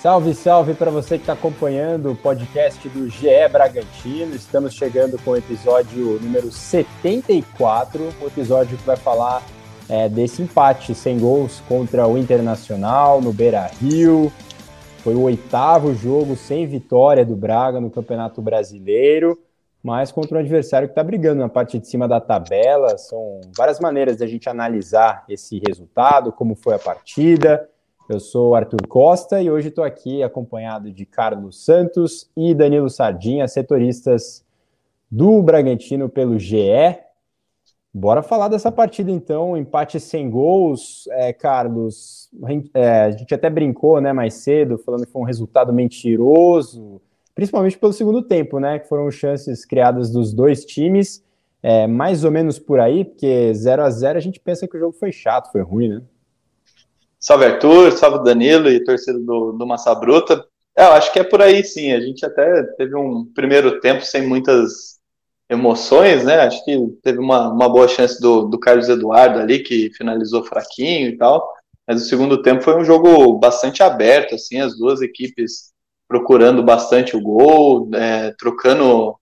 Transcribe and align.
Salve, 0.00 0.32
salve 0.32 0.72
para 0.72 0.90
você 0.90 1.18
que 1.18 1.24
está 1.24 1.34
acompanhando 1.34 2.10
o 2.10 2.16
podcast 2.16 2.88
do 2.88 3.06
GE 3.10 3.48
Bragantino. 3.52 4.34
Estamos 4.34 4.72
chegando 4.72 5.18
com 5.22 5.32
o 5.32 5.36
episódio 5.36 6.18
número 6.22 6.50
74, 6.50 8.08
o 8.18 8.26
episódio 8.26 8.78
que 8.78 8.84
vai 8.84 8.96
falar 8.96 9.42
é, 9.90 10.08
desse 10.08 10.40
empate 10.40 10.94
sem 10.94 11.18
gols 11.18 11.62
contra 11.68 12.06
o 12.06 12.16
Internacional 12.16 13.20
no 13.20 13.30
Beira 13.30 13.70
Rio. 13.78 14.32
Foi 15.04 15.14
o 15.14 15.20
oitavo 15.20 15.94
jogo 15.94 16.34
sem 16.34 16.66
vitória 16.66 17.22
do 17.22 17.36
Braga 17.36 17.78
no 17.78 17.90
Campeonato 17.90 18.40
Brasileiro, 18.40 19.38
mas 19.82 20.12
contra 20.12 20.36
um 20.36 20.40
adversário 20.40 20.88
que 20.88 20.92
está 20.92 21.02
brigando 21.02 21.40
na 21.40 21.48
parte 21.48 21.78
de 21.78 21.86
cima 21.86 22.06
da 22.06 22.20
tabela. 22.20 22.98
São 22.98 23.40
várias 23.56 23.80
maneiras 23.80 24.16
da 24.16 24.26
gente 24.26 24.48
analisar 24.48 25.24
esse 25.28 25.60
resultado, 25.66 26.32
como 26.32 26.54
foi 26.54 26.74
a 26.74 26.78
partida 26.78 27.68
eu 28.10 28.18
sou 28.18 28.56
Arthur 28.56 28.88
Costa 28.88 29.40
e 29.40 29.48
hoje 29.48 29.68
estou 29.68 29.84
aqui 29.84 30.20
acompanhado 30.20 30.90
de 30.90 31.06
Carlos 31.06 31.64
Santos 31.64 32.28
e 32.36 32.52
Danilo 32.52 32.90
Sardinha, 32.90 33.46
setoristas 33.46 34.44
do 35.08 35.40
Bragantino 35.40 36.08
pelo 36.08 36.36
GE. 36.36 36.98
Bora 37.94 38.20
falar 38.20 38.48
dessa 38.48 38.72
partida 38.72 39.12
então, 39.12 39.56
empate 39.56 40.00
sem 40.00 40.28
gols, 40.28 41.06
é, 41.12 41.32
Carlos. 41.32 42.28
É, 42.74 43.02
a 43.02 43.10
gente 43.12 43.32
até 43.32 43.48
brincou, 43.48 44.00
né, 44.00 44.12
mais 44.12 44.34
cedo, 44.34 44.76
falando 44.76 45.06
que 45.06 45.12
foi 45.12 45.22
um 45.22 45.24
resultado 45.24 45.72
mentiroso, 45.72 47.00
principalmente 47.34 47.78
pelo 47.78 47.92
segundo 47.92 48.22
tempo, 48.22 48.58
né, 48.58 48.78
que 48.78 48.88
foram 48.88 49.10
chances 49.10 49.64
criadas 49.64 50.10
dos 50.10 50.32
dois 50.32 50.64
times, 50.64 51.24
é, 51.62 51.86
mais 51.86 52.24
ou 52.24 52.30
menos 52.30 52.58
por 52.58 52.80
aí, 52.80 53.04
porque 53.04 53.52
0 53.54 53.82
a 53.82 53.90
0 53.90 54.18
a 54.18 54.20
gente 54.20 54.40
pensa 54.40 54.66
que 54.66 54.76
o 54.76 54.80
jogo 54.80 54.96
foi 54.98 55.12
chato, 55.12 55.52
foi 55.52 55.62
ruim, 55.62 55.88
né? 55.88 56.02
Salve 57.18 57.44
Arthur, 57.44 57.92
salve 57.92 58.24
Danilo 58.24 58.70
e 58.70 58.82
torcida 58.82 59.18
do, 59.18 59.52
do 59.52 59.66
Massa 59.66 59.94
Bruta. 59.94 60.42
É, 60.74 60.84
eu 60.84 60.92
acho 60.92 61.12
que 61.12 61.18
é 61.18 61.24
por 61.24 61.42
aí 61.42 61.62
sim. 61.62 61.92
A 61.92 62.00
gente 62.00 62.24
até 62.24 62.62
teve 62.78 62.96
um 62.96 63.26
primeiro 63.34 63.78
tempo 63.80 64.02
sem 64.02 64.26
muitas 64.26 64.98
emoções, 65.50 66.24
né? 66.24 66.40
Acho 66.40 66.64
que 66.64 66.78
teve 67.02 67.18
uma, 67.18 67.52
uma 67.52 67.68
boa 67.68 67.86
chance 67.86 68.18
do, 68.20 68.46
do 68.46 68.58
Carlos 68.58 68.88
Eduardo 68.88 69.38
ali, 69.38 69.58
que 69.58 69.90
finalizou 69.94 70.44
fraquinho 70.44 71.08
e 71.08 71.18
tal. 71.18 71.46
Mas 71.86 72.02
o 72.02 72.06
segundo 72.06 72.40
tempo 72.40 72.62
foi 72.62 72.80
um 72.80 72.84
jogo 72.84 73.38
bastante 73.38 73.82
aberto, 73.82 74.36
assim, 74.36 74.58
as 74.60 74.78
duas 74.78 75.02
equipes 75.02 75.69
procurando 76.10 76.60
bastante 76.60 77.16
o 77.16 77.20
gol, 77.20 77.88
é, 77.94 78.34
trocando, 78.36 79.14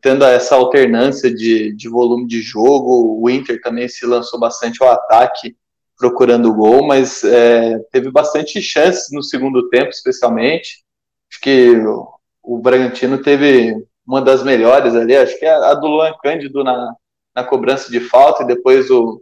tendo 0.00 0.24
essa 0.24 0.54
alternância 0.54 1.28
de, 1.28 1.74
de 1.74 1.88
volume 1.88 2.24
de 2.28 2.40
jogo. 2.40 3.20
O 3.20 3.28
Inter 3.28 3.60
também 3.60 3.88
se 3.88 4.06
lançou 4.06 4.38
bastante 4.38 4.80
ao 4.80 4.88
ataque 4.88 5.56
procurando 5.98 6.50
o 6.50 6.54
gol, 6.54 6.86
mas 6.86 7.24
é, 7.24 7.80
teve 7.90 8.12
bastante 8.12 8.62
chances 8.62 9.08
no 9.10 9.24
segundo 9.24 9.68
tempo, 9.68 9.90
especialmente. 9.90 10.84
Acho 11.28 11.40
que 11.40 11.70
o, 11.78 12.06
o 12.44 12.58
Bragantino 12.58 13.18
teve 13.18 13.74
uma 14.06 14.22
das 14.22 14.44
melhores 14.44 14.94
ali, 14.94 15.16
acho 15.16 15.36
que 15.36 15.44
é 15.44 15.52
a 15.52 15.74
do 15.74 15.88
Luan 15.88 16.14
Cândido 16.22 16.62
na, 16.62 16.94
na 17.34 17.42
cobrança 17.42 17.90
de 17.90 17.98
falta, 17.98 18.44
e 18.44 18.46
depois 18.46 18.88
o, 18.88 19.20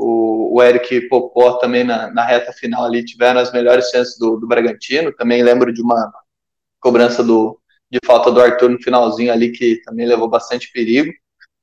o, 0.00 0.56
o 0.56 0.62
Eric 0.62 1.08
Popó 1.08 1.52
também 1.58 1.84
na, 1.84 2.10
na, 2.10 2.24
reta 2.24 2.52
final 2.52 2.84
ali 2.84 3.04
tiveram 3.04 3.38
as 3.38 3.52
melhores 3.52 3.90
chances 3.90 4.18
do, 4.18 4.36
do 4.38 4.46
Bragantino. 4.46 5.12
Também 5.12 5.42
lembro 5.42 5.72
de 5.72 5.82
uma 5.82 6.10
cobrança 6.80 7.22
do, 7.22 7.60
de 7.90 7.98
falta 8.06 8.32
do 8.32 8.40
Arthur 8.40 8.70
no 8.70 8.82
finalzinho 8.82 9.30
ali, 9.30 9.52
que 9.52 9.82
também 9.82 10.06
levou 10.06 10.28
bastante 10.28 10.72
perigo. 10.72 11.12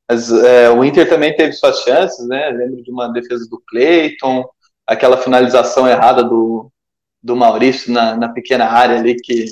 Mas 0.08 0.32
é, 0.32 0.70
o 0.70 0.86
Inter 0.86 1.10
também 1.10 1.36
teve 1.36 1.52
suas 1.54 1.80
chances, 1.82 2.26
né? 2.28 2.50
Lembro 2.50 2.84
de 2.84 2.92
uma 2.92 3.12
defesa 3.12 3.48
do 3.50 3.62
Cleiton, 3.68 4.46
aquela 4.86 5.18
finalização 5.18 5.88
errada 5.88 6.24
do, 6.24 6.72
do 7.22 7.36
Maurício 7.36 7.92
na, 7.92 8.16
na 8.16 8.30
pequena 8.30 8.66
área 8.66 9.00
ali 9.00 9.16
que, 9.16 9.46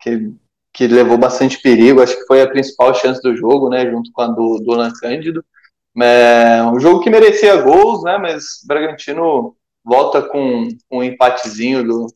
que, 0.00 0.32
que, 0.74 0.86
levou 0.86 1.16
bastante 1.16 1.60
perigo. 1.60 2.02
Acho 2.02 2.16
que 2.18 2.26
foi 2.26 2.42
a 2.42 2.48
principal 2.48 2.94
chance 2.94 3.20
do 3.22 3.34
jogo, 3.34 3.70
né? 3.70 3.90
Junto 3.90 4.12
com 4.12 4.20
a 4.20 4.26
do, 4.26 4.58
do 4.58 4.72
Alan 4.74 4.92
Cândido. 4.92 5.42
É, 6.02 6.62
um 6.64 6.78
jogo 6.78 7.00
que 7.00 7.10
merecia 7.10 7.60
gols, 7.60 8.02
né? 8.04 8.18
Mas 8.18 8.62
Bragantino 8.66 9.56
volta 9.84 10.22
com, 10.22 10.68
um 10.90 11.02
empatezinho 11.02 11.82
do, 11.82 12.06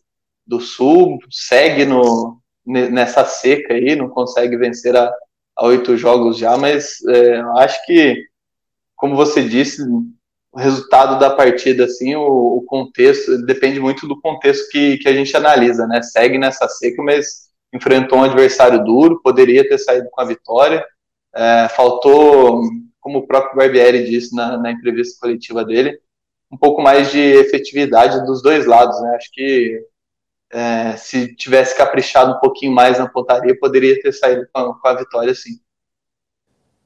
do 0.47 0.61
Sul, 0.61 1.19
segue 1.31 1.85
no, 1.85 2.39
nessa 2.65 3.25
seca 3.25 3.75
aí, 3.75 3.97
não 3.97 4.09
consegue 4.09 4.57
vencer 4.57 4.97
a, 4.97 5.13
a 5.57 5.67
oito 5.67 5.97
jogos 5.97 6.37
já, 6.37 6.57
mas 6.57 6.97
é, 7.09 7.41
acho 7.59 7.85
que, 7.87 8.17
como 8.97 9.17
você 9.17 9.43
disse, 9.43 9.83
o 10.53 10.59
resultado 10.59 11.19
da 11.19 11.31
partida, 11.31 11.87
assim, 11.87 12.15
o, 12.15 12.59
o, 12.59 12.63
contexto, 12.67 13.39
depende 13.47 13.81
muito 13.81 14.07
do 14.07 14.21
contexto 14.21 14.69
que, 14.71 14.99
que 14.99 15.09
a 15.09 15.13
gente 15.15 15.35
analisa, 15.35 15.87
né? 15.87 16.03
Segue 16.03 16.37
nessa 16.37 16.69
seca, 16.69 17.03
mas 17.03 17.51
enfrentou 17.73 18.19
um 18.19 18.25
adversário 18.25 18.85
duro, 18.85 19.21
poderia 19.23 19.67
ter 19.67 19.79
saído 19.79 20.09
com 20.11 20.21
a 20.21 20.27
vitória. 20.27 20.85
É, 21.35 21.69
faltou, 21.71 22.61
como 23.03 23.19
o 23.19 23.27
próprio 23.27 23.57
Barbieri 23.57 24.09
disse 24.09 24.35
na, 24.35 24.57
na 24.57 24.71
entrevista 24.71 25.21
coletiva 25.21 25.63
dele, 25.65 25.99
um 26.51 26.57
pouco 26.57 26.81
mais 26.81 27.11
de 27.11 27.19
efetividade 27.19 28.25
dos 28.25 28.41
dois 28.43 28.65
lados, 28.65 28.99
né? 29.03 29.17
Acho 29.17 29.31
que 29.33 29.85
é, 30.53 30.97
se 30.97 31.35
tivesse 31.35 31.77
caprichado 31.77 32.33
um 32.33 32.41
pouquinho 32.41 32.73
mais 32.73 32.99
na 32.99 33.09
pontaria, 33.09 33.59
poderia 33.59 34.01
ter 34.01 34.13
saído 34.13 34.47
com 34.53 34.61
a, 34.61 34.79
com 34.79 34.89
a 34.89 34.95
vitória, 34.95 35.35
sim. 35.35 35.59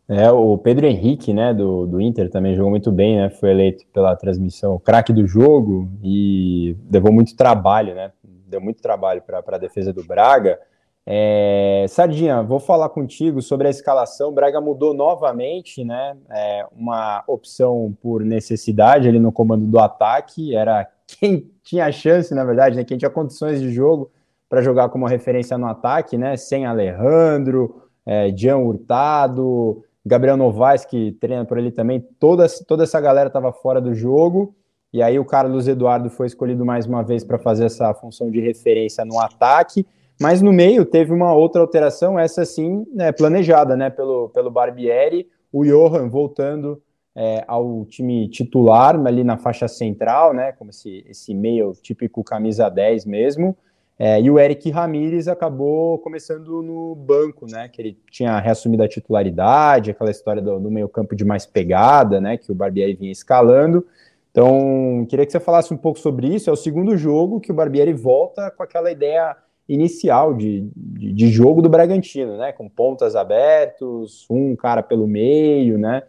É, 0.08 0.30
o 0.30 0.56
Pedro 0.56 0.86
Henrique, 0.86 1.34
né, 1.34 1.52
do, 1.52 1.84
do 1.84 2.00
Inter 2.00 2.30
também 2.30 2.54
jogou 2.54 2.70
muito 2.70 2.92
bem, 2.92 3.16
né, 3.16 3.28
foi 3.28 3.50
eleito 3.50 3.84
pela 3.92 4.14
transmissão 4.14 4.78
craque 4.78 5.12
do 5.12 5.26
jogo 5.26 5.90
e 6.00 6.76
levou 6.88 7.12
muito 7.12 7.34
trabalho, 7.34 7.92
né, 7.92 8.12
deu 8.22 8.60
muito 8.60 8.80
trabalho 8.80 9.20
para 9.20 9.42
a 9.44 9.58
defesa 9.58 9.92
do 9.92 10.04
Braga. 10.04 10.60
É, 11.08 11.86
Sardinha, 11.88 12.42
vou 12.42 12.58
falar 12.58 12.88
contigo 12.88 13.40
sobre 13.40 13.68
a 13.68 13.70
escalação. 13.70 14.32
Braga 14.32 14.60
mudou 14.60 14.92
novamente, 14.92 15.84
né, 15.84 16.16
é, 16.28 16.66
uma 16.76 17.22
opção 17.28 17.96
por 18.02 18.24
necessidade 18.24 19.08
ali 19.08 19.20
no 19.20 19.30
comando 19.30 19.64
do 19.66 19.78
ataque, 19.78 20.56
era 20.56 20.88
quem 21.06 21.48
tinha 21.62 21.90
chance, 21.92 22.34
na 22.34 22.44
verdade, 22.44 22.76
né, 22.76 22.82
quem 22.82 22.98
tinha 22.98 23.10
condições 23.10 23.60
de 23.60 23.70
jogo 23.70 24.10
para 24.48 24.62
jogar 24.62 24.88
como 24.88 25.06
referência 25.06 25.56
no 25.56 25.66
ataque, 25.66 26.18
né, 26.18 26.36
sem 26.36 26.66
Alejandro, 26.66 27.82
é, 28.04 28.30
Jean 28.36 28.58
Hurtado, 28.58 29.84
Gabriel 30.04 30.36
Novaes, 30.36 30.84
que 30.84 31.12
treina 31.20 31.44
por 31.44 31.56
ali 31.58 31.70
também, 31.70 32.00
toda, 32.18 32.46
toda 32.66 32.82
essa 32.82 33.00
galera 33.00 33.28
estava 33.28 33.52
fora 33.52 33.80
do 33.80 33.94
jogo, 33.94 34.56
e 34.92 35.02
aí 35.02 35.18
o 35.18 35.24
Carlos 35.24 35.68
Eduardo 35.68 36.10
foi 36.10 36.26
escolhido 36.26 36.64
mais 36.64 36.86
uma 36.86 37.02
vez 37.02 37.22
para 37.22 37.38
fazer 37.38 37.66
essa 37.66 37.92
função 37.94 38.30
de 38.30 38.40
referência 38.40 39.04
no 39.04 39.20
ataque, 39.20 39.86
mas 40.20 40.40
no 40.40 40.52
meio 40.52 40.84
teve 40.84 41.12
uma 41.12 41.34
outra 41.34 41.60
alteração, 41.60 42.18
essa 42.18 42.44
sim, 42.44 42.86
né, 42.92 43.12
planejada 43.12 43.76
né, 43.76 43.90
pelo, 43.90 44.30
pelo 44.30 44.50
Barbieri, 44.50 45.28
o 45.52 45.64
Johan 45.64 46.08
voltando 46.08 46.82
é, 47.14 47.44
ao 47.46 47.84
time 47.86 48.28
titular 48.28 48.94
ali 49.06 49.22
na 49.22 49.36
faixa 49.36 49.68
central, 49.68 50.32
né, 50.32 50.52
como 50.52 50.70
esse, 50.70 51.04
esse 51.08 51.34
meio 51.34 51.72
típico 51.72 52.24
camisa 52.24 52.68
10 52.68 53.06
mesmo, 53.06 53.56
é, 53.98 54.20
e 54.20 54.30
o 54.30 54.38
Eric 54.38 54.70
Ramírez 54.70 55.26
acabou 55.26 55.98
começando 55.98 56.62
no 56.62 56.94
banco, 56.94 57.46
né, 57.50 57.68
que 57.68 57.80
ele 57.80 57.98
tinha 58.10 58.38
reassumido 58.38 58.82
a 58.82 58.88
titularidade, 58.88 59.90
aquela 59.90 60.10
história 60.10 60.42
do, 60.42 60.58
do 60.60 60.70
meio 60.70 60.88
campo 60.88 61.14
de 61.14 61.24
mais 61.24 61.46
pegada, 61.46 62.20
né, 62.20 62.36
que 62.36 62.52
o 62.52 62.54
Barbieri 62.54 62.94
vinha 62.94 63.12
escalando, 63.12 63.86
então 64.30 65.06
queria 65.08 65.24
que 65.24 65.32
você 65.32 65.40
falasse 65.40 65.72
um 65.72 65.78
pouco 65.78 65.98
sobre 65.98 66.28
isso, 66.28 66.50
é 66.50 66.52
o 66.52 66.56
segundo 66.56 66.94
jogo 66.96 67.40
que 67.40 67.50
o 67.50 67.54
Barbieri 67.54 67.94
volta 67.94 68.50
com 68.50 68.62
aquela 68.62 68.90
ideia 68.90 69.34
inicial 69.68 70.34
de, 70.34 70.68
de, 70.74 71.12
de 71.12 71.28
jogo 71.28 71.60
do 71.60 71.68
Bragantino, 71.68 72.36
né, 72.36 72.52
com 72.52 72.68
pontas 72.68 73.16
abertos, 73.16 74.26
um 74.30 74.54
cara 74.54 74.82
pelo 74.82 75.06
meio, 75.06 75.76
né, 75.78 76.02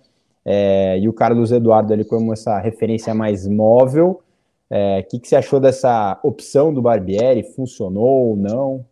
é, 0.50 0.98
e 0.98 1.10
o 1.10 1.14
Carlos 1.14 1.52
Eduardo 1.52 1.92
ali 1.92 2.06
como 2.06 2.32
essa 2.32 2.58
referência 2.58 3.14
mais 3.14 3.46
móvel. 3.46 4.22
O 4.70 4.74
é, 4.74 5.02
que, 5.02 5.20
que 5.20 5.28
você 5.28 5.36
achou 5.36 5.60
dessa 5.60 6.18
opção 6.24 6.74
do 6.74 6.82
Barbieri? 6.82 7.44
Funcionou 7.44 8.30
ou 8.30 8.36
não? 8.38 8.86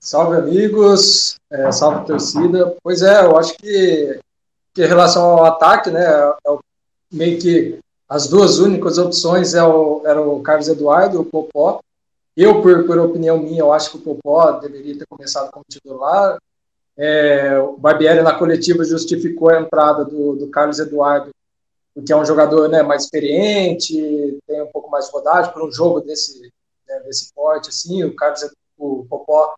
Salve, 0.00 0.36
amigos. 0.36 1.36
É, 1.50 1.70
salve, 1.72 2.06
torcida. 2.06 2.74
Pois 2.82 3.02
é, 3.02 3.24
eu 3.24 3.36
acho 3.36 3.54
que, 3.58 4.18
que 4.72 4.82
em 4.82 4.86
relação 4.86 5.24
ao 5.24 5.44
ataque, 5.44 5.90
né, 5.90 6.04
é 6.06 6.50
o, 6.50 6.60
meio 7.12 7.38
que 7.38 7.78
as 8.08 8.28
duas 8.28 8.58
únicas 8.58 8.96
opções 8.96 9.52
é 9.52 9.62
o, 9.62 10.02
era 10.06 10.22
o 10.22 10.40
Carlos 10.40 10.68
Eduardo 10.68 11.16
e 11.16 11.20
o 11.20 11.24
Popó. 11.24 11.80
Eu, 12.40 12.62
por, 12.62 12.86
por 12.86 12.96
opinião 13.00 13.36
minha, 13.36 13.58
eu 13.58 13.72
acho 13.72 13.90
que 13.90 13.96
o 13.96 14.00
Popó 14.00 14.52
deveria 14.60 14.96
ter 14.96 15.06
começado 15.08 15.50
como 15.50 15.64
titular. 15.68 16.38
É, 16.96 17.58
o 17.58 17.76
Barbieri, 17.76 18.22
na 18.22 18.32
coletiva, 18.32 18.84
justificou 18.84 19.50
a 19.50 19.60
entrada 19.60 20.04
do, 20.04 20.36
do 20.36 20.48
Carlos 20.48 20.78
Eduardo, 20.78 21.32
porque 21.92 22.12
é 22.12 22.16
um 22.16 22.24
jogador 22.24 22.68
né, 22.68 22.80
mais 22.80 23.02
experiente, 23.02 24.38
tem 24.46 24.62
um 24.62 24.68
pouco 24.68 24.88
mais 24.88 25.06
de 25.06 25.10
rodagem 25.10 25.52
para 25.52 25.64
um 25.64 25.72
jogo 25.72 26.00
desse, 26.00 26.40
né, 26.88 27.00
desse 27.00 27.34
porte. 27.34 27.70
Assim, 27.70 28.04
o 28.04 28.14
Carlos 28.14 28.48
o 28.78 29.04
Popó 29.10 29.56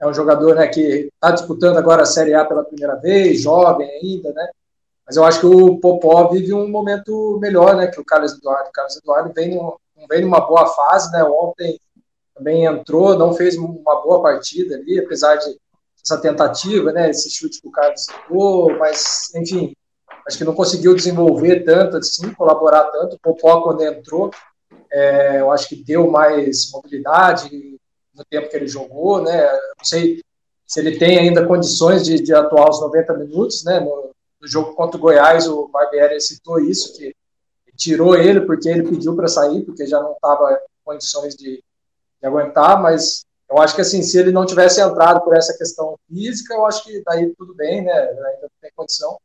é 0.00 0.06
um 0.06 0.14
jogador 0.14 0.54
né, 0.54 0.68
que 0.68 1.10
está 1.12 1.32
disputando 1.32 1.78
agora 1.78 2.02
a 2.02 2.06
Série 2.06 2.32
A 2.32 2.44
pela 2.44 2.62
primeira 2.62 2.94
vez, 2.94 3.40
jovem 3.40 3.90
ainda, 3.90 4.32
né? 4.32 4.50
Mas 5.04 5.16
eu 5.16 5.24
acho 5.24 5.40
que 5.40 5.46
o 5.46 5.80
Popó 5.80 6.28
vive 6.28 6.54
um 6.54 6.68
momento 6.68 7.38
melhor, 7.40 7.74
né? 7.74 7.88
Que 7.88 8.00
o 8.00 8.04
Carlos 8.04 8.34
Eduardo. 8.34 8.68
O 8.68 8.72
Carlos 8.72 8.96
Eduardo 8.96 9.32
vem, 9.34 9.60
vem 10.08 10.22
numa 10.22 10.40
boa 10.40 10.66
fase, 10.68 11.10
né? 11.10 11.24
Ontem 11.24 11.76
também 12.34 12.64
entrou, 12.64 13.16
não 13.16 13.32
fez 13.32 13.56
uma 13.56 14.02
boa 14.02 14.22
partida 14.22 14.74
ali, 14.74 14.98
apesar 14.98 15.36
de 15.36 15.56
essa 16.04 16.18
tentativa, 16.20 16.92
né? 16.92 17.10
Esse 17.10 17.30
chute 17.30 17.60
que 17.60 17.68
o 17.68 17.70
Carlos 17.70 18.04
citou, 18.04 18.76
mas, 18.76 19.32
enfim, 19.34 19.74
acho 20.26 20.36
que 20.36 20.44
não 20.44 20.54
conseguiu 20.54 20.94
desenvolver 20.94 21.64
tanto 21.64 21.96
assim, 21.96 22.32
colaborar 22.34 22.84
tanto. 22.84 23.16
O 23.16 23.18
Popó, 23.20 23.62
quando 23.62 23.82
entrou, 23.82 24.30
é, 24.92 25.40
eu 25.40 25.50
acho 25.50 25.68
que 25.68 25.76
deu 25.76 26.10
mais 26.10 26.70
mobilidade 26.72 27.78
no 28.14 28.24
tempo 28.24 28.48
que 28.48 28.56
ele 28.56 28.68
jogou, 28.68 29.22
né? 29.22 29.42
Não 29.78 29.84
sei 29.84 30.20
se 30.66 30.80
ele 30.80 30.98
tem 30.98 31.18
ainda 31.18 31.46
condições 31.46 32.04
de, 32.04 32.20
de 32.20 32.34
atuar 32.34 32.70
os 32.70 32.80
90 32.80 33.14
minutos, 33.14 33.64
né? 33.64 33.80
No, 33.80 34.10
no, 34.40 34.48
jogo 34.48 34.74
contra 34.74 34.98
o 34.98 35.00
Goiás, 35.00 35.48
o 35.48 35.68
Barbieri 35.68 36.20
citou 36.20 36.60
isso, 36.60 36.96
que 36.96 37.14
tirou 37.76 38.14
ele 38.14 38.42
porque 38.42 38.68
ele 38.68 38.88
pediu 38.88 39.16
para 39.16 39.28
sair, 39.28 39.62
porque 39.62 39.86
já 39.86 40.00
não 40.00 40.12
estava 40.12 40.52
em 40.52 40.84
condições 40.84 41.34
de, 41.34 41.62
de, 42.24 42.26
aguentar, 42.26 42.80
mas 42.80 43.24
eu 43.48 43.58
acho 43.58 43.74
que 43.74 43.82
assim, 43.82 44.02
se 44.02 44.18
ele 44.18 44.32
não 44.32 44.46
tivesse 44.46 44.80
entrado 44.80 45.20
por 45.20 45.36
essa 45.36 45.56
questão 45.56 45.96
física, 46.08 46.54
eu 46.54 46.64
acho 46.66 46.82
que 46.84 47.02
daí 47.04 47.32
tudo 47.36 47.54
bem, 47.54 47.82
né? 47.82 47.92
Ainda 47.92 48.48
tem 48.60 48.70
condição. 48.74 49.18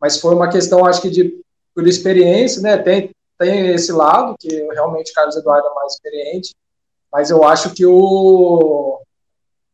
Mas 0.00 0.18
foi 0.18 0.34
uma 0.34 0.48
questão, 0.48 0.86
acho 0.86 1.02
que 1.02 1.10
de 1.10 1.40
por 1.74 1.86
experiência, 1.86 2.60
né? 2.62 2.78
Tem, 2.78 3.10
tem 3.38 3.68
esse 3.68 3.92
lado, 3.92 4.36
que 4.38 4.48
realmente 4.72 5.12
Carlos 5.12 5.36
Eduardo 5.36 5.68
é 5.68 5.74
mais 5.74 5.92
experiente, 5.92 6.54
mas 7.12 7.30
eu 7.30 7.44
acho 7.44 7.72
que 7.72 7.86
o, 7.86 9.00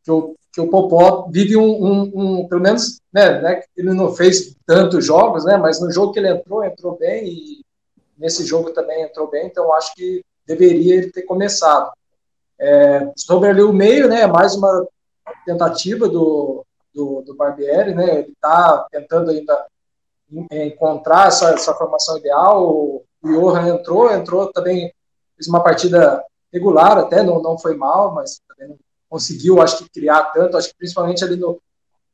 que 0.02 0.10
o, 0.10 0.34
que 0.52 0.60
o 0.60 0.68
Popó 0.68 1.28
vive 1.30 1.56
um, 1.56 1.84
um, 1.84 2.12
um 2.14 2.48
pelo 2.48 2.60
menos, 2.60 3.00
né, 3.12 3.40
né, 3.40 3.62
ele 3.76 3.92
não 3.92 4.14
fez 4.14 4.54
tantos 4.66 5.04
jogos, 5.04 5.44
né, 5.44 5.56
mas 5.56 5.80
no 5.80 5.90
jogo 5.90 6.12
que 6.12 6.20
ele 6.20 6.28
entrou, 6.28 6.62
entrou 6.62 6.96
bem, 6.96 7.26
e 7.26 7.64
nesse 8.16 8.44
jogo 8.44 8.70
também 8.70 9.02
entrou 9.02 9.28
bem, 9.28 9.46
então 9.46 9.72
acho 9.72 9.92
que 9.94 10.22
deveria 10.46 10.94
ele 10.96 11.10
ter 11.10 11.22
começado. 11.22 11.90
É, 12.58 13.12
sobre 13.16 13.50
ali 13.50 13.62
o 13.62 13.72
meio, 13.72 14.08
né, 14.08 14.26
mais 14.26 14.54
uma 14.54 14.86
tentativa 15.44 16.08
do, 16.08 16.64
do, 16.94 17.22
do 17.22 17.34
Barbieri, 17.34 17.94
né, 17.94 18.20
ele 18.20 18.32
está 18.32 18.86
tentando 18.90 19.30
ainda 19.30 19.66
encontrar 20.50 21.28
essa, 21.28 21.50
essa 21.50 21.74
formação 21.74 22.16
ideal, 22.18 22.64
o 22.64 23.04
Johan 23.22 23.68
entrou, 23.68 24.10
entrou 24.10 24.52
também, 24.52 24.92
fez 25.36 25.48
uma 25.48 25.62
partida 25.62 26.22
regular 26.52 26.98
até, 26.98 27.22
não, 27.22 27.42
não 27.42 27.58
foi 27.58 27.76
mal, 27.76 28.14
mas 28.14 28.40
também 28.48 28.68
não 28.68 28.78
conseguiu, 29.08 29.60
acho 29.60 29.78
que, 29.78 29.90
criar 29.90 30.24
tanto, 30.32 30.56
acho 30.56 30.68
que 30.68 30.76
principalmente 30.76 31.24
ali 31.24 31.36
no 31.36 31.60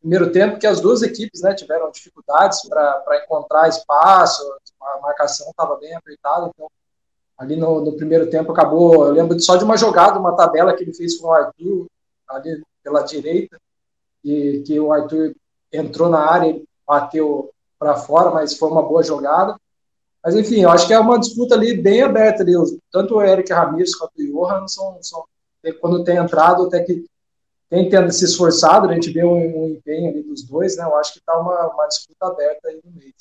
primeiro 0.00 0.32
tempo, 0.32 0.58
que 0.58 0.66
as 0.66 0.80
duas 0.80 1.02
equipes 1.02 1.42
né, 1.42 1.54
tiveram 1.54 1.90
dificuldades 1.90 2.66
para 2.68 3.22
encontrar 3.22 3.68
espaço, 3.68 4.42
a 4.80 5.00
marcação 5.00 5.48
estava 5.50 5.76
bem 5.76 5.94
apertada, 5.94 6.50
então 6.52 6.68
ali 7.40 7.56
no, 7.56 7.80
no, 7.80 7.96
primeiro 7.96 8.28
tempo 8.28 8.52
acabou, 8.52 9.06
eu 9.06 9.12
lembro 9.12 9.40
só 9.40 9.56
de 9.56 9.64
uma 9.64 9.74
jogada, 9.74 10.18
uma 10.18 10.36
tabela 10.36 10.74
que 10.74 10.84
ele 10.84 10.92
fez 10.92 11.16
com 11.16 11.28
o 11.28 11.32
Arthur, 11.32 11.86
ali 12.28 12.62
pela 12.84 13.00
direita, 13.00 13.58
e 14.22 14.62
que 14.66 14.78
o 14.78 14.92
Arthur 14.92 15.34
entrou 15.72 16.10
na 16.10 16.20
área 16.20 16.50
e 16.50 16.62
bateu 16.86 17.50
para 17.78 17.96
fora, 17.96 18.30
mas 18.30 18.58
foi 18.58 18.68
uma 18.68 18.82
boa 18.82 19.02
jogada. 19.02 19.58
Mas, 20.22 20.36
enfim, 20.36 20.60
eu 20.60 20.68
acho 20.68 20.86
que 20.86 20.92
é 20.92 21.00
uma 21.00 21.18
disputa 21.18 21.54
ali 21.54 21.74
bem 21.74 22.02
aberta 22.02 22.42
ali. 22.42 22.52
Tanto 22.92 23.14
o 23.14 23.22
Eric 23.22 23.50
Ramirez 23.50 23.94
quanto 23.94 24.12
o 24.18 24.26
Johan 24.26 24.68
são, 24.68 24.98
são 25.00 25.24
quando 25.80 26.04
tem 26.04 26.18
entrado, 26.18 26.66
até 26.66 26.82
que 26.82 27.06
tem 27.70 27.88
tendo 27.88 28.12
se 28.12 28.26
esforçado, 28.26 28.86
a 28.86 28.92
gente 28.92 29.10
vê 29.10 29.24
um, 29.24 29.62
um 29.62 29.68
empenho 29.70 30.10
ali 30.10 30.22
dos 30.22 30.42
dois, 30.42 30.76
né? 30.76 30.84
Eu 30.84 30.94
acho 30.96 31.14
que 31.14 31.20
está 31.20 31.38
uma, 31.38 31.72
uma 31.72 31.86
disputa 31.86 32.26
aberta 32.26 32.68
aí 32.68 32.78
no 32.84 32.92
meio. 32.92 33.14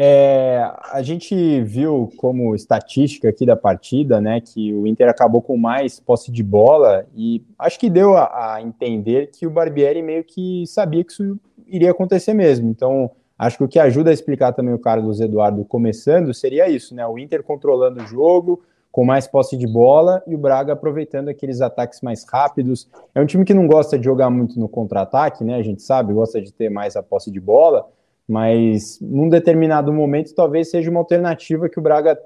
É, 0.00 0.62
a 0.92 1.02
gente 1.02 1.60
viu 1.62 2.08
como 2.18 2.54
estatística 2.54 3.28
aqui 3.28 3.44
da 3.44 3.56
partida, 3.56 4.20
né, 4.20 4.40
que 4.40 4.72
o 4.72 4.86
Inter 4.86 5.08
acabou 5.08 5.42
com 5.42 5.56
mais 5.56 5.98
posse 5.98 6.30
de 6.30 6.40
bola 6.40 7.04
e 7.16 7.42
acho 7.58 7.80
que 7.80 7.90
deu 7.90 8.16
a, 8.16 8.54
a 8.54 8.62
entender 8.62 9.32
que 9.32 9.44
o 9.44 9.50
Barbieri 9.50 10.00
meio 10.00 10.22
que 10.22 10.64
sabia 10.68 11.02
que 11.02 11.10
isso 11.10 11.36
iria 11.66 11.90
acontecer 11.90 12.32
mesmo. 12.32 12.70
Então, 12.70 13.10
Acho 13.38 13.58
que 13.58 13.64
o 13.64 13.68
que 13.68 13.78
ajuda 13.78 14.10
a 14.10 14.12
explicar 14.12 14.52
também 14.52 14.74
o 14.74 14.80
Carlos 14.80 15.20
Eduardo 15.20 15.64
começando 15.64 16.34
seria 16.34 16.68
isso, 16.68 16.92
né? 16.92 17.06
O 17.06 17.16
Inter 17.16 17.44
controlando 17.44 18.02
o 18.02 18.06
jogo, 18.06 18.60
com 18.90 19.04
mais 19.04 19.28
posse 19.28 19.56
de 19.56 19.64
bola 19.64 20.20
e 20.26 20.34
o 20.34 20.38
Braga 20.38 20.72
aproveitando 20.72 21.28
aqueles 21.28 21.60
ataques 21.60 22.00
mais 22.00 22.24
rápidos. 22.28 22.88
É 23.14 23.20
um 23.20 23.26
time 23.26 23.44
que 23.44 23.54
não 23.54 23.68
gosta 23.68 23.96
de 23.96 24.04
jogar 24.04 24.28
muito 24.28 24.58
no 24.58 24.68
contra-ataque, 24.68 25.44
né? 25.44 25.54
A 25.54 25.62
gente 25.62 25.82
sabe, 25.82 26.12
gosta 26.12 26.42
de 26.42 26.52
ter 26.52 26.68
mais 26.68 26.96
a 26.96 27.02
posse 27.02 27.30
de 27.30 27.38
bola, 27.38 27.86
mas 28.28 28.98
num 29.00 29.28
determinado 29.28 29.92
momento 29.92 30.34
talvez 30.34 30.70
seja 30.70 30.90
uma 30.90 31.00
alternativa 31.00 31.68
que 31.68 31.78
o 31.78 31.82
Braga 31.82 32.18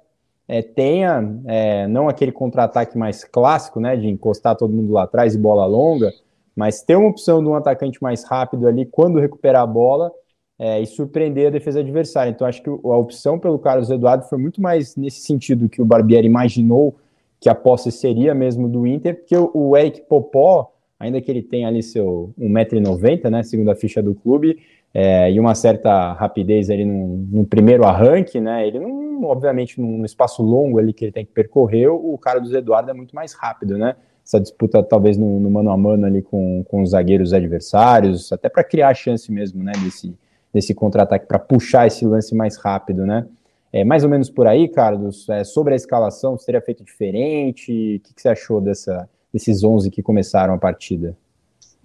é, 0.48 0.60
tenha, 0.60 1.40
é, 1.46 1.86
não 1.86 2.08
aquele 2.08 2.32
contra-ataque 2.32 2.98
mais 2.98 3.24
clássico, 3.24 3.80
né? 3.80 3.96
De 3.96 4.08
encostar 4.08 4.56
todo 4.56 4.74
mundo 4.74 4.92
lá 4.92 5.04
atrás 5.04 5.34
e 5.34 5.38
bola 5.38 5.64
longa, 5.64 6.12
mas 6.56 6.82
ter 6.82 6.96
uma 6.96 7.08
opção 7.08 7.42
de 7.42 7.48
um 7.48 7.54
atacante 7.54 8.02
mais 8.02 8.24
rápido 8.24 8.66
ali 8.66 8.84
quando 8.84 9.20
recuperar 9.20 9.62
a 9.62 9.66
bola 9.66 10.12
é, 10.58 10.80
e 10.80 10.86
surpreender 10.86 11.46
a 11.46 11.50
defesa 11.50 11.80
adversária. 11.80 12.30
Então, 12.30 12.46
acho 12.46 12.62
que 12.62 12.68
a 12.68 12.96
opção 12.96 13.38
pelo 13.38 13.58
Carlos 13.58 13.90
Eduardo 13.90 14.24
foi 14.24 14.38
muito 14.38 14.60
mais 14.60 14.96
nesse 14.96 15.20
sentido 15.20 15.68
que 15.68 15.80
o 15.80 15.84
Barbieri 15.84 16.26
imaginou 16.26 16.96
que 17.40 17.48
a 17.48 17.54
posse 17.54 17.90
seria 17.90 18.34
mesmo 18.34 18.68
do 18.68 18.86
Inter, 18.86 19.16
porque 19.16 19.36
o 19.36 19.76
Eric 19.76 20.02
Popó, 20.02 20.72
ainda 21.00 21.20
que 21.20 21.28
ele 21.30 21.42
tenha 21.42 21.66
ali 21.66 21.82
seu 21.82 22.32
1,90m, 22.38 23.30
né, 23.30 23.42
segundo 23.42 23.70
a 23.70 23.74
ficha 23.74 24.00
do 24.00 24.14
clube, 24.14 24.60
é, 24.94 25.30
e 25.32 25.40
uma 25.40 25.54
certa 25.54 26.12
rapidez 26.12 26.68
ali 26.68 26.84
no, 26.84 27.16
no, 27.16 27.46
primeiro 27.46 27.84
arranque, 27.84 28.40
né, 28.40 28.66
ele 28.66 28.78
não, 28.78 29.24
obviamente, 29.24 29.80
num 29.80 30.04
espaço 30.04 30.42
longo 30.42 30.78
ali 30.78 30.92
que 30.92 31.04
ele 31.04 31.12
tem 31.12 31.24
que 31.24 31.32
percorrer, 31.32 31.88
o 31.88 32.18
Carlos 32.18 32.52
Eduardo 32.52 32.90
é 32.90 32.94
muito 32.94 33.14
mais 33.14 33.32
rápido, 33.32 33.78
né, 33.78 33.96
essa 34.24 34.40
disputa 34.40 34.82
talvez 34.82 35.16
no, 35.16 35.40
no 35.40 35.50
mano 35.50 35.70
a 35.70 35.76
mano 35.76 36.06
ali 36.06 36.22
com, 36.22 36.64
com 36.68 36.82
os 36.82 36.90
zagueiros 36.90 37.32
adversários, 37.32 38.32
até 38.32 38.48
para 38.48 38.62
criar 38.62 38.88
a 38.88 38.94
chance 38.94 39.30
mesmo, 39.32 39.62
né, 39.62 39.72
desse, 39.82 40.14
desse 40.52 40.74
contra-ataque 40.74 41.26
para 41.26 41.38
puxar 41.38 41.86
esse 41.86 42.04
lance 42.04 42.34
mais 42.34 42.56
rápido, 42.56 43.06
né? 43.06 43.26
É 43.72 43.84
mais 43.84 44.04
ou 44.04 44.10
menos 44.10 44.28
por 44.28 44.46
aí, 44.46 44.68
Carlos. 44.68 45.26
É, 45.30 45.44
sobre 45.44 45.72
a 45.72 45.76
escalação, 45.76 46.36
você 46.36 46.46
teria 46.46 46.60
feito 46.60 46.84
diferente? 46.84 47.96
O 47.96 48.00
que, 48.00 48.14
que, 48.14 48.20
você 48.20 48.28
achou 48.28 48.60
dessa, 48.60 49.08
desses 49.32 49.64
11 49.64 49.90
que 49.90 50.02
começaram 50.02 50.52
a 50.52 50.58
partida? 50.58 51.16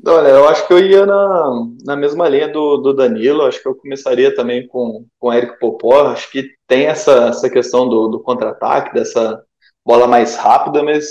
Olha, 0.06 0.28
eu 0.30 0.48
acho 0.48 0.68
que 0.68 0.74
eu 0.74 0.80
ia 0.80 1.06
na, 1.06 1.68
na 1.84 1.96
mesma 1.96 2.30
linha 2.30 2.48
do, 2.48 2.78
do 2.78 2.94
Danilo. 2.94 3.44
Acho 3.44 3.62
que 3.62 3.68
eu 3.68 3.76
começaria 3.76 4.34
também 4.34 4.68
com 4.68 5.06
o 5.20 5.32
Érico 5.32 5.60
Popó. 5.60 6.08
Acho 6.08 6.32
que 6.32 6.50
tem 6.68 6.86
essa, 6.86 7.30
essa 7.30 7.50
questão 7.50 7.90
do, 7.90 8.08
do 8.08 8.20
contra-ataque, 8.20 8.94
dessa 8.94 9.42
bola 9.86 10.08
mais 10.08 10.36
rápida, 10.36 10.84
mas 10.84 11.08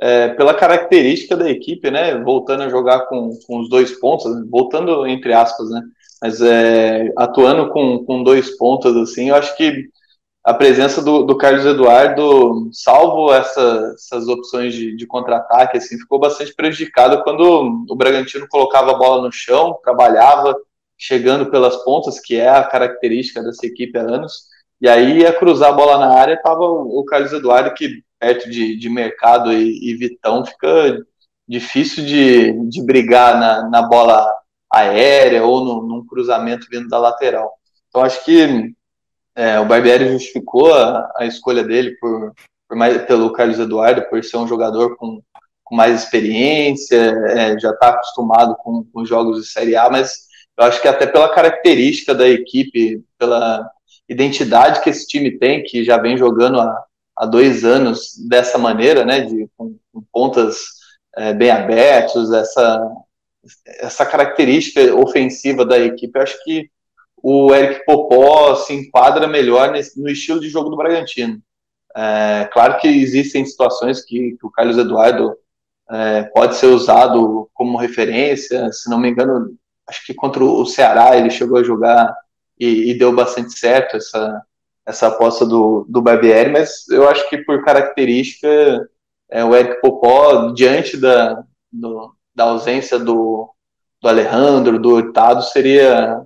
é, 0.00 0.28
pela 0.28 0.54
característica 0.54 1.36
da 1.36 1.50
equipe, 1.50 1.90
né? 1.90 2.18
Voltando 2.22 2.62
a 2.62 2.68
jogar 2.68 3.06
com, 3.06 3.30
com 3.46 3.60
os 3.60 3.68
dois 3.68 3.92
pontos, 4.00 4.24
voltando 4.48 5.06
entre 5.06 5.32
aspas, 5.32 5.68
né? 5.70 5.82
mas 6.20 6.40
é, 6.40 7.12
atuando 7.16 7.70
com, 7.70 8.04
com 8.04 8.22
dois 8.22 8.56
pontos, 8.56 8.94
assim, 8.96 9.30
eu 9.30 9.36
acho 9.36 9.56
que 9.56 9.88
a 10.42 10.54
presença 10.54 11.02
do, 11.02 11.22
do 11.22 11.36
Carlos 11.36 11.66
Eduardo, 11.66 12.70
salvo 12.72 13.32
essa, 13.32 13.92
essas 13.94 14.26
opções 14.26 14.74
de, 14.74 14.96
de 14.96 15.06
contra-ataque, 15.06 15.76
assim, 15.76 15.98
ficou 15.98 16.18
bastante 16.18 16.54
prejudicado 16.54 17.22
quando 17.22 17.84
o 17.88 17.94
Bragantino 17.94 18.48
colocava 18.48 18.92
a 18.92 18.96
bola 18.98 19.22
no 19.22 19.32
chão, 19.32 19.78
trabalhava, 19.82 20.56
chegando 20.96 21.50
pelas 21.50 21.76
pontas, 21.84 22.18
que 22.20 22.36
é 22.36 22.48
a 22.48 22.64
característica 22.64 23.42
dessa 23.42 23.66
equipe 23.66 23.98
há 23.98 24.02
anos, 24.02 24.44
e 24.80 24.88
aí 24.88 25.18
ia 25.20 25.32
cruzar 25.32 25.70
a 25.70 25.74
bola 25.74 25.98
na 25.98 26.14
área, 26.14 26.34
estava 26.34 26.60
o, 26.60 27.00
o 27.00 27.04
Carlos 27.04 27.32
Eduardo, 27.32 27.74
que 27.74 28.02
perto 28.18 28.50
de, 28.50 28.76
de 28.76 28.88
Mercado 28.88 29.52
e, 29.52 29.90
e 29.90 29.94
Vitão 29.96 30.44
fica 30.44 30.98
difícil 31.46 32.04
de, 32.04 32.52
de 32.68 32.82
brigar 32.82 33.38
na, 33.38 33.68
na 33.68 33.82
bola 33.82 34.26
aérea 34.72 35.44
ou 35.44 35.64
no, 35.64 35.82
num 35.86 36.06
cruzamento 36.06 36.66
vindo 36.70 36.88
da 36.88 36.98
lateral. 36.98 37.52
Então 37.88 38.02
acho 38.02 38.24
que 38.24 38.72
é, 39.40 39.58
o 39.58 39.64
Barbieri 39.64 40.12
justificou 40.12 40.74
a, 40.74 41.10
a 41.16 41.24
escolha 41.24 41.64
dele 41.64 41.92
por, 41.92 42.34
por, 42.68 42.76
mais, 42.76 43.02
pelo 43.06 43.32
Carlos 43.32 43.58
Eduardo, 43.58 44.06
por 44.10 44.22
ser 44.22 44.36
um 44.36 44.46
jogador 44.46 44.96
com, 44.96 45.22
com 45.64 45.74
mais 45.74 46.02
experiência, 46.02 46.96
é, 46.96 47.58
já 47.58 47.70
está 47.70 47.88
acostumado 47.88 48.54
com, 48.56 48.84
com 48.92 49.06
jogos 49.06 49.40
de 49.40 49.50
Série 49.50 49.76
A, 49.76 49.88
mas 49.88 50.12
eu 50.58 50.64
acho 50.64 50.82
que 50.82 50.86
até 50.86 51.06
pela 51.06 51.32
característica 51.32 52.14
da 52.14 52.28
equipe, 52.28 53.02
pela 53.16 53.66
identidade 54.06 54.82
que 54.82 54.90
esse 54.90 55.06
time 55.06 55.38
tem, 55.38 55.62
que 55.62 55.82
já 55.84 55.96
vem 55.96 56.18
jogando 56.18 56.60
há, 56.60 56.84
há 57.16 57.24
dois 57.24 57.64
anos 57.64 58.18
dessa 58.28 58.58
maneira, 58.58 59.06
né, 59.06 59.20
de, 59.22 59.48
com, 59.56 59.74
com 59.90 60.02
pontas 60.12 60.58
é, 61.16 61.32
bem 61.32 61.50
abertos, 61.50 62.30
essa, 62.30 62.86
essa 63.78 64.04
característica 64.04 64.94
ofensiva 64.94 65.64
da 65.64 65.78
equipe, 65.78 66.12
eu 66.14 66.22
acho 66.22 66.44
que 66.44 66.68
o 67.22 67.54
Eric 67.54 67.84
Popó 67.84 68.54
se 68.54 68.72
enquadra 68.72 69.26
melhor 69.26 69.72
nesse, 69.72 70.00
no 70.00 70.08
estilo 70.08 70.40
de 70.40 70.48
jogo 70.48 70.70
do 70.70 70.76
Bragantino. 70.76 71.40
É, 71.96 72.48
claro 72.52 72.78
que 72.78 72.88
existem 72.88 73.44
situações 73.44 74.04
que, 74.04 74.36
que 74.38 74.46
o 74.46 74.50
Carlos 74.50 74.78
Eduardo 74.78 75.36
é, 75.90 76.22
pode 76.24 76.56
ser 76.56 76.66
usado 76.66 77.50
como 77.52 77.78
referência. 77.78 78.72
Se 78.72 78.88
não 78.88 78.98
me 78.98 79.10
engano, 79.10 79.56
acho 79.86 80.04
que 80.06 80.14
contra 80.14 80.44
o 80.44 80.64
Ceará 80.64 81.16
ele 81.16 81.30
chegou 81.30 81.58
a 81.58 81.64
jogar 81.64 82.14
e, 82.58 82.90
e 82.90 82.98
deu 82.98 83.12
bastante 83.12 83.58
certo 83.58 83.96
essa, 83.96 84.42
essa 84.86 85.08
aposta 85.08 85.44
do, 85.44 85.84
do 85.88 86.00
Barbieri, 86.00 86.50
mas 86.50 86.88
eu 86.88 87.08
acho 87.08 87.28
que 87.28 87.38
por 87.38 87.64
característica 87.64 88.88
é, 89.30 89.44
o 89.44 89.54
Eric 89.54 89.80
Popó, 89.80 90.52
diante 90.52 90.96
da, 90.96 91.42
do, 91.72 92.14
da 92.34 92.44
ausência 92.44 92.98
do, 92.98 93.52
do 94.00 94.08
Alejandro, 94.08 94.78
do 94.78 94.94
Hurtado, 94.94 95.42
seria 95.42 96.22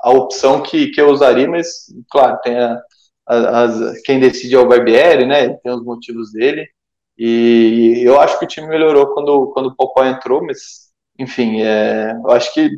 a 0.00 0.10
opção 0.10 0.62
que, 0.62 0.88
que 0.88 1.00
eu 1.00 1.10
usaria, 1.10 1.48
mas, 1.48 1.86
claro, 2.10 2.38
tem 2.42 2.58
a, 2.58 2.82
a, 3.26 3.64
a, 3.64 3.68
quem 4.04 4.18
decide 4.18 4.54
é 4.54 4.58
o 4.58 4.66
Barbieri, 4.66 5.24
né, 5.24 5.48
tem 5.48 5.72
os 5.72 5.84
motivos 5.84 6.32
dele, 6.32 6.68
e 7.16 8.02
eu 8.04 8.20
acho 8.20 8.38
que 8.38 8.44
o 8.44 8.48
time 8.48 8.66
melhorou 8.66 9.14
quando, 9.14 9.52
quando 9.52 9.66
o 9.66 9.76
Popó 9.76 10.04
entrou, 10.04 10.44
mas, 10.44 10.90
enfim, 11.18 11.62
é, 11.62 12.12
eu 12.12 12.32
acho 12.32 12.52
que 12.52 12.66
o 12.66 12.70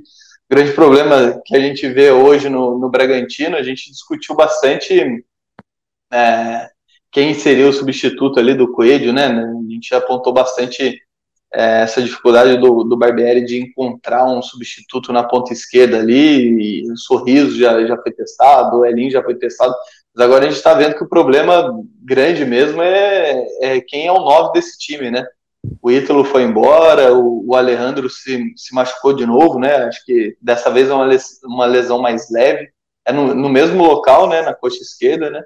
grande 0.50 0.73
problema 0.73 1.40
que 1.45 1.57
a 1.57 1.61
gente 1.61 1.88
vê 1.88 2.11
hoje 2.11 2.50
no, 2.50 2.78
no 2.78 2.90
Bragantino, 2.90 3.57
a 3.57 3.62
gente 3.62 3.90
discutiu 3.90 4.37
bastante 4.37 5.25
é, 6.12 6.71
quem 7.11 7.33
seria 7.33 7.66
o 7.66 7.73
substituto 7.73 8.38
ali 8.38 8.52
do 8.55 8.71
Coelho, 8.71 9.14
né, 9.14 9.28
a 9.28 9.73
gente 9.73 9.95
apontou 9.95 10.35
bastante 10.35 11.00
é, 11.55 11.83
essa 11.83 12.03
dificuldade 12.03 12.57
do, 12.59 12.85
do 12.85 12.97
Barbieri 12.97 13.45
de 13.45 13.61
encontrar 13.61 14.26
um 14.26 14.43
substituto 14.43 15.12
na 15.12 15.23
ponta 15.23 15.53
esquerda 15.53 15.99
ali, 15.99 16.91
o 16.91 16.97
Sorriso 16.97 17.59
já, 17.59 17.85
já 17.87 17.97
foi 17.97 18.12
testado, 18.12 18.79
o 18.79 18.85
Elin 18.85 19.11
já 19.11 19.23
foi 19.23 19.35
testado, 19.35 19.75
mas 20.15 20.25
agora 20.25 20.45
a 20.45 20.49
gente 20.49 20.57
está 20.57 20.75
vendo 20.75 20.95
que 20.97 21.05
o 21.05 21.09
problema 21.09 21.73
grande 22.03 22.45
mesmo 22.45 22.83
é, 22.83 23.47
é 23.61 23.81
quem 23.81 24.07
é 24.07 24.12
o 24.12 24.21
9 24.21 24.53
desse 24.53 24.79
time, 24.79 25.11
né? 25.11 25.26
O 25.83 25.91
Ítalo 25.91 26.25
foi 26.25 26.43
embora, 26.43 27.12
o, 27.12 27.45
o, 27.49 27.55
Alejandro 27.55 28.09
se, 28.09 28.53
se 28.57 28.75
machucou 28.75 29.12
de 29.12 29.26
novo, 29.26 29.59
né? 29.59 29.75
Acho 29.85 30.05
que 30.05 30.37
dessa 30.41 30.71
vez 30.71 30.88
é 30.88 30.95
uma, 30.95 31.05
les, 31.05 31.41
uma 31.45 31.67
lesão 31.67 32.00
mais 32.00 32.31
leve. 32.31 32.69
É 33.05 33.12
no, 33.12 33.35
no 33.35 33.49
mesmo 33.49 33.85
local, 33.85 34.29
né? 34.29 34.43
Na 34.43 34.55
coxa 34.55 34.81
esquerda, 34.81 35.31
né? 35.31 35.43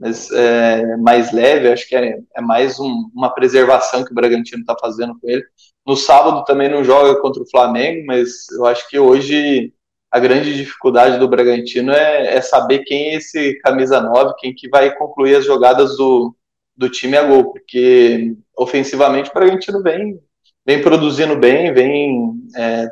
Mas 0.00 0.30
é, 0.30 0.96
mais 0.96 1.30
leve, 1.30 1.70
acho 1.70 1.86
que 1.86 1.94
é, 1.94 2.18
é 2.34 2.40
mais 2.40 2.80
um, 2.80 3.10
uma 3.14 3.28
preservação 3.28 4.02
que 4.02 4.12
o 4.12 4.14
Bragantino 4.14 4.62
está 4.62 4.74
fazendo 4.80 5.18
com 5.20 5.28
ele. 5.28 5.44
No 5.86 5.94
sábado 5.94 6.42
também 6.44 6.70
não 6.70 6.82
joga 6.82 7.20
contra 7.20 7.42
o 7.42 7.50
Flamengo, 7.50 8.06
mas 8.06 8.50
eu 8.50 8.64
acho 8.64 8.88
que 8.88 8.98
hoje 8.98 9.74
a 10.10 10.18
grande 10.18 10.56
dificuldade 10.56 11.18
do 11.18 11.28
Bragantino 11.28 11.92
é, 11.92 12.36
é, 12.36 12.40
saber 12.40 12.80
quem 12.80 13.10
é 13.10 13.14
esse 13.16 13.58
camisa 13.60 14.00
9, 14.00 14.34
quem 14.38 14.54
que 14.54 14.68
vai 14.68 14.94
concluir 14.96 15.36
as 15.36 15.44
jogadas 15.44 15.96
do, 15.96 16.34
do 16.74 16.88
time 16.88 17.16
a 17.16 17.22
gol, 17.22 17.52
porque 17.52 18.34
ofensivamente 18.56 19.30
o 19.30 19.34
Bragantino 19.34 19.82
vem, 19.82 20.18
vem 20.66 20.82
produzindo 20.82 21.36
bem, 21.36 21.72
vem 21.72 22.34
é, 22.56 22.88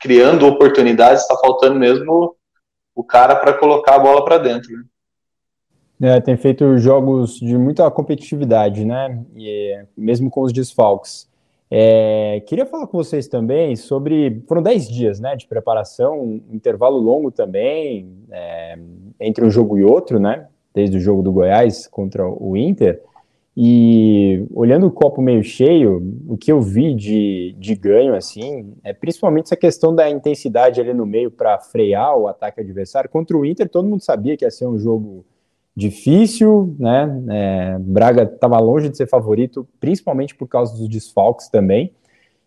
criando 0.00 0.46
oportunidades, 0.46 1.22
está 1.22 1.36
faltando 1.36 1.78
mesmo 1.78 2.34
o 2.94 3.04
cara 3.04 3.36
para 3.36 3.52
colocar 3.52 3.96
a 3.96 4.00
bola 4.00 4.24
para 4.24 4.38
dentro. 4.38 4.72
Né? 4.72 4.82
É, 6.00 6.20
tem 6.20 6.36
feito 6.36 6.76
jogos 6.76 7.38
de 7.38 7.56
muita 7.56 7.90
competitividade, 7.90 8.84
né? 8.84 9.24
E, 9.34 9.82
mesmo 9.96 10.30
com 10.30 10.42
os 10.42 10.52
desfalques. 10.52 11.28
É, 11.70 12.42
queria 12.46 12.66
falar 12.66 12.86
com 12.86 12.98
vocês 12.98 13.26
também 13.26 13.74
sobre. 13.76 14.42
Foram 14.46 14.62
10 14.62 14.88
dias 14.88 15.20
né, 15.20 15.34
de 15.34 15.46
preparação, 15.46 16.20
um 16.20 16.42
intervalo 16.52 16.98
longo 16.98 17.30
também, 17.30 18.08
é, 18.30 18.78
entre 19.18 19.44
um 19.44 19.50
jogo 19.50 19.78
e 19.78 19.84
outro, 19.84 20.20
né? 20.20 20.46
Desde 20.74 20.98
o 20.98 21.00
jogo 21.00 21.22
do 21.22 21.32
Goiás 21.32 21.86
contra 21.86 22.28
o 22.28 22.56
Inter. 22.56 23.02
E 23.58 24.46
olhando 24.54 24.86
o 24.86 24.90
copo 24.90 25.22
meio 25.22 25.42
cheio, 25.42 26.14
o 26.28 26.36
que 26.36 26.52
eu 26.52 26.60
vi 26.60 26.94
de, 26.94 27.56
de 27.58 27.74
ganho, 27.74 28.14
assim, 28.14 28.74
é 28.84 28.92
principalmente 28.92 29.46
essa 29.46 29.56
questão 29.56 29.94
da 29.94 30.10
intensidade 30.10 30.78
ali 30.78 30.92
no 30.92 31.06
meio 31.06 31.30
para 31.30 31.58
frear 31.58 32.18
o 32.18 32.28
ataque 32.28 32.60
adversário. 32.60 33.08
Contra 33.08 33.34
o 33.34 33.46
Inter, 33.46 33.66
todo 33.66 33.88
mundo 33.88 34.02
sabia 34.02 34.36
que 34.36 34.44
ia 34.44 34.50
ser 34.50 34.66
um 34.66 34.78
jogo 34.78 35.24
difícil, 35.76 36.74
né? 36.78 37.22
É, 37.28 37.78
Braga 37.78 38.22
estava 38.22 38.58
longe 38.58 38.88
de 38.88 38.96
ser 38.96 39.06
favorito, 39.06 39.68
principalmente 39.78 40.34
por 40.34 40.48
causa 40.48 40.74
dos 40.74 40.88
desfalques 40.88 41.48
também. 41.48 41.92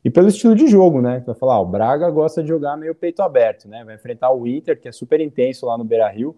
E 0.03 0.09
pelo 0.09 0.29
estilo 0.29 0.55
de 0.55 0.65
jogo, 0.67 1.01
né? 1.01 1.21
Vai 1.25 1.35
falar, 1.35 1.55
ah, 1.55 1.59
o 1.59 1.65
Braga 1.65 2.09
gosta 2.09 2.41
de 2.41 2.47
jogar 2.49 2.75
meio 2.75 2.95
peito 2.95 3.21
aberto, 3.21 3.67
né? 3.67 3.83
Vai 3.85 3.95
enfrentar 3.95 4.31
o 4.31 4.47
Inter, 4.47 4.79
que 4.79 4.87
é 4.87 4.91
super 4.91 5.21
intenso 5.21 5.65
lá 5.67 5.77
no 5.77 5.83
Beira 5.83 6.09
Rio. 6.09 6.35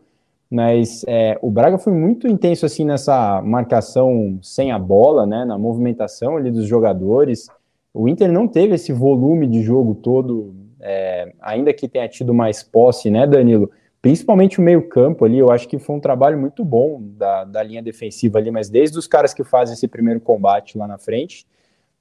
Mas 0.50 1.06
é, 1.08 1.40
o 1.42 1.50
Braga 1.50 1.78
foi 1.78 1.94
muito 1.94 2.28
intenso 2.28 2.66
assim 2.66 2.84
nessa 2.84 3.42
marcação 3.42 4.38
sem 4.42 4.72
a 4.72 4.80
bola, 4.80 5.26
né? 5.26 5.46
Na 5.46 5.58
movimentação 5.58 6.36
ali 6.36 6.52
dos 6.52 6.66
jogadores. 6.66 7.48
O 7.94 8.10
Inter 8.10 8.30
não 8.30 8.48
teve 8.48 8.76
esse 8.76 8.92
volume 8.92 9.48
de 9.48 9.62
jogo 9.62 9.96
todo, 9.96 10.54
é, 10.82 11.32
ainda 11.40 11.72
que 11.72 11.88
tenha 11.88 12.10
tido 12.10 12.34
mais 12.34 12.64
posse, 12.64 13.10
né, 13.10 13.26
Danilo? 13.26 13.72
Principalmente 14.02 14.60
o 14.60 14.64
meio-campo 14.64 15.24
ali, 15.24 15.38
eu 15.38 15.52
acho 15.52 15.68
que 15.68 15.78
foi 15.78 15.96
um 15.96 16.00
trabalho 16.00 16.38
muito 16.38 16.66
bom 16.66 17.00
da, 17.02 17.44
da 17.44 17.62
linha 17.62 17.84
defensiva 17.84 18.40
ali, 18.40 18.50
mas 18.50 18.70
desde 18.70 18.98
os 18.98 19.08
caras 19.08 19.34
que 19.34 19.44
fazem 19.44 19.74
esse 19.74 19.88
primeiro 19.88 20.20
combate 20.20 20.78
lá 20.78 20.88
na 20.88 20.98
frente, 20.98 21.46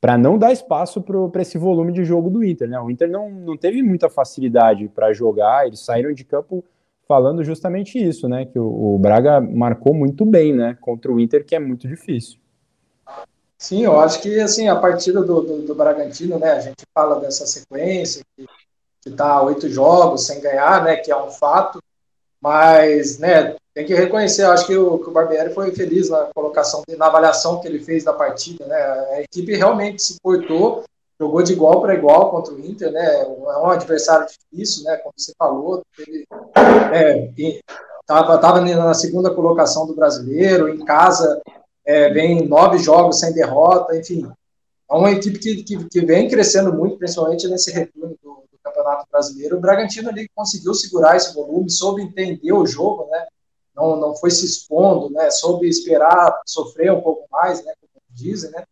para 0.00 0.16
não 0.16 0.38
dar 0.38 0.50
espaço 0.50 1.02
para 1.02 1.42
esse 1.42 1.58
volume 1.58 1.92
de 1.92 2.04
jogo 2.04 2.30
do 2.30 2.42
Inter, 2.42 2.68
né? 2.68 2.80
O 2.80 2.90
Inter 2.90 3.10
não, 3.10 3.30
não 3.30 3.56
teve 3.56 3.82
muita 3.82 4.08
facilidade 4.08 4.88
para 4.88 5.12
jogar, 5.12 5.66
eles 5.66 5.80
saíram 5.80 6.12
de 6.12 6.24
campo 6.24 6.64
falando 7.06 7.44
justamente 7.44 7.98
isso, 7.98 8.26
né? 8.26 8.46
Que 8.46 8.58
o, 8.58 8.94
o, 8.94 8.98
Braga 8.98 9.40
marcou 9.40 9.92
muito 9.92 10.24
bem, 10.24 10.54
né? 10.54 10.78
Contra 10.80 11.12
o 11.12 11.20
Inter, 11.20 11.44
que 11.44 11.54
é 11.54 11.58
muito 11.58 11.86
difícil. 11.86 12.38
Sim, 13.58 13.84
eu 13.84 14.00
acho 14.00 14.22
que 14.22 14.40
assim 14.40 14.68
a 14.68 14.76
partida 14.76 15.20
do, 15.22 15.42
do, 15.42 15.62
do 15.62 15.74
Bragantino, 15.74 16.38
né? 16.38 16.52
A 16.52 16.60
gente 16.60 16.82
fala 16.94 17.20
dessa 17.20 17.46
sequência 17.46 18.22
que 18.36 19.10
está 19.10 19.42
oito 19.42 19.68
jogos 19.68 20.24
sem 20.24 20.40
ganhar, 20.40 20.82
né? 20.82 20.96
Que 20.96 21.10
é 21.10 21.22
um 21.22 21.30
fato. 21.30 21.78
Mas, 22.40 23.18
né, 23.18 23.54
tem 23.74 23.86
que 23.86 23.94
reconhecer, 23.94 24.42
acho 24.44 24.66
que 24.66 24.76
o, 24.76 24.98
que 24.98 25.08
o 25.08 25.12
Barbieri 25.12 25.54
foi 25.54 25.72
feliz 25.72 26.10
na 26.10 26.28
colocação, 26.34 26.82
na 26.96 27.06
avaliação 27.06 27.60
que 27.60 27.68
ele 27.68 27.78
fez 27.78 28.04
da 28.04 28.12
partida, 28.12 28.66
né? 28.66 28.76
A 28.76 29.22
equipe 29.22 29.54
realmente 29.54 30.02
se 30.02 30.16
portou, 30.20 30.84
jogou 31.20 31.42
de 31.42 31.52
igual 31.52 31.80
para 31.80 31.94
igual 31.94 32.30
contra 32.30 32.52
o 32.52 32.60
Inter, 32.60 32.90
né? 32.90 33.22
É 33.22 33.26
um 33.26 33.70
adversário 33.70 34.26
difícil, 34.26 34.84
né? 34.84 34.96
Como 34.96 35.12
você 35.16 35.32
falou, 35.38 35.82
teve, 35.96 36.24
é, 36.92 37.30
tava, 38.06 38.38
tava 38.38 38.60
na 38.60 38.94
segunda 38.94 39.30
colocação 39.30 39.86
do 39.86 39.94
brasileiro, 39.94 40.68
em 40.68 40.84
casa, 40.84 41.40
é, 41.84 42.10
vem 42.10 42.48
nove 42.48 42.78
jogos 42.78 43.20
sem 43.20 43.32
derrota, 43.32 43.96
enfim. 43.96 44.28
É 44.90 44.94
uma 44.94 45.12
equipe 45.12 45.38
que, 45.38 45.62
que, 45.62 45.84
que 45.88 46.00
vem 46.00 46.28
crescendo 46.28 46.72
muito, 46.72 46.96
principalmente 46.96 47.46
nesse 47.46 47.70
retorno 47.70 48.16
do, 48.20 48.29
Campeonato 48.80 49.06
Brasileiro. 49.10 49.56
O 49.56 49.60
Bragantino 49.60 50.08
ali 50.08 50.28
conseguiu 50.34 50.74
segurar 50.74 51.16
esse 51.16 51.34
volume, 51.34 51.70
soube 51.70 52.02
entender 52.02 52.52
o 52.52 52.66
jogo, 52.66 53.08
né? 53.10 53.26
Não, 53.74 53.96
não 53.96 54.16
foi 54.16 54.30
se 54.30 54.44
expondo, 54.44 55.10
né? 55.10 55.30
Soube 55.30 55.68
esperar, 55.68 56.40
sofrer 56.46 56.92
um 56.92 57.00
pouco 57.00 57.26
mais, 57.30 57.64
né? 57.64 57.72
Como 57.80 58.02
dizem, 58.10 58.50
né? 58.50 58.64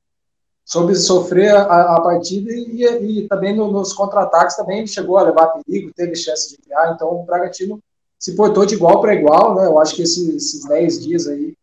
Soube 0.64 0.94
sofrer 0.96 1.54
a, 1.54 1.96
a 1.96 2.00
partida 2.00 2.50
e, 2.52 2.82
e 2.84 3.28
também 3.28 3.54
no, 3.54 3.70
nos 3.70 3.92
contra-ataques 3.92 4.56
também 4.56 4.86
chegou 4.86 5.16
a 5.16 5.22
levar 5.22 5.62
perigo, 5.62 5.92
teve 5.94 6.14
chance 6.14 6.50
de 6.50 6.58
criar. 6.58 6.92
Então 6.94 7.08
o 7.08 7.24
Bragantino 7.24 7.78
se 8.18 8.34
portou 8.34 8.66
de 8.66 8.74
igual 8.74 9.00
para 9.00 9.14
igual, 9.14 9.54
né? 9.54 9.66
Eu 9.66 9.78
acho 9.78 9.94
que 9.94 10.02
esses, 10.02 10.28
esses 10.28 10.64
10 10.66 11.04
dias 11.04 11.26
aí 11.26 11.54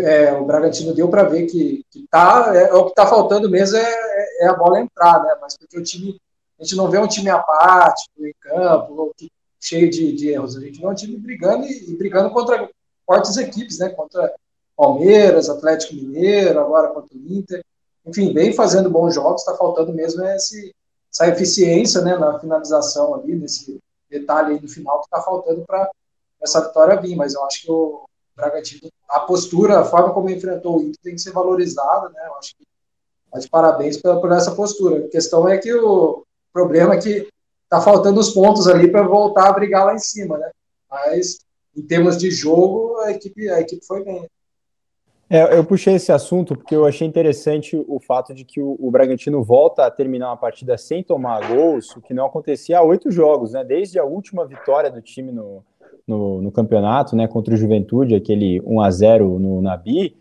é, 0.00 0.32
o 0.32 0.44
Bragantino 0.44 0.94
deu 0.94 1.08
para 1.08 1.22
ver 1.22 1.46
que, 1.46 1.84
que 1.90 2.06
tá, 2.10 2.52
é, 2.54 2.72
o 2.74 2.84
que 2.84 2.90
está 2.90 3.06
faltando 3.06 3.48
mesmo 3.48 3.78
é, 3.78 4.26
é, 4.40 4.48
a 4.48 4.54
bola 4.54 4.80
entrar, 4.80 5.22
né? 5.22 5.36
Mas 5.40 5.56
porque 5.56 5.78
o 5.78 5.82
time 5.82 6.20
a 6.60 6.62
gente 6.62 6.76
não 6.76 6.90
vê 6.90 6.98
um 6.98 7.08
time 7.08 7.30
apático 7.30 8.26
em 8.26 8.34
campo, 8.38 9.14
cheio 9.58 9.90
de, 9.90 10.12
de 10.12 10.28
erros. 10.28 10.56
A 10.56 10.60
gente 10.60 10.78
vê 10.78 10.86
um 10.86 10.94
time 10.94 11.16
brigando 11.16 11.64
e, 11.66 11.90
e, 11.90 11.96
brigando 11.96 12.30
contra 12.30 12.68
fortes 13.06 13.38
equipes, 13.38 13.78
né? 13.78 13.88
Contra 13.88 14.30
Palmeiras, 14.76 15.48
Atlético 15.48 15.94
Mineiro, 15.94 16.60
agora 16.60 16.88
contra 16.88 17.16
o 17.16 17.32
Inter. 17.32 17.64
Enfim, 18.04 18.34
vem 18.34 18.52
fazendo 18.52 18.90
bons 18.90 19.14
jogos, 19.14 19.40
está 19.40 19.56
faltando 19.56 19.92
mesmo 19.92 20.22
esse, 20.26 20.74
essa 21.10 21.28
eficiência 21.28 22.02
né, 22.02 22.16
na 22.16 22.38
finalização 22.38 23.14
ali, 23.14 23.34
nesse 23.34 23.78
detalhe 24.10 24.54
aí 24.54 24.60
no 24.60 24.68
final 24.68 25.00
que 25.00 25.06
está 25.06 25.22
faltando 25.22 25.64
para 25.66 25.90
essa 26.42 26.60
vitória 26.60 27.00
vir. 27.00 27.16
Mas 27.16 27.32
eu 27.32 27.44
acho 27.46 27.62
que 27.62 27.70
o 27.70 28.04
Bragantino, 28.36 28.90
a 29.08 29.20
postura, 29.20 29.80
a 29.80 29.84
forma 29.84 30.12
como 30.12 30.28
enfrentou 30.28 30.78
o 30.78 30.82
Inter 30.82 31.00
tem 31.02 31.14
que 31.14 31.22
ser 31.22 31.32
valorizada, 31.32 32.10
né? 32.10 32.20
Eu 32.26 32.34
acho 32.34 32.54
que 32.54 32.66
tá 33.30 33.38
de 33.38 33.48
parabéns 33.48 33.96
por, 33.96 34.20
por 34.20 34.32
essa 34.32 34.54
postura. 34.54 35.06
A 35.06 35.08
questão 35.08 35.48
é 35.48 35.56
que 35.56 35.72
o, 35.72 36.22
o 36.50 36.52
problema 36.52 36.94
é 36.94 36.98
que 36.98 37.28
tá 37.68 37.80
faltando 37.80 38.18
os 38.20 38.30
pontos 38.30 38.66
ali 38.66 38.90
para 38.90 39.02
voltar 39.02 39.48
a 39.48 39.52
brigar 39.52 39.86
lá 39.86 39.94
em 39.94 39.98
cima, 39.98 40.36
né? 40.36 40.50
Mas 40.90 41.38
em 41.76 41.82
termos 41.82 42.18
de 42.18 42.30
jogo, 42.30 42.98
a 42.98 43.12
equipe, 43.12 43.48
a 43.48 43.60
equipe 43.60 43.86
foi 43.86 44.04
bem. 44.04 44.26
É, 45.32 45.56
eu 45.56 45.64
puxei 45.64 45.94
esse 45.94 46.10
assunto 46.10 46.56
porque 46.56 46.74
eu 46.74 46.84
achei 46.84 47.06
interessante 47.06 47.76
o 47.86 48.00
fato 48.00 48.34
de 48.34 48.44
que 48.44 48.60
o, 48.60 48.76
o, 48.80 48.90
Bragantino 48.90 49.44
volta 49.44 49.86
a 49.86 49.90
terminar 49.90 50.30
uma 50.30 50.36
partida 50.36 50.76
sem 50.76 51.04
tomar 51.04 51.46
gols, 51.46 51.94
o 51.96 52.00
que 52.00 52.12
não 52.12 52.26
acontecia 52.26 52.78
há 52.78 52.82
oito 52.82 53.12
jogos, 53.12 53.52
né? 53.52 53.62
Desde 53.62 54.00
a 54.00 54.04
última 54.04 54.44
vitória 54.44 54.90
do 54.90 55.00
time 55.00 55.30
no, 55.30 55.62
no, 56.04 56.42
no, 56.42 56.50
campeonato, 56.50 57.14
né? 57.14 57.28
Contra 57.28 57.54
o 57.54 57.56
Juventude, 57.56 58.16
aquele 58.16 58.60
1 58.66 58.80
a 58.80 58.90
0 58.90 59.38
no 59.38 59.62
Nabi, 59.62 60.16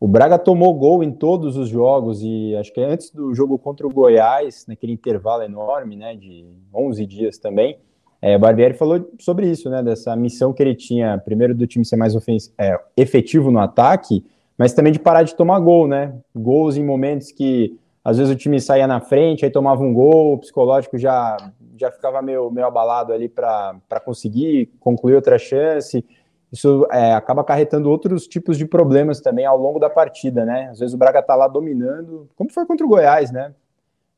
o 0.00 0.08
Braga 0.08 0.38
tomou 0.38 0.74
gol 0.74 1.02
em 1.02 1.12
todos 1.12 1.56
os 1.56 1.68
jogos 1.68 2.22
e 2.22 2.54
acho 2.56 2.72
que 2.72 2.80
antes 2.80 3.10
do 3.10 3.34
jogo 3.34 3.58
contra 3.58 3.86
o 3.86 3.90
Goiás, 3.90 4.66
naquele 4.66 4.92
intervalo 4.92 5.42
enorme, 5.42 5.96
né, 5.96 6.14
de 6.14 6.44
11 6.74 7.06
dias 7.06 7.38
também, 7.38 7.78
é, 8.20 8.36
Barbieri 8.38 8.74
falou 8.74 9.10
sobre 9.18 9.48
isso, 9.48 9.68
né, 9.70 9.82
dessa 9.82 10.16
missão 10.16 10.52
que 10.52 10.62
ele 10.62 10.74
tinha, 10.74 11.18
primeiro 11.18 11.54
do 11.54 11.66
time 11.66 11.84
ser 11.84 11.96
mais 11.96 12.14
é, 12.58 12.78
efetivo 12.96 13.50
no 13.50 13.58
ataque, 13.58 14.24
mas 14.58 14.72
também 14.72 14.92
de 14.92 14.98
parar 14.98 15.22
de 15.22 15.34
tomar 15.34 15.58
gol, 15.60 15.86
né, 15.86 16.14
gols 16.34 16.76
em 16.76 16.84
momentos 16.84 17.30
que 17.30 17.78
às 18.04 18.18
vezes 18.18 18.34
o 18.34 18.36
time 18.36 18.60
saía 18.60 18.86
na 18.86 19.00
frente, 19.00 19.44
aí 19.44 19.50
tomava 19.50 19.82
um 19.82 19.94
gol, 19.94 20.34
o 20.34 20.38
psicológico 20.38 20.98
já, 20.98 21.36
já 21.78 21.90
ficava 21.90 22.20
meio, 22.20 22.50
meio 22.50 22.66
abalado 22.66 23.12
ali 23.12 23.30
para 23.30 23.80
conseguir 24.04 24.70
concluir 24.78 25.14
outra 25.14 25.38
chance, 25.38 26.04
isso 26.54 26.86
é, 26.92 27.12
acaba 27.12 27.40
acarretando 27.40 27.90
outros 27.90 28.28
tipos 28.28 28.56
de 28.56 28.64
problemas 28.64 29.20
também 29.20 29.44
ao 29.44 29.58
longo 29.58 29.80
da 29.80 29.90
partida, 29.90 30.44
né? 30.44 30.68
Às 30.70 30.78
vezes 30.78 30.94
o 30.94 30.96
Braga 30.96 31.20
tá 31.20 31.34
lá 31.34 31.48
dominando, 31.48 32.28
como 32.36 32.52
foi 32.52 32.64
contra 32.64 32.86
o 32.86 32.88
Goiás, 32.88 33.32
né? 33.32 33.52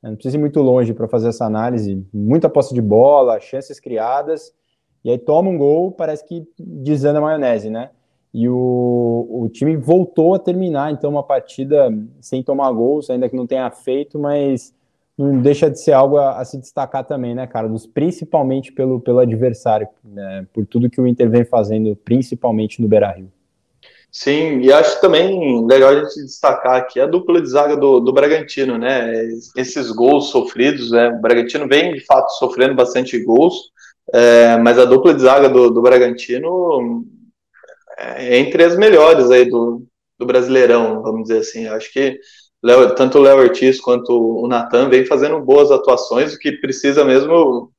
Não 0.02 0.14
precisa 0.14 0.36
ir 0.36 0.40
muito 0.40 0.60
longe 0.60 0.92
para 0.92 1.08
fazer 1.08 1.28
essa 1.28 1.46
análise. 1.46 2.06
Muita 2.12 2.50
posse 2.50 2.74
de 2.74 2.82
bola, 2.82 3.40
chances 3.40 3.80
criadas, 3.80 4.52
e 5.02 5.10
aí 5.10 5.16
toma 5.16 5.48
um 5.48 5.56
gol, 5.56 5.90
parece 5.90 6.26
que 6.26 6.46
desanda 6.58 7.20
a 7.20 7.22
maionese, 7.22 7.70
né? 7.70 7.88
E 8.34 8.50
o, 8.50 9.26
o 9.30 9.48
time 9.48 9.74
voltou 9.74 10.34
a 10.34 10.38
terminar, 10.38 10.92
então, 10.92 11.10
uma 11.10 11.22
partida 11.22 11.88
sem 12.20 12.42
tomar 12.42 12.70
gols, 12.70 13.08
ainda 13.08 13.30
que 13.30 13.36
não 13.36 13.46
tenha 13.46 13.70
feito, 13.70 14.18
mas 14.18 14.74
não 15.18 15.40
deixa 15.40 15.70
de 15.70 15.80
ser 15.80 15.92
algo 15.92 16.18
a, 16.18 16.38
a, 16.38 16.44
se 16.44 16.58
destacar 16.58 17.04
também, 17.04 17.35
né, 17.35 17.46
Carlos? 17.46 17.87
Principalmente 17.87 18.73
pelo, 18.73 19.00
pelo 19.00 19.18
adversário, 19.18 19.88
né, 20.04 20.46
por 20.52 20.66
tudo 20.66 20.90
que 20.90 21.00
o 21.00 21.06
Inter 21.06 21.30
vem 21.30 21.44
fazendo, 21.44 21.96
principalmente 21.96 22.82
no 22.82 22.88
Beira 22.88 23.11
Rio. 23.12 23.32
Sim, 24.11 24.61
e 24.61 24.73
acho 24.73 24.99
também 25.00 25.66
legal 25.66 25.90
a 25.90 25.94
gente 26.02 26.23
destacar 26.23 26.76
aqui 26.76 26.99
a 26.99 27.06
dupla 27.06 27.40
de 27.40 27.49
zaga 27.49 27.76
do, 27.76 28.00
do 28.00 28.12
Bragantino, 28.12 28.78
né? 28.78 29.12
Esses 29.54 29.90
gols 29.90 30.30
sofridos, 30.30 30.90
né? 30.90 31.08
O 31.08 31.20
Bragantino 31.20 31.68
vem 31.68 31.92
de 31.92 32.00
fato 32.00 32.30
sofrendo 32.38 32.75
bastante 32.75 33.23
gols, 33.23 33.54
é, 34.14 34.56
mas 34.56 34.78
a 34.78 34.87
dupla 34.87 35.12
de 35.12 35.20
zaga 35.20 35.50
do, 35.50 35.70
do 35.70 35.82
Bragantino 35.82 37.04
é 37.99 38.38
entre 38.38 38.64
as 38.64 38.76
melhores 38.78 39.30
aí 39.30 39.44
do, 39.44 39.85
do 40.18 40.25
Brasileirão, 40.25 41.02
vamos 41.02 41.25
dizer 41.25 41.40
assim. 41.40 41.66
Acho 41.66 41.92
que 41.92 42.18
Leo, 42.62 42.94
tanto 42.94 43.18
o 43.18 43.22
Léo 43.22 43.38
Ortiz 43.38 43.80
quanto 43.80 44.12
o 44.12 44.48
Natan 44.48 44.88
vem 44.88 45.04
fazendo 45.04 45.40
boas 45.40 45.70
atuações, 45.70 46.34
o 46.34 46.38
que 46.38 46.52
precisa 46.52 47.04
mesmo 47.04 47.70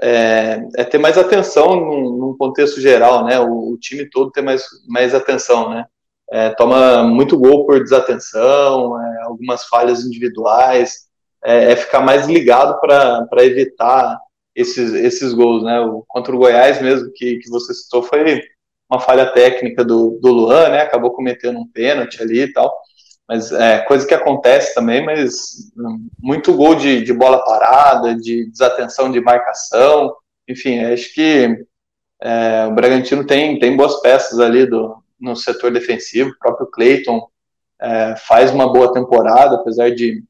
é, 0.00 0.60
é 0.76 0.84
ter 0.84 0.98
mais 0.98 1.16
atenção 1.16 1.76
num, 1.76 2.16
num, 2.18 2.36
contexto 2.36 2.80
geral, 2.80 3.24
né? 3.24 3.38
O, 3.40 3.72
o, 3.72 3.78
time 3.78 4.08
todo 4.10 4.32
ter 4.32 4.42
mais, 4.42 4.64
mais 4.88 5.14
atenção, 5.14 5.70
né? 5.70 5.86
É, 6.30 6.50
toma 6.50 7.04
muito 7.04 7.38
gol 7.38 7.64
por 7.66 7.82
desatenção, 7.82 9.00
é, 9.00 9.22
algumas 9.22 9.66
falhas 9.66 10.04
individuais, 10.04 11.06
é, 11.44 11.72
é 11.72 11.76
ficar 11.76 12.00
mais 12.00 12.26
ligado 12.26 12.80
para 12.80 13.44
evitar 13.44 14.18
esses, 14.54 14.92
esses 14.94 15.32
gols, 15.32 15.62
né? 15.62 15.80
O, 15.80 16.04
contra 16.08 16.34
o 16.34 16.38
Goiás 16.38 16.82
mesmo, 16.82 17.10
que, 17.14 17.36
que 17.38 17.48
você 17.50 17.72
citou, 17.72 18.02
foi 18.02 18.42
uma 18.90 19.00
falha 19.00 19.26
técnica 19.26 19.84
do, 19.84 20.18
do 20.20 20.32
Luan, 20.32 20.70
né? 20.70 20.82
Acabou 20.82 21.12
cometendo 21.12 21.58
um 21.58 21.68
pênalti 21.68 22.20
ali 22.20 22.40
e 22.40 22.52
tal 22.52 22.74
mas 23.28 23.50
é 23.52 23.78
coisa 23.80 24.06
que 24.06 24.14
acontece 24.14 24.74
também, 24.74 25.04
mas 25.04 25.72
muito 26.20 26.54
gol 26.54 26.74
de, 26.74 27.02
de 27.02 27.12
bola 27.12 27.42
parada, 27.44 28.14
de 28.14 28.50
desatenção 28.50 29.10
de 29.10 29.20
marcação, 29.20 30.14
enfim, 30.48 30.80
acho 30.84 31.12
que 31.14 31.64
é, 32.22 32.66
o 32.66 32.72
Bragantino 32.72 33.26
tem, 33.26 33.58
tem 33.58 33.76
boas 33.76 34.00
peças 34.00 34.38
ali 34.38 34.66
do, 34.66 35.02
no 35.18 35.34
setor 35.34 35.72
defensivo, 35.72 36.30
o 36.30 36.38
próprio 36.38 36.66
Cleiton 36.66 37.26
é, 37.80 38.14
faz 38.16 38.50
uma 38.50 38.70
boa 38.70 38.92
temporada, 38.92 39.56
apesar 39.56 39.90
de 39.90 40.22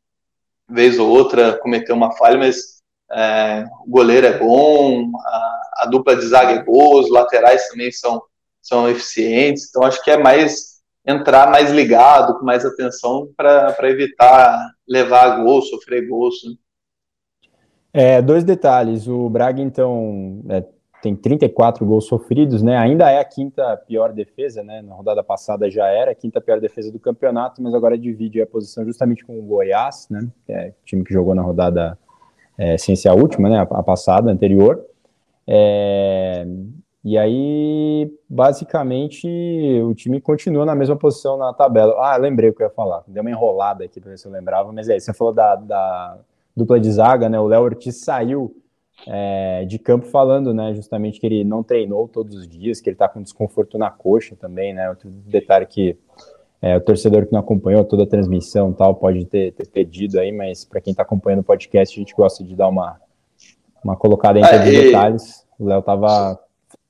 vez 0.68 0.98
ou 0.98 1.08
outra 1.08 1.58
cometer 1.58 1.92
uma 1.92 2.12
falha, 2.12 2.38
mas 2.38 2.82
é, 3.10 3.64
o 3.84 3.90
goleiro 3.90 4.26
é 4.26 4.38
bom, 4.38 5.10
a, 5.16 5.62
a, 5.80 5.86
dupla 5.86 6.16
de 6.16 6.26
zaga 6.26 6.52
é 6.52 6.62
boa, 6.62 7.00
os 7.00 7.10
laterais 7.10 7.68
também 7.68 7.90
são, 7.92 8.22
são 8.62 8.88
eficientes, 8.88 9.68
então 9.68 9.82
acho 9.82 10.02
que 10.02 10.10
é 10.10 10.16
mais 10.16 10.73
entrar 11.06 11.50
mais 11.50 11.70
ligado, 11.70 12.38
com 12.38 12.44
mais 12.44 12.64
atenção, 12.64 13.28
para 13.36 13.90
evitar 13.90 14.72
levar 14.88 15.42
gol, 15.42 15.62
sofrer 15.62 16.08
gols. 16.08 16.36
Né? 16.44 16.54
É, 17.92 18.22
dois 18.22 18.42
detalhes. 18.42 19.06
O 19.06 19.28
Braga, 19.28 19.60
então, 19.60 20.42
é, 20.48 20.64
tem 21.04 21.14
34 21.14 21.84
gols 21.84 22.06
sofridos, 22.06 22.62
né? 22.62 22.78
Ainda 22.78 23.10
é 23.10 23.20
a 23.20 23.24
quinta 23.24 23.76
pior 23.76 24.12
defesa, 24.12 24.62
né? 24.62 24.80
Na 24.80 24.94
rodada 24.94 25.22
passada 25.22 25.70
já 25.70 25.86
era 25.86 26.12
a 26.12 26.14
quinta 26.14 26.40
pior 26.40 26.58
defesa 26.58 26.90
do 26.90 26.98
campeonato, 26.98 27.62
mas 27.62 27.74
agora 27.74 27.98
divide 27.98 28.40
a 28.40 28.46
posição 28.46 28.84
justamente 28.86 29.22
com 29.22 29.38
o 29.38 29.42
Goiás, 29.42 30.08
né? 30.10 30.26
É 30.48 30.72
time 30.84 31.04
que 31.04 31.12
jogou 31.12 31.34
na 31.34 31.42
rodada 31.42 31.98
é, 32.56 32.78
sem 32.78 32.96
ser 32.96 33.10
a 33.10 33.14
última, 33.14 33.50
né? 33.50 33.58
A, 33.58 33.62
a 33.62 33.82
passada, 33.82 34.30
anterior. 34.30 34.82
É, 35.46 36.46
e 37.04 37.18
aí, 37.18 38.10
basicamente, 38.26 39.28
o 39.82 39.94
time 39.94 40.22
continua 40.22 40.64
na 40.64 40.74
mesma 40.74 40.96
posição 40.96 41.36
na 41.36 41.52
tabela. 41.52 41.94
Ah, 41.98 42.16
lembrei 42.16 42.48
o 42.48 42.54
que 42.54 42.62
eu 42.62 42.66
ia 42.66 42.72
falar. 42.72 43.04
Deu 43.06 43.20
uma 43.20 43.30
enrolada 43.30 43.84
aqui 43.84 44.00
para 44.00 44.12
ver 44.12 44.18
se 44.18 44.26
eu 44.26 44.32
lembrava, 44.32 44.72
mas 44.72 44.88
é, 44.88 44.98
você 44.98 45.12
falou 45.12 45.34
da, 45.34 45.54
da 45.54 46.18
dupla 46.56 46.80
de 46.80 46.90
zaga, 46.90 47.28
né? 47.28 47.38
O 47.38 47.46
Léo 47.46 47.62
Ortiz 47.62 48.02
saiu 48.02 48.56
é, 49.06 49.66
de 49.66 49.78
campo 49.78 50.06
falando, 50.06 50.54
né, 50.54 50.72
justamente 50.72 51.20
que 51.20 51.26
ele 51.26 51.44
não 51.44 51.62
treinou 51.62 52.08
todos 52.08 52.36
os 52.36 52.48
dias, 52.48 52.80
que 52.80 52.88
ele 52.88 52.96
tá 52.96 53.08
com 53.08 53.20
desconforto 53.20 53.76
na 53.76 53.90
coxa 53.90 54.34
também, 54.34 54.72
né? 54.72 54.88
Outro 54.88 55.10
detalhe 55.10 55.66
que 55.66 55.98
é, 56.62 56.74
o 56.74 56.80
torcedor 56.80 57.26
que 57.26 57.32
não 57.32 57.40
acompanhou 57.40 57.84
toda 57.84 58.04
a 58.04 58.06
transmissão 58.06 58.72
tal 58.72 58.94
pode 58.94 59.26
ter, 59.26 59.52
ter 59.52 59.66
pedido 59.68 60.18
aí, 60.18 60.32
mas 60.32 60.64
para 60.64 60.80
quem 60.80 60.92
está 60.92 61.02
acompanhando 61.02 61.40
o 61.40 61.44
podcast, 61.44 61.94
a 61.94 62.00
gente 62.00 62.14
gosta 62.14 62.42
de 62.42 62.56
dar 62.56 62.68
uma, 62.68 62.98
uma 63.84 63.94
colocada 63.94 64.38
entre 64.38 64.56
os 64.56 64.64
detalhes. 64.64 65.46
O 65.58 65.66
Léo 65.66 65.82
tava 65.82 66.40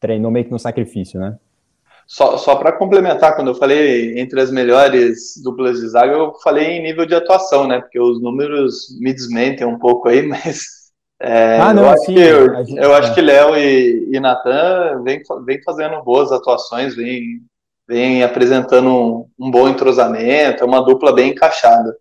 treinou 0.04 0.30
meio 0.30 0.44
que 0.44 0.52
no 0.52 0.58
sacrifício, 0.58 1.18
né? 1.18 1.38
Só, 2.06 2.36
só 2.36 2.56
para 2.56 2.72
complementar, 2.72 3.34
quando 3.34 3.48
eu 3.48 3.54
falei 3.54 4.20
entre 4.20 4.38
as 4.38 4.50
melhores 4.50 5.40
duplas 5.42 5.80
de 5.80 5.88
zaga, 5.88 6.12
eu 6.12 6.34
falei 6.42 6.72
em 6.72 6.82
nível 6.82 7.06
de 7.06 7.14
atuação, 7.14 7.66
né? 7.66 7.80
Porque 7.80 7.98
os 7.98 8.20
números 8.20 8.88
me 9.00 9.14
desmentem 9.14 9.66
um 9.66 9.78
pouco 9.78 10.10
aí, 10.10 10.20
mas 10.28 10.84
é, 11.18 11.58
ah, 11.58 11.72
não, 11.72 11.84
eu, 11.84 11.88
acho 11.88 12.04
que, 12.04 12.20
eu, 12.20 12.64
gente, 12.66 12.76
eu 12.76 12.94
acho 12.94 13.14
que 13.14 13.20
Léo 13.22 13.56
e, 13.56 14.10
e 14.12 14.20
Natan 14.20 15.02
vem, 15.02 15.22
vem 15.46 15.62
fazendo 15.62 16.02
boas 16.02 16.30
atuações, 16.30 16.94
vem, 16.94 17.40
vem 17.88 18.22
apresentando 18.22 18.90
um, 18.90 19.26
um 19.38 19.50
bom 19.50 19.66
entrosamento, 19.66 20.62
é 20.62 20.66
uma 20.66 20.84
dupla 20.84 21.14
bem 21.14 21.30
encaixada. 21.30 21.96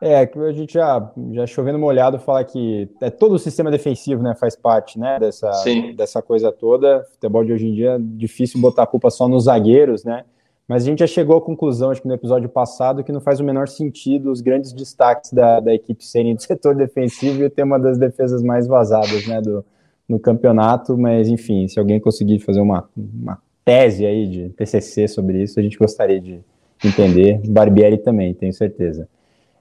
É, 0.00 0.18
a 0.18 0.52
gente 0.52 0.74
já, 0.74 1.10
já 1.32 1.46
chovendo 1.46 1.78
molhado 1.78 2.18
falar 2.18 2.44
que 2.44 2.88
é 3.00 3.08
todo 3.08 3.34
o 3.34 3.38
sistema 3.38 3.70
defensivo, 3.70 4.22
né, 4.22 4.34
faz 4.34 4.54
parte, 4.54 4.98
né, 4.98 5.18
dessa, 5.18 5.50
dessa 5.96 6.20
coisa 6.20 6.52
toda. 6.52 7.02
Futebol 7.12 7.44
de 7.44 7.52
hoje 7.52 7.66
em 7.66 7.74
dia 7.74 7.92
é 7.92 7.98
difícil 7.98 8.60
botar 8.60 8.82
a 8.82 8.86
culpa 8.86 9.08
só 9.10 9.26
nos 9.26 9.44
zagueiros, 9.44 10.04
né? 10.04 10.24
Mas 10.68 10.82
a 10.82 10.86
gente 10.86 10.98
já 10.98 11.06
chegou 11.06 11.36
à 11.36 11.40
conclusão, 11.40 11.90
acho 11.90 12.02
que 12.02 12.08
no 12.08 12.14
episódio 12.14 12.48
passado, 12.48 13.04
que 13.04 13.12
não 13.12 13.20
faz 13.20 13.38
o 13.38 13.44
menor 13.44 13.68
sentido 13.68 14.32
os 14.32 14.40
grandes 14.40 14.72
destaques 14.72 15.32
da, 15.32 15.60
da 15.60 15.72
equipe 15.72 16.04
serem 16.04 16.34
do 16.34 16.42
setor 16.42 16.74
defensivo 16.74 17.44
e 17.44 17.48
ter 17.48 17.62
uma 17.62 17.78
das 17.78 17.96
defesas 17.96 18.42
mais 18.42 18.66
vazadas, 18.66 19.26
né, 19.26 19.40
do, 19.40 19.64
no 20.08 20.18
campeonato. 20.18 20.98
Mas, 20.98 21.28
enfim, 21.28 21.68
se 21.68 21.78
alguém 21.78 22.00
conseguir 22.00 22.40
fazer 22.40 22.60
uma, 22.60 22.86
uma 22.96 23.38
tese 23.64 24.04
aí 24.04 24.26
de 24.26 24.48
TCC 24.50 25.08
sobre 25.08 25.42
isso, 25.42 25.58
a 25.58 25.62
gente 25.62 25.78
gostaria 25.78 26.20
de 26.20 26.40
entender. 26.84 27.40
Barbieri 27.48 27.98
também, 27.98 28.34
tenho 28.34 28.52
certeza. 28.52 29.08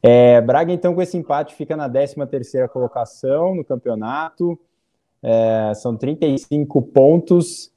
É, 0.07 0.39
Braga, 0.39 0.71
então, 0.71 0.93
com 0.93 1.01
esse 1.01 1.17
empate, 1.17 1.55
fica 1.55 1.75
na 1.75 1.89
13ª 1.89 2.69
colocação 2.69 3.55
no 3.55 3.65
campeonato. 3.65 4.55
É, 5.23 5.71
são 5.73 5.97
35 5.97 6.79
pontos, 6.79 7.71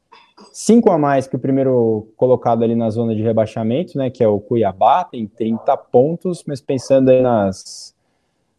5 0.53 0.91
a 0.91 0.99
mais 0.99 1.27
que 1.27 1.37
o 1.37 1.39
primeiro 1.39 2.07
colocado 2.19 2.63
ali 2.63 2.75
na 2.75 2.91
zona 2.91 3.17
de 3.17 3.23
rebaixamento, 3.23 3.97
né, 3.97 4.11
que 4.11 4.23
é 4.23 4.29
o 4.29 4.39
Cuiabá, 4.39 5.05
tem 5.05 5.27
30 5.27 5.75
pontos, 5.79 6.45
mas 6.47 6.61
pensando 6.61 7.09
aí 7.09 7.23
nas, 7.23 7.97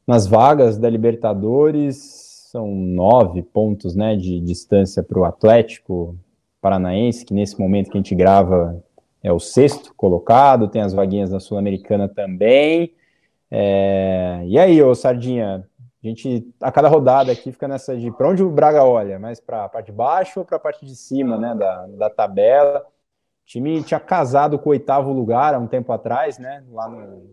nas 0.08 0.26
vagas 0.26 0.80
da 0.80 0.90
Libertadores, 0.90 2.48
são 2.52 2.74
9 2.74 3.44
pontos 3.44 3.96
né, 3.96 4.16
de 4.16 4.40
distância 4.40 5.04
para 5.04 5.20
o 5.20 5.26
Atlético 5.26 6.18
Paranaense, 6.60 7.24
que 7.24 7.36
nesse 7.36 7.60
momento 7.60 7.92
que 7.92 7.98
a 8.00 8.02
gente 8.02 8.16
grava 8.16 8.84
é 9.22 9.32
o 9.32 9.40
sexto 9.40 9.94
colocado, 9.96 10.68
tem 10.68 10.82
as 10.82 10.92
vaguinhas 10.92 11.30
da 11.30 11.40
Sul-Americana 11.40 12.08
também. 12.10 12.98
É, 13.52 14.44
e 14.46 14.60
aí, 14.60 14.82
ô 14.82 14.94
Sardinha, 14.94 15.68
a 16.04 16.08
gente, 16.08 16.48
a 16.62 16.72
cada 16.72 16.88
rodada 16.88 17.32
aqui 17.32 17.52
fica 17.52 17.68
nessa 17.68 17.98
de 17.98 18.12
para 18.12 18.30
onde 18.30 18.42
o 18.42 18.50
Braga 18.50 18.84
olha, 18.84 19.20
mais 19.20 19.40
para 19.40 19.66
a 19.66 19.70
parte 19.70 19.88
de 19.88 19.92
baixo 19.92 20.40
ou 20.40 20.46
para 20.46 20.56
a 20.58 20.60
parte 20.60 20.86
de 20.86 20.96
cima, 20.96 21.38
né, 21.38 21.54
da, 21.56 21.88
da 21.88 22.10
tabela. 22.10 22.80
O 22.80 23.46
time 23.46 23.84
tinha 23.84 24.00
casado 24.00 24.58
com 24.58 24.70
o 24.70 24.72
oitavo 24.72 25.12
lugar 25.12 25.54
há 25.54 25.60
um 25.60 25.68
tempo 25.68 25.92
atrás, 25.92 26.38
né, 26.38 26.64
lá 26.72 26.88
no, 26.88 27.32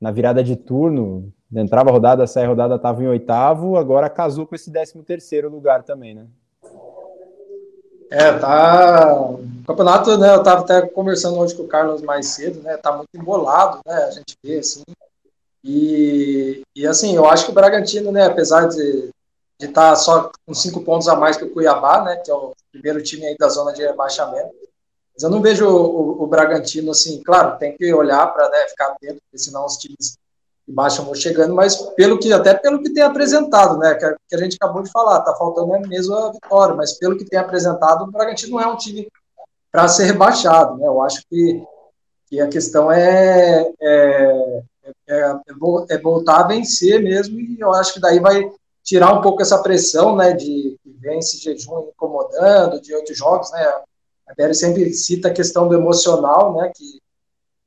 na 0.00 0.10
virada 0.10 0.42
de 0.42 0.56
turno, 0.56 1.32
entrava 1.54 1.90
a 1.90 1.92
rodada, 1.92 2.26
saia 2.26 2.46
a 2.46 2.48
rodada, 2.48 2.76
estava 2.76 3.02
em 3.02 3.08
oitavo, 3.08 3.76
agora 3.76 4.08
casou 4.08 4.46
com 4.46 4.54
esse 4.54 4.70
décimo 4.70 5.02
terceiro 5.02 5.50
lugar 5.50 5.82
também, 5.82 6.14
né? 6.14 6.26
É, 8.08 8.38
tá, 8.38 9.34
campeonato, 9.66 10.16
né, 10.16 10.32
eu 10.32 10.38
estava 10.38 10.60
até 10.60 10.82
conversando 10.86 11.38
hoje 11.38 11.56
com 11.56 11.64
o 11.64 11.68
Carlos 11.68 12.00
mais 12.02 12.28
cedo, 12.28 12.62
né, 12.62 12.76
tá 12.76 12.96
muito 12.96 13.08
embolado, 13.14 13.80
né, 13.84 13.94
a 14.04 14.10
gente 14.12 14.38
vê, 14.44 14.58
assim, 14.58 14.84
e, 15.68 16.62
e 16.76 16.86
assim, 16.86 17.16
eu 17.16 17.26
acho 17.26 17.44
que 17.44 17.50
o 17.50 17.54
Bragantino, 17.54 18.12
né, 18.12 18.24
apesar 18.24 18.68
de 18.68 19.10
estar 19.58 19.90
tá 19.90 19.96
só 19.96 20.30
com 20.46 20.54
cinco 20.54 20.80
pontos 20.82 21.08
a 21.08 21.16
mais 21.16 21.36
que 21.36 21.44
o 21.44 21.50
Cuiabá, 21.50 22.04
né, 22.04 22.16
que 22.18 22.30
é 22.30 22.34
o 22.34 22.52
primeiro 22.70 23.02
time 23.02 23.26
aí 23.26 23.36
da 23.36 23.48
zona 23.48 23.72
de 23.72 23.82
rebaixamento, 23.82 24.54
mas 25.12 25.24
eu 25.24 25.28
não 25.28 25.42
vejo 25.42 25.66
o, 25.66 26.20
o, 26.20 26.22
o 26.22 26.26
Bragantino, 26.28 26.92
assim, 26.92 27.20
claro, 27.20 27.58
tem 27.58 27.76
que 27.76 27.92
olhar 27.92 28.28
para 28.28 28.48
né, 28.48 28.58
ficar 28.68 28.86
atento, 28.90 29.20
porque 29.24 29.38
senão 29.38 29.66
os 29.66 29.76
times 29.76 30.16
de 30.68 30.72
baixo 30.72 31.02
vão 31.02 31.16
chegando, 31.16 31.52
mas 31.52 31.74
pelo 31.96 32.16
que, 32.16 32.32
até 32.32 32.54
pelo 32.54 32.80
que 32.80 32.90
tem 32.90 33.02
apresentado, 33.02 33.76
né, 33.76 33.96
que 33.96 34.04
a, 34.04 34.14
que 34.28 34.36
a 34.36 34.38
gente 34.38 34.56
acabou 34.60 34.84
de 34.84 34.92
falar, 34.92 35.22
tá 35.22 35.34
faltando 35.34 35.74
é 35.74 35.80
mesmo 35.80 36.14
a 36.14 36.30
vitória, 36.30 36.76
mas 36.76 36.96
pelo 36.96 37.18
que 37.18 37.24
tem 37.24 37.40
apresentado, 37.40 38.04
o 38.04 38.10
Bragantino 38.12 38.52
não 38.52 38.60
é 38.60 38.68
um 38.68 38.76
time 38.76 39.08
para 39.72 39.88
ser 39.88 40.04
rebaixado, 40.04 40.76
né, 40.76 40.86
eu 40.86 41.02
acho 41.02 41.22
que, 41.28 41.60
que 42.28 42.40
a 42.40 42.46
questão 42.46 42.92
é, 42.92 43.68
é 43.80 44.62
é, 45.08 45.14
é, 45.14 45.40
é, 45.90 45.98
voltar 45.98 46.40
a 46.40 46.46
vencer 46.46 47.02
mesmo, 47.02 47.38
e 47.40 47.58
eu 47.60 47.72
acho 47.72 47.94
que 47.94 48.00
daí 48.00 48.20
vai 48.20 48.50
tirar 48.82 49.12
um 49.12 49.20
pouco 49.20 49.42
essa 49.42 49.58
pressão, 49.62 50.16
né, 50.16 50.32
de 50.32 50.78
que 50.82 50.90
vem 51.00 51.18
esse 51.18 51.38
jejum 51.38 51.88
incomodando, 51.88 52.80
de 52.80 52.94
outros 52.94 53.16
jogos, 53.16 53.50
né, 53.52 53.60
a 54.28 54.34
Beri 54.34 54.54
sempre 54.54 54.92
cita 54.92 55.28
a 55.28 55.32
questão 55.32 55.68
do 55.68 55.74
emocional, 55.74 56.54
né, 56.54 56.70
que 56.74 57.00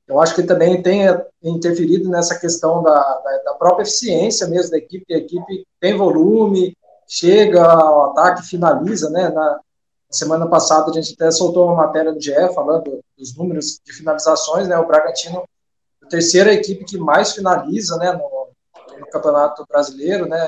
eu 0.08 0.20
acho 0.20 0.34
que 0.34 0.44
também 0.44 0.82
tem 0.82 1.04
interferido 1.44 2.10
nessa 2.10 2.40
questão 2.40 2.82
da, 2.82 3.00
da, 3.00 3.38
da 3.46 3.54
própria 3.54 3.84
eficiência 3.84 4.48
mesmo 4.48 4.72
da 4.72 4.78
equipe, 4.78 5.14
a 5.14 5.18
equipe 5.18 5.68
tem 5.80 5.96
volume, 5.96 6.76
chega 7.08 7.64
ao 7.64 8.12
ataque, 8.12 8.48
finaliza, 8.48 9.10
né, 9.10 9.30
na, 9.30 9.60
semana 10.12 10.48
passada 10.48 10.90
a 10.90 10.94
gente 10.94 11.14
até 11.14 11.30
soltou 11.30 11.68
uma 11.68 11.76
matéria 11.76 12.12
do 12.12 12.20
GE 12.20 12.34
falando 12.56 13.00
dos 13.18 13.36
números 13.36 13.80
de 13.86 13.94
finalizações, 13.94 14.68
né, 14.68 14.78
o 14.78 14.88
Bragantino 14.88 15.44
terceira 16.10 16.54
equipe 16.54 16.84
que 16.84 16.98
mais 16.98 17.34
finaliza 17.34 17.98
né, 17.98 18.12
no, 18.12 18.50
no 19.00 19.08
Campeonato 19.08 19.66
Brasileiro, 19.68 20.28
né? 20.28 20.48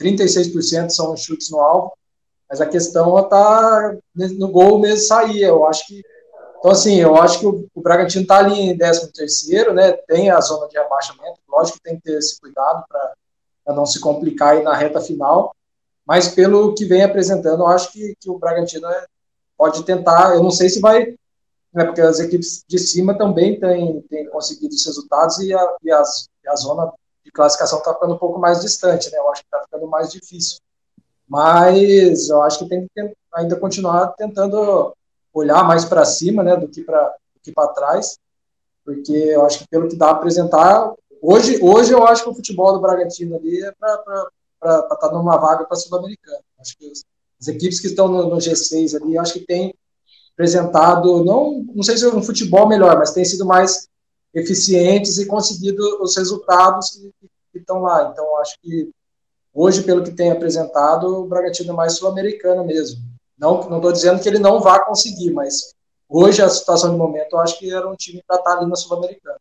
36% 0.00 0.90
são 0.90 1.16
chutes 1.16 1.50
no 1.50 1.60
alvo, 1.60 1.92
mas 2.48 2.60
a 2.60 2.66
questão 2.66 3.18
está 3.18 3.94
no 4.14 4.48
gol 4.48 4.78
mesmo 4.78 5.06
sair. 5.06 5.42
Eu 5.42 5.66
acho 5.66 5.86
que. 5.86 6.02
Então, 6.58 6.70
assim, 6.70 7.00
eu 7.00 7.16
acho 7.16 7.40
que 7.40 7.46
o, 7.46 7.68
Bragantino 7.76 8.22
está 8.22 8.38
ali 8.38 8.60
em 8.60 8.78
13, 8.78 9.10
né? 9.72 9.92
Tem 10.06 10.30
a 10.30 10.40
zona 10.40 10.68
de 10.68 10.78
abaixamento, 10.78 11.40
lógico 11.48 11.78
que 11.78 11.82
tem 11.82 11.96
que 11.96 12.02
ter 12.02 12.18
esse 12.18 12.40
cuidado 12.40 12.84
para 12.88 13.74
não 13.74 13.84
se 13.84 13.98
complicar 13.98 14.54
aí 14.54 14.62
na 14.62 14.74
reta 14.74 15.00
final, 15.00 15.52
mas 16.06 16.28
pelo 16.28 16.74
que 16.74 16.84
vem 16.84 17.02
apresentando, 17.02 17.62
eu 17.62 17.66
acho 17.66 17.90
que, 17.92 18.14
que 18.20 18.30
o 18.30 18.38
Bragantino 18.38 18.86
é, 18.86 19.06
pode 19.56 19.82
tentar. 19.84 20.34
Eu 20.34 20.42
não 20.42 20.50
sei 20.50 20.68
se 20.68 20.80
vai 20.80 21.16
né, 21.72 21.84
porque 21.84 22.00
as 22.00 22.20
equipes 22.20 22.64
de 22.68 22.78
cima 22.78 23.16
também 23.16 23.58
têm, 23.58 24.02
têm 24.02 24.28
conseguido 24.28 24.74
os 24.74 24.84
resultados 24.84 25.38
e 25.38 25.54
a, 25.54 25.76
e, 25.82 25.90
as, 25.90 26.28
e 26.44 26.48
a 26.48 26.56
zona 26.56 26.92
de 27.24 27.30
classificação 27.30 27.78
está 27.78 27.94
ficando 27.94 28.14
um 28.14 28.18
pouco 28.18 28.38
mais 28.38 28.60
distante, 28.60 29.10
né? 29.10 29.18
Eu 29.18 29.30
acho 29.30 29.42
que 29.42 29.46
está 29.46 29.64
ficando 29.64 29.86
mais 29.88 30.10
difícil. 30.10 30.58
Mas 31.26 32.28
eu 32.28 32.42
acho 32.42 32.58
que 32.58 32.68
tem 32.68 32.86
que 32.94 33.12
ainda 33.34 33.56
continuar 33.56 34.08
tentando 34.08 34.92
olhar 35.32 35.64
mais 35.64 35.84
para 35.84 36.04
cima, 36.04 36.42
né, 36.42 36.56
do 36.56 36.68
que 36.68 36.82
para 36.82 37.14
que 37.42 37.50
para 37.50 37.68
trás, 37.68 38.18
porque 38.84 39.12
eu 39.12 39.44
acho 39.44 39.60
que 39.60 39.68
pelo 39.68 39.88
que 39.88 39.96
dá 39.96 40.08
a 40.08 40.10
apresentar 40.12 40.92
hoje, 41.20 41.58
hoje 41.60 41.92
eu 41.92 42.06
acho 42.06 42.22
que 42.22 42.30
o 42.30 42.34
futebol 42.34 42.72
do 42.72 42.80
Bragantino 42.80 43.34
ali 43.34 43.64
é 43.64 43.72
para 43.72 43.94
estar 44.62 44.96
tá 44.96 45.12
numa 45.12 45.36
vaga 45.38 45.64
para 45.64 45.76
sul-americana. 45.76 46.38
Acho 46.60 46.76
que 46.78 46.88
as, 46.88 47.04
as 47.40 47.48
equipes 47.48 47.80
que 47.80 47.88
estão 47.88 48.06
no, 48.06 48.28
no 48.28 48.36
G6 48.36 48.94
ali, 49.00 49.18
acho 49.18 49.32
que 49.32 49.40
tem 49.40 49.74
apresentado, 50.34 51.24
não, 51.24 51.64
não 51.74 51.82
sei 51.82 51.96
se 51.96 52.04
é 52.04 52.08
um 52.08 52.22
futebol 52.22 52.68
melhor, 52.68 52.98
mas 52.98 53.12
tem 53.12 53.24
sido 53.24 53.44
mais 53.44 53.88
eficientes 54.34 55.18
e 55.18 55.26
conseguido 55.26 55.82
os 56.02 56.16
resultados 56.16 56.90
que, 56.90 57.28
que 57.52 57.58
estão 57.58 57.82
lá. 57.82 58.10
Então, 58.10 58.38
acho 58.38 58.56
que 58.62 58.90
hoje, 59.52 59.82
pelo 59.82 60.02
que 60.02 60.10
tem 60.10 60.30
apresentado, 60.30 61.06
o 61.06 61.26
Bragantino 61.26 61.72
é 61.72 61.76
mais 61.76 61.96
sul-americano 61.96 62.64
mesmo. 62.64 63.00
Não 63.38 63.60
estou 63.60 63.92
dizendo 63.92 64.22
que 64.22 64.28
ele 64.28 64.38
não 64.38 64.60
vá 64.60 64.84
conseguir, 64.84 65.32
mas 65.32 65.74
hoje, 66.08 66.40
a 66.42 66.48
situação 66.48 66.92
de 66.92 66.96
momento, 66.96 67.32
eu 67.32 67.40
acho 67.40 67.58
que 67.58 67.72
era 67.72 67.88
um 67.88 67.96
time 67.96 68.22
para 68.26 68.36
estar 68.36 68.58
ali 68.58 68.68
na 68.68 68.76
Sul-Americana. 68.76 69.38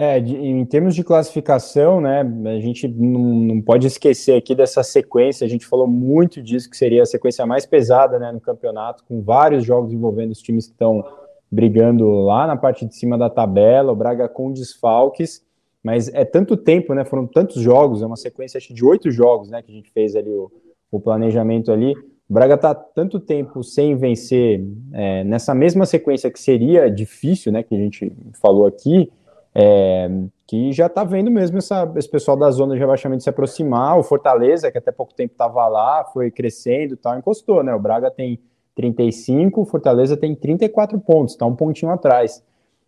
É, 0.00 0.18
de, 0.18 0.34
em 0.34 0.64
termos 0.64 0.94
de 0.94 1.04
classificação, 1.04 2.00
né, 2.00 2.20
a 2.46 2.58
gente 2.58 2.88
não, 2.88 3.20
não, 3.20 3.60
pode 3.60 3.86
esquecer 3.86 4.34
aqui 4.34 4.54
dessa 4.54 4.82
sequência, 4.82 5.44
a 5.44 5.48
gente 5.48 5.66
falou 5.66 5.86
muito 5.86 6.42
disso, 6.42 6.70
que 6.70 6.76
seria 6.78 7.02
a 7.02 7.06
sequência 7.06 7.44
mais 7.44 7.66
pesada, 7.66 8.18
né, 8.18 8.32
no 8.32 8.40
campeonato, 8.40 9.04
com 9.04 9.20
vários 9.20 9.62
jogos 9.62 9.92
envolvendo 9.92 10.30
os 10.30 10.40
times 10.40 10.64
que 10.64 10.72
estão 10.72 11.04
brigando 11.52 12.08
lá 12.20 12.46
na 12.46 12.56
parte 12.56 12.86
de 12.86 12.96
cima 12.96 13.18
da 13.18 13.28
tabela, 13.28 13.92
o 13.92 13.94
Braga 13.94 14.26
com 14.26 14.50
desfalques, 14.50 15.44
mas 15.84 16.08
é 16.14 16.24
tanto 16.24 16.56
tempo, 16.56 16.94
né, 16.94 17.04
foram 17.04 17.26
tantos 17.26 17.60
jogos, 17.60 18.00
é 18.00 18.06
uma 18.06 18.16
sequência 18.16 18.56
acho, 18.56 18.72
de 18.72 18.82
oito 18.82 19.10
jogos, 19.10 19.50
né, 19.50 19.60
que 19.60 19.70
a 19.70 19.74
gente 19.74 19.90
fez 19.90 20.16
ali 20.16 20.30
o, 20.30 20.50
o 20.90 20.98
planejamento 20.98 21.70
ali, 21.70 21.92
o 21.92 22.32
Braga 22.32 22.54
está 22.54 22.74
tanto 22.74 23.20
tempo 23.20 23.62
sem 23.62 23.94
vencer 23.96 24.64
é, 24.94 25.24
nessa 25.24 25.54
mesma 25.54 25.84
sequência 25.84 26.30
que 26.30 26.40
seria 26.40 26.90
difícil, 26.90 27.52
né, 27.52 27.62
que 27.62 27.74
a 27.74 27.78
gente 27.78 28.10
falou 28.40 28.64
aqui, 28.64 29.12
é, 29.54 30.08
que 30.46 30.72
já 30.72 30.86
está 30.86 31.04
vendo 31.04 31.30
mesmo 31.30 31.58
essa, 31.58 31.90
esse 31.96 32.08
pessoal 32.08 32.36
da 32.36 32.50
zona 32.50 32.74
de 32.74 32.80
rebaixamento 32.80 33.22
se 33.22 33.30
aproximar. 33.30 33.98
O 33.98 34.02
Fortaleza, 34.02 34.70
que 34.70 34.78
até 34.78 34.90
pouco 34.92 35.14
tempo 35.14 35.32
estava 35.32 35.66
lá, 35.68 36.04
foi 36.12 36.30
crescendo 36.30 36.94
e 36.94 36.96
tal, 36.96 37.18
encostou, 37.18 37.62
né? 37.62 37.74
O 37.74 37.80
Braga 37.80 38.10
tem 38.10 38.38
35, 38.74 39.60
o 39.60 39.64
Fortaleza 39.64 40.16
tem 40.16 40.34
34 40.34 40.98
pontos, 41.00 41.34
está 41.34 41.46
um 41.46 41.54
pontinho 41.54 41.92
atrás. 41.92 42.42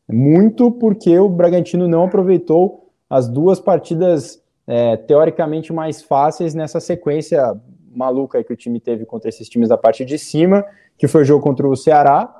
Muito 0.08 0.70
porque 0.70 1.18
o 1.18 1.28
Bragantino 1.28 1.86
não 1.88 2.04
aproveitou 2.04 2.90
as 3.08 3.28
duas 3.28 3.60
partidas 3.60 4.42
é, 4.66 4.96
teoricamente 4.96 5.72
mais 5.72 6.02
fáceis 6.02 6.54
nessa 6.54 6.80
sequência 6.80 7.54
maluca 7.94 8.42
que 8.42 8.52
o 8.52 8.56
time 8.56 8.80
teve 8.80 9.04
contra 9.04 9.28
esses 9.28 9.48
times 9.48 9.68
da 9.68 9.76
parte 9.76 10.04
de 10.04 10.18
cima, 10.18 10.64
que 10.96 11.06
foi 11.06 11.22
o 11.22 11.24
jogo 11.24 11.42
contra 11.42 11.68
o 11.68 11.76
Ceará 11.76 12.34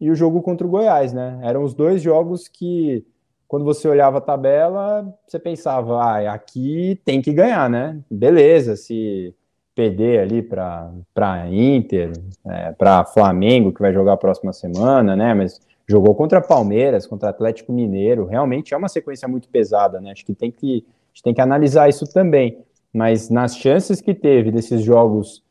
e 0.00 0.10
o 0.10 0.14
jogo 0.14 0.42
contra 0.42 0.66
o 0.66 0.70
Goiás, 0.70 1.12
né? 1.12 1.40
Eram 1.42 1.62
os 1.62 1.74
dois 1.74 2.02
jogos 2.02 2.48
que 2.48 3.04
quando 3.50 3.64
você 3.64 3.88
olhava 3.88 4.18
a 4.18 4.20
tabela, 4.20 5.12
você 5.26 5.36
pensava, 5.36 6.00
ah, 6.00 6.32
aqui 6.32 7.00
tem 7.04 7.20
que 7.20 7.32
ganhar, 7.32 7.68
né? 7.68 7.98
Beleza, 8.08 8.76
se 8.76 9.34
perder 9.74 10.20
ali 10.20 10.40
para 10.40 11.48
Inter, 11.50 12.12
é, 12.46 12.70
para 12.70 13.04
Flamengo, 13.04 13.72
que 13.72 13.82
vai 13.82 13.92
jogar 13.92 14.12
a 14.12 14.16
próxima 14.16 14.52
semana, 14.52 15.16
né? 15.16 15.34
Mas 15.34 15.60
jogou 15.84 16.14
contra 16.14 16.40
Palmeiras, 16.40 17.08
contra 17.08 17.30
Atlético 17.30 17.72
Mineiro, 17.72 18.24
realmente 18.24 18.72
é 18.72 18.76
uma 18.76 18.88
sequência 18.88 19.26
muito 19.26 19.48
pesada, 19.48 20.00
né? 20.00 20.12
Acho 20.12 20.24
que 20.24 20.32
tem 20.32 20.52
que, 20.52 20.86
a 20.86 21.08
gente 21.12 21.22
tem 21.24 21.34
que 21.34 21.40
analisar 21.40 21.88
isso 21.88 22.06
também. 22.06 22.56
Mas 22.94 23.30
nas 23.30 23.56
chances 23.56 24.00
que 24.00 24.14
teve 24.14 24.52
desses 24.52 24.80
jogos 24.80 25.42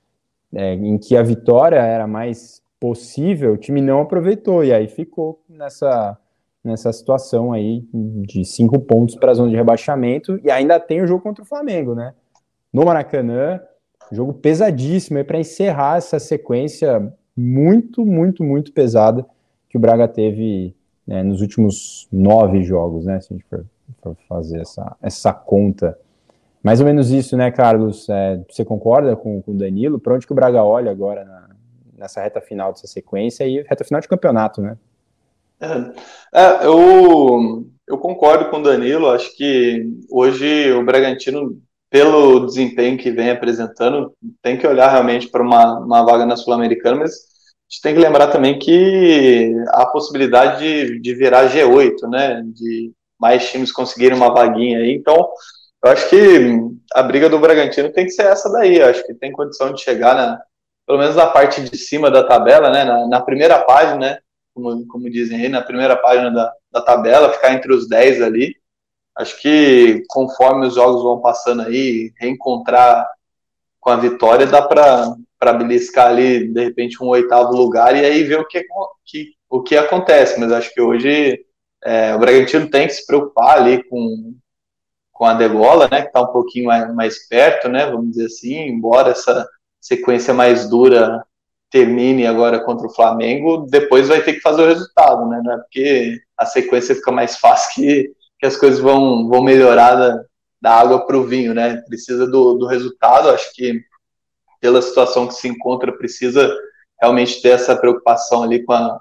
é, 0.54 0.74
em 0.74 0.98
que 0.98 1.18
a 1.18 1.22
vitória 1.22 1.82
era 1.82 2.08
mais 2.08 2.62
possível, 2.80 3.56
o 3.56 3.58
time 3.58 3.82
não 3.82 4.00
aproveitou, 4.00 4.64
e 4.64 4.72
aí 4.72 4.88
ficou 4.88 5.42
nessa 5.50 6.18
nessa 6.64 6.92
situação 6.92 7.54
aí 7.54 7.84
de 7.94 8.44
cinco 8.44 8.80
pontos 8.80 9.16
para 9.16 9.32
a 9.32 9.34
zona 9.34 9.50
de 9.50 9.56
rebaixamento 9.56 10.40
e 10.44 10.52
ainda 10.52 10.80
tem 10.80 11.02
o 11.02 11.08
jogo 11.08 11.24
contra 11.24 11.44
o 11.44 11.48
Flamengo, 11.48 11.96
né? 11.96 12.14
No 12.72 12.86
Maracanã, 12.86 13.60
jogo 14.12 14.34
pesadíssimo 14.34 15.24
para 15.24 15.40
encerrar 15.40 15.98
essa 15.98 16.20
sequência 16.20 17.12
muito, 17.36 18.06
muito, 18.06 18.44
muito 18.44 18.74
pesada 18.74 19.26
que 19.70 19.78
o 19.78 19.80
Braga 19.80 20.08
teve 20.08 20.76
né, 21.08 21.24
nos 21.24 21.42
últimos 21.42 22.08
nove 22.12 22.64
jogos, 22.64 23.06
né? 23.06 23.20
Se 23.22 23.34
a 23.34 23.38
gente 23.38 23.46
for, 23.50 23.66
for, 24.02 24.18
fazer 24.28 24.62
essa, 24.62 24.96
essa 25.02 25.34
conta. 25.34 25.98
Mais 26.62 26.82
ou 26.82 26.86
menos 26.86 27.10
isso, 27.10 27.38
né, 27.38 27.50
Carlos? 27.50 28.10
É, 28.10 28.42
você 28.50 28.66
concorda 28.66 29.16
com, 29.16 29.42
com 29.42 29.52
o 29.52 29.58
Danilo? 29.58 30.00
Para 30.00 30.16
onde 30.16 30.28
que 30.28 30.34
o 30.34 30.36
Braga 30.36 30.64
olha 30.64 30.92
agora 30.92 31.24
na, 31.24 31.50
nessa 31.98 32.22
reta 32.22 32.42
final 32.42 32.74
dessa 32.74 32.88
sequência 32.88 33.46
e 33.46 33.62
reta 33.62 33.84
final 33.84 34.02
de 34.02 34.08
campeonato, 34.08 34.62
né? 34.62 34.78
É, 36.34 36.66
eu, 36.66 37.66
eu 37.88 37.98
concordo 37.98 38.50
com 38.50 38.58
o 38.58 38.64
Danilo. 38.64 39.10
Acho 39.10 39.36
que 39.36 39.86
hoje 40.10 40.72
o 40.72 40.84
Bragantino, 40.84 41.60
pelo 41.90 42.46
desempenho 42.46 42.98
que 42.98 43.12
vem 43.12 43.32
apresentando, 43.32 44.14
tem 44.42 44.58
que 44.58 44.68
olhar 44.68 44.90
realmente 44.90 45.28
para 45.28 45.44
uma, 45.44 45.80
uma 45.80 46.06
vaga 46.06 46.26
na 46.26 46.38
Sul-Americana, 46.38 46.98
mas 46.98 47.12
a 47.12 47.72
gente 47.72 47.82
tem 47.82 47.94
que 47.94 48.00
lembrar 48.00 48.28
também 48.28 48.58
que 48.58 49.54
a 49.70 49.86
possibilidade 49.88 50.60
de, 50.60 51.00
de 51.00 51.16
virar 51.16 51.50
G8, 51.50 52.10
né? 52.10 52.42
De 52.54 52.92
mais 53.20 53.52
times 53.52 53.72
conseguirem 53.72 54.18
uma 54.18 54.34
vaguinha 54.34 54.80
aí. 54.80 54.94
Então, 54.94 55.30
eu 55.84 55.92
acho 55.92 56.10
que 56.10 56.18
a 56.94 57.04
briga 57.04 57.30
do 57.30 57.40
Bragantino 57.40 57.92
tem 57.92 58.06
que 58.06 58.12
ser 58.12 58.24
essa 58.28 58.50
daí. 58.52 58.78
Eu 58.78 58.88
acho 58.88 59.06
que 59.06 59.14
tem 59.14 59.32
condição 59.32 59.74
de 59.74 59.82
chegar 59.82 60.16
na, 60.16 60.40
pelo 60.88 61.00
menos 61.00 61.16
na 61.16 61.28
parte 61.28 61.62
de 61.62 61.78
cima 61.78 62.10
da 62.10 62.24
tabela, 62.24 62.70
né? 62.72 62.84
Na, 62.86 63.08
na 63.08 63.22
primeira 63.22 63.60
página, 63.60 63.98
né? 63.98 64.18
Como, 64.62 64.88
como 64.88 65.10
dizem 65.10 65.42
aí, 65.42 65.50
na 65.50 65.62
primeira 65.62 65.96
página 65.96 66.30
da, 66.32 66.54
da 66.72 66.82
tabela, 66.82 67.32
ficar 67.32 67.54
entre 67.54 67.74
os 67.74 67.88
10 67.88 68.22
ali. 68.22 68.56
Acho 69.16 69.40
que 69.42 70.04
conforme 70.08 70.68
os 70.68 70.76
jogos 70.76 71.04
vão 71.04 71.22
passando 71.22 71.64
aí, 71.64 72.12
reencontrar 72.18 73.08
com 73.80 73.90
a 73.90 73.96
vitória, 73.96 74.46
dá 74.46 74.62
para 74.62 75.54
beliscar 75.54 76.08
ali, 76.08 76.48
de 76.48 76.64
repente, 76.64 77.02
um 77.04 77.08
oitavo 77.08 77.56
lugar 77.56 77.96
e 77.96 78.06
aí 78.06 78.24
ver 78.24 78.40
o 78.40 78.48
que, 78.48 78.66
que, 79.06 79.34
o 79.50 79.62
que 79.64 79.78
acontece. 79.78 80.40
Mas 80.40 80.52
acho 80.52 80.74
que 80.74 80.82
hoje 80.82 81.46
é, 81.84 82.14
o 82.16 82.20
Bragantino 82.20 82.70
tem 82.70 82.88
que 82.88 82.94
se 82.94 83.06
preocupar 83.06 83.58
ali 83.58 83.84
com, 83.90 84.36
com 85.12 85.26
a 85.26 85.34
degola, 85.34 85.88
né, 85.90 86.02
que 86.02 86.08
está 86.08 86.22
um 86.22 86.32
pouquinho 86.32 86.66
mais, 86.66 86.94
mais 86.94 87.28
perto, 87.28 87.68
né, 87.70 87.86
vamos 87.86 88.12
dizer 88.12 88.26
assim, 88.26 88.56
embora 88.68 89.12
essa 89.12 89.48
sequência 89.80 90.34
mais 90.34 90.70
dura 90.70 91.26
termine 91.70 92.26
agora 92.26 92.60
contra 92.60 92.88
o 92.88 92.94
Flamengo, 92.94 93.68
depois 93.70 94.08
vai 94.08 94.22
ter 94.22 94.34
que 94.34 94.42
fazer 94.42 94.64
o 94.64 94.68
resultado, 94.68 95.28
né, 95.28 95.42
não 95.44 95.54
é 95.54 95.58
porque 95.58 96.20
a 96.38 96.46
sequência 96.46 96.96
fica 96.96 97.12
mais 97.12 97.38
fácil 97.38 97.76
que, 97.76 98.12
que 98.40 98.46
as 98.46 98.58
coisas 98.58 98.80
vão, 98.80 99.28
vão 99.28 99.44
melhorar 99.44 99.96
da, 99.96 100.24
da 100.62 100.74
água 100.74 101.06
para 101.06 101.18
o 101.18 101.26
vinho, 101.26 101.54
né, 101.54 101.78
precisa 101.88 102.26
do, 102.26 102.56
do 102.56 102.66
resultado, 102.66 103.30
acho 103.30 103.54
que 103.54 103.82
pela 104.60 104.82
situação 104.82 105.28
que 105.28 105.36
se 105.36 105.48
encontra, 105.48 105.92
precisa 105.92 106.54
realmente 107.00 107.42
ter 107.42 107.50
essa 107.50 107.76
preocupação 107.76 108.44
ali 108.44 108.64
com 108.64 108.74
a, 108.74 109.00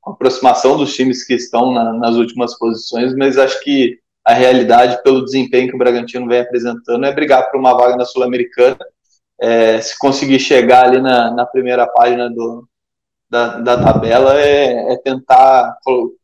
com 0.00 0.10
a 0.10 0.14
aproximação 0.14 0.76
dos 0.76 0.94
times 0.94 1.24
que 1.24 1.34
estão 1.34 1.72
na, 1.72 1.92
nas 1.94 2.16
últimas 2.16 2.58
posições, 2.58 3.14
mas 3.14 3.38
acho 3.38 3.62
que 3.62 3.98
a 4.24 4.34
realidade, 4.34 5.02
pelo 5.02 5.24
desempenho 5.24 5.68
que 5.68 5.74
o 5.74 5.78
Bragantino 5.78 6.28
vem 6.28 6.40
apresentando, 6.40 7.06
é 7.06 7.12
brigar 7.12 7.50
por 7.50 7.58
uma 7.58 7.72
vaga 7.72 7.96
na 7.96 8.04
Sul-Americana. 8.04 8.76
É, 9.40 9.80
se 9.80 9.96
conseguir 9.98 10.40
chegar 10.40 10.86
ali 10.86 11.00
na, 11.00 11.30
na 11.30 11.46
primeira 11.46 11.86
página 11.86 12.28
do, 12.28 12.68
da, 13.30 13.58
da 13.58 13.82
tabela, 13.82 14.40
é, 14.40 14.92
é, 14.92 14.96
tentar 14.96 15.76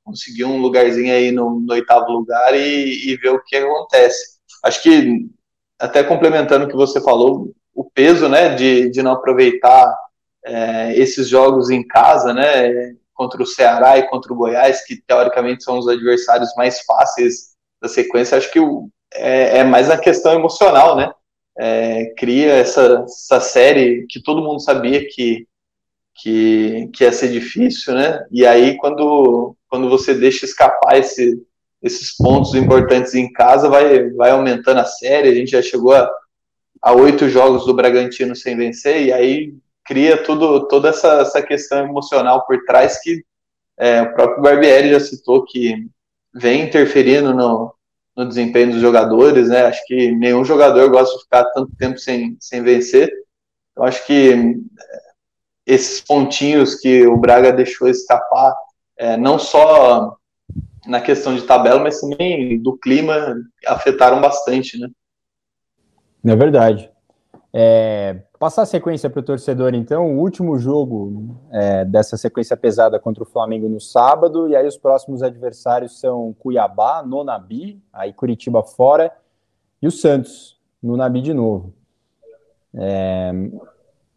conseguir 0.04 0.44
um 0.44 0.60
lugarzinho 0.60 1.12
aí 1.12 1.30
no, 1.30 1.60
no 1.60 1.72
oitavo 1.72 2.10
lugar 2.10 2.54
e, 2.54 3.10
e 3.10 3.16
ver 3.16 3.30
o 3.30 3.42
que 3.42 3.56
acontece. 3.56 4.38
Acho 4.62 4.82
que, 4.82 5.28
até 5.78 6.02
complementando 6.02 6.64
o 6.64 6.68
que 6.68 6.76
você 6.76 7.00
falou, 7.00 7.52
o 7.74 7.84
peso 7.84 8.28
né, 8.28 8.54
de, 8.54 8.90
de 8.90 9.02
não 9.02 9.12
aproveitar 9.12 9.94
é, 10.44 10.94
esses 10.96 11.28
jogos 11.28 11.70
em 11.70 11.86
casa, 11.86 12.32
né, 12.32 12.94
contra 13.12 13.42
o 13.42 13.46
Ceará 13.46 13.98
e 13.98 14.08
contra 14.08 14.32
o 14.32 14.36
Goiás, 14.36 14.84
que 14.84 14.96
teoricamente 14.96 15.62
são 15.62 15.78
os 15.78 15.88
adversários 15.88 16.54
mais 16.56 16.80
fáceis 16.80 17.54
da 17.80 17.88
sequência, 17.88 18.38
acho 18.38 18.50
que 18.50 18.60
o, 18.60 18.88
é, 19.14 19.58
é, 19.58 19.64
mais 19.64 19.90
a 19.90 19.98
questão 19.98 20.32
emocional, 20.32 20.96
né? 20.96 21.12
É, 21.56 22.06
cria 22.16 22.52
essa, 22.54 23.04
essa 23.04 23.40
série 23.40 24.06
que 24.08 24.20
todo 24.20 24.42
mundo 24.42 24.60
sabia 24.60 25.06
que, 25.06 25.46
que, 26.14 26.90
que 26.92 27.04
ia 27.04 27.12
ser 27.12 27.30
difícil, 27.30 27.94
né? 27.94 28.24
E 28.30 28.44
aí, 28.44 28.76
quando, 28.76 29.56
quando 29.68 29.88
você 29.88 30.14
deixa 30.14 30.44
escapar 30.44 30.98
esse, 30.98 31.40
esses 31.82 32.16
pontos 32.16 32.54
importantes 32.54 33.14
em 33.14 33.32
casa, 33.32 33.68
vai, 33.68 34.10
vai 34.10 34.30
aumentando 34.30 34.80
a 34.80 34.84
série. 34.84 35.28
A 35.28 35.34
gente 35.34 35.52
já 35.52 35.62
chegou 35.62 35.94
a, 35.94 36.10
a 36.82 36.92
oito 36.92 37.28
jogos 37.28 37.64
do 37.66 37.74
Bragantino 37.74 38.34
sem 38.34 38.56
vencer, 38.56 39.02
e 39.06 39.12
aí 39.12 39.54
cria 39.84 40.22
tudo, 40.22 40.66
toda 40.66 40.88
essa, 40.88 41.20
essa 41.20 41.42
questão 41.42 41.84
emocional 41.84 42.44
por 42.46 42.64
trás 42.64 43.00
que 43.02 43.22
é, 43.78 44.02
o 44.02 44.14
próprio 44.14 44.42
Barbieri 44.42 44.90
já 44.90 45.00
citou 45.00 45.44
que 45.44 45.86
vem 46.34 46.62
interferindo 46.62 47.34
no, 47.34 47.74
no 48.16 48.26
desempenho 48.26 48.72
dos 48.72 48.80
jogadores, 48.80 49.48
né? 49.48 49.66
Acho 49.66 49.84
que 49.86 50.12
nenhum 50.12 50.44
jogador 50.44 50.88
gosta 50.90 51.16
de 51.16 51.22
ficar 51.24 51.44
tanto 51.46 51.74
tempo 51.76 51.98
sem, 51.98 52.36
sem 52.40 52.62
vencer. 52.62 53.12
Eu 53.76 53.82
acho 53.82 54.06
que 54.06 54.32
é, 54.32 55.00
esses 55.66 56.00
pontinhos 56.00 56.76
que 56.76 57.06
o 57.06 57.16
Braga 57.16 57.52
deixou 57.52 57.88
escapar, 57.88 58.54
é, 58.96 59.16
não 59.16 59.38
só 59.38 60.16
na 60.86 61.00
questão 61.00 61.34
de 61.34 61.42
tabela, 61.42 61.80
mas 61.80 62.00
também 62.00 62.60
do 62.62 62.76
clima, 62.76 63.36
afetaram 63.66 64.20
bastante, 64.20 64.78
né? 64.78 64.88
É 66.26 66.36
verdade. 66.36 66.90
É, 67.52 68.22
passar 68.44 68.60
a 68.60 68.66
sequência 68.66 69.08
para 69.08 69.20
o 69.20 69.22
torcedor, 69.22 69.74
então, 69.74 70.16
o 70.16 70.20
último 70.20 70.58
jogo 70.58 71.34
é, 71.50 71.82
dessa 71.82 72.14
sequência 72.18 72.54
pesada 72.54 73.00
contra 73.00 73.22
o 73.22 73.26
Flamengo 73.26 73.70
no 73.70 73.80
sábado, 73.80 74.50
e 74.50 74.54
aí 74.54 74.66
os 74.68 74.76
próximos 74.76 75.22
adversários 75.22 75.98
são 75.98 76.34
Cuiabá, 76.38 77.02
no 77.02 77.24
Nabi, 77.24 77.82
aí 77.90 78.12
Curitiba 78.12 78.62
fora, 78.62 79.10
e 79.80 79.86
o 79.86 79.90
Santos, 79.90 80.60
no 80.82 80.94
Nabi 80.94 81.22
de 81.22 81.32
novo. 81.32 81.72
É, 82.74 83.32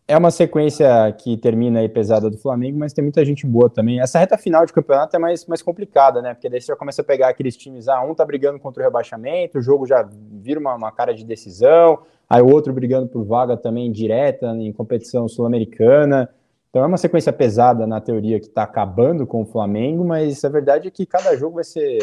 é 0.08 0.18
uma 0.18 0.32
sequência 0.32 0.88
que 1.20 1.36
termina 1.36 1.80
aí 1.80 1.90
pesada 1.90 2.30
do 2.30 2.38
Flamengo, 2.38 2.80
mas 2.80 2.94
tem 2.94 3.04
muita 3.04 3.26
gente 3.26 3.46
boa 3.46 3.70
também. 3.70 4.00
Essa 4.00 4.20
reta 4.20 4.38
final 4.38 4.66
de 4.66 4.72
campeonato 4.72 5.14
é 5.14 5.20
mais, 5.20 5.46
mais 5.46 5.62
complicada, 5.62 6.22
né? 6.22 6.34
Porque 6.34 6.50
daí 6.50 6.62
você 6.62 6.68
já 6.68 6.78
começa 6.78 7.02
a 7.02 7.06
pegar 7.06 7.28
aqueles 7.28 7.58
times, 7.58 7.90
ah, 7.90 8.02
um 8.02 8.16
tá 8.16 8.24
brigando 8.24 8.58
contra 8.58 8.82
o 8.82 8.86
rebaixamento, 8.86 9.58
o 9.58 9.62
jogo 9.62 9.86
já 9.86 10.08
vira 10.32 10.60
uma, 10.62 10.76
uma 10.76 10.92
cara 10.94 11.14
de 11.14 11.26
decisão, 11.26 12.00
aí 12.30 12.42
o 12.42 12.50
outro 12.50 12.72
brigando 12.72 13.10
por 13.10 13.26
vaga 13.26 13.58
também 13.58 13.92
direta 13.92 14.48
em 14.56 14.72
competição 14.72 15.28
sul-americana. 15.28 16.30
Então 16.70 16.84
é 16.84 16.86
uma 16.86 16.98
sequência 16.98 17.34
pesada 17.34 17.86
na 17.86 18.00
teoria 18.00 18.40
que 18.40 18.48
tá 18.48 18.64
acabando 18.64 19.28
com 19.28 19.42
o 19.42 19.46
Flamengo, 19.46 20.06
mas 20.06 20.44
a 20.46 20.50
verdade 20.50 20.88
é 20.88 20.92
que 20.92 21.06
cada 21.06 21.36
jogo 21.36 21.56
vai 21.56 21.66
ser 21.66 22.00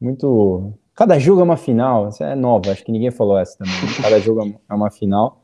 muito. 0.00 0.72
Cada 0.96 1.16
jogo 1.18 1.40
é 1.40 1.44
uma 1.44 1.56
final, 1.56 2.08
essa 2.08 2.24
é 2.24 2.34
nova, 2.34 2.72
acho 2.72 2.84
que 2.84 2.90
ninguém 2.90 3.10
falou 3.12 3.38
essa 3.38 3.56
também. 3.56 3.74
Cada 4.02 4.18
jogo 4.18 4.60
é 4.68 4.74
uma 4.74 4.90
final. 4.90 5.40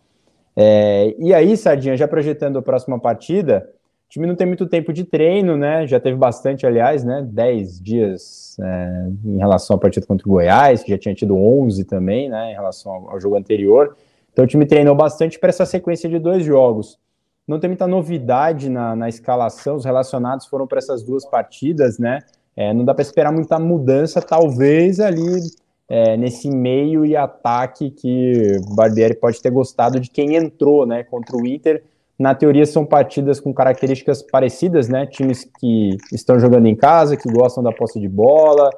É, 0.57 1.15
e 1.19 1.35
aí, 1.35 1.57
Sardinha, 1.57 1.97
já 1.97 2.09
projetando 2.09 2.59
a 2.59 2.63
próxima 2.63 2.99
partida, 2.99 3.69
o 4.07 4.09
time 4.09 4.27
não 4.27 4.35
tem 4.35 4.47
muito 4.47 4.67
tempo 4.67 4.93
de 4.93 5.05
treino, 5.05 5.57
né? 5.57 5.87
Já 5.87 6.01
teve 6.01 6.17
bastante, 6.17 6.67
aliás, 6.67 7.05
né? 7.05 7.27
10 7.29 7.81
dias 7.81 8.57
é, 8.61 9.09
em 9.25 9.37
relação 9.37 9.77
à 9.77 9.79
partida 9.79 10.07
contra 10.07 10.27
o 10.27 10.31
Goiás, 10.31 10.83
que 10.83 10.91
já 10.91 10.99
tinha 10.99 11.15
tido 11.15 11.37
11 11.37 11.85
também, 11.85 12.31
né? 12.31 12.53
Em 12.53 12.55
relação 12.55 12.93
ao, 12.93 13.11
ao 13.11 13.21
jogo 13.21 13.37
anterior. 13.37 13.97
Então 14.33 14.45
o 14.45 14.49
time 14.49 14.65
treinou 14.65 14.95
bastante 14.95 15.39
para 15.39 15.49
essa 15.51 15.67
sequência 15.67 16.09
de 16.09 16.19
dois 16.19 16.45
jogos. 16.45 16.99
Não 17.47 17.61
tem 17.61 17.69
muita 17.69 17.87
novidade 17.87 18.69
na, 18.69 18.97
na 18.97 19.09
escalação, 19.09 19.77
os 19.77 19.85
relacionados 19.85 20.47
foram 20.47 20.67
para 20.67 20.79
essas 20.79 21.03
duas 21.03 21.25
partidas, 21.25 21.99
né? 21.99 22.21
É, 22.57 22.73
não 22.73 22.85
dá 22.85 22.95
para 22.95 23.03
esperar 23.03 23.33
muita 23.33 23.59
mudança, 23.59 24.23
talvez 24.23 24.99
ali 25.01 25.41
é, 25.89 26.17
nesse 26.17 26.51
meio 26.51 27.05
e 27.05 27.17
ataque 27.17 27.91
que 27.91 28.59
o 28.69 28.75
Barbieri 28.75 29.15
pode 29.15 29.41
ter 29.41 29.51
gostado 29.51 30.01
de 30.01 30.11
quem 30.11 30.35
entrou 30.35 30.85
né, 30.85 31.05
contra 31.05 31.37
o 31.37 31.47
Inter. 31.47 31.85
Na 32.19 32.35
teoria, 32.35 32.65
são 32.65 32.85
partidas 32.85 33.39
com 33.39 33.53
características 33.53 34.23
parecidas, 34.23 34.89
né? 34.89 35.07
Times 35.07 35.45
que 35.61 35.99
estão 36.11 36.41
jogando 36.41 36.67
em 36.67 36.75
casa, 36.75 37.17
que 37.17 37.31
gostam 37.31 37.63
da 37.63 37.71
posse 37.71 38.01
de 38.01 38.09
bola, 38.09 38.71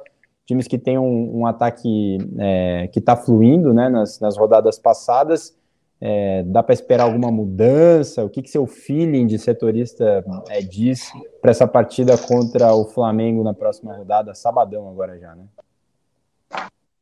times 0.45 0.67
que 0.67 0.77
têm 0.77 0.97
um, 0.97 1.39
um 1.39 1.45
ataque 1.45 2.17
é, 2.37 2.89
que 2.91 2.99
está 2.99 3.15
fluindo 3.15 3.73
né, 3.73 3.87
nas, 3.87 4.19
nas 4.19 4.37
rodadas 4.37 4.77
passadas. 4.77 5.57
É, 6.01 6.43
dá 6.43 6.61
para 6.63 6.73
esperar 6.73 7.03
alguma 7.05 7.31
mudança? 7.31 8.25
O 8.25 8.29
que, 8.29 8.41
que 8.41 8.49
seu 8.49 8.65
feeling 8.65 9.25
de 9.25 9.37
setorista 9.37 10.23
é, 10.49 10.61
diz 10.61 11.11
para 11.41 11.51
essa 11.51 11.67
partida 11.67 12.17
contra 12.17 12.73
o 12.73 12.85
Flamengo 12.85 13.43
na 13.43 13.53
próxima 13.53 13.95
rodada? 13.95 14.35
Sabadão 14.35 14.89
agora 14.89 15.17
já, 15.17 15.33
né? 15.33 15.43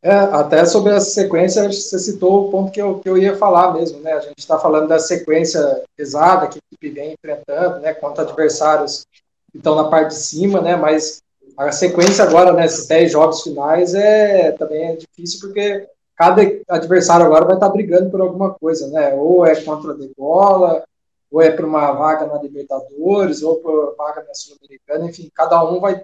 É, 0.02 0.12
até 0.12 0.64
sobre 0.66 0.94
essa 0.94 1.10
sequência, 1.10 1.72
você 1.72 1.98
citou 1.98 2.48
o 2.48 2.52
ponto 2.52 2.72
que 2.72 2.82
eu, 2.82 3.00
que 3.00 3.10
eu 3.10 3.18
ia 3.18 3.36
falar 3.36 3.74
mesmo, 3.74 4.00
né? 4.00 4.14
A 4.14 4.20
gente 4.20 4.38
está 4.38 4.60
falando 4.60 4.88
da 4.88 5.00
sequência 5.00 5.84
pesada 5.96 6.48
que 6.48 6.60
a 6.60 6.62
equipe 6.72 6.90
vem 6.90 7.14
enfrentando, 7.14 7.80
né? 7.80 7.94
Contra 7.94 8.24
adversários 8.24 9.08
que 9.52 9.58
estão 9.58 9.76
na 9.76 9.90
parte 9.90 10.10
de 10.10 10.16
cima, 10.16 10.62
né? 10.62 10.76
Mas 10.76 11.22
a 11.58 11.72
sequência 11.72 12.24
agora, 12.24 12.54
nesses 12.54 12.88
né, 12.88 12.98
10 13.00 13.12
jogos 13.12 13.42
finais, 13.42 13.96
é 13.96 14.52
também 14.52 14.90
é 14.90 14.96
difícil 14.96 15.40
porque 15.40 15.88
cada 16.16 16.44
adversário 16.70 17.26
agora 17.26 17.46
vai 17.46 17.56
estar 17.56 17.68
tá 17.68 17.74
brigando 17.74 18.12
por 18.12 18.22
alguma 18.22 18.54
coisa, 18.54 18.88
né? 18.90 19.16
Ou 19.16 19.46
é 19.46 19.60
contra 19.64 19.92
a 19.94 19.96
degola, 19.96 20.84
ou 21.32 21.42
é 21.42 21.50
para 21.50 21.66
uma 21.66 21.92
vaga 21.94 22.28
na 22.28 22.42
Libertadores, 22.42 23.42
ou 23.42 23.58
para 23.58 23.96
vaga 23.98 24.24
na 24.28 24.34
Sul-Americana, 24.36 25.10
enfim, 25.10 25.32
cada 25.34 25.64
um 25.64 25.80
vai. 25.80 26.02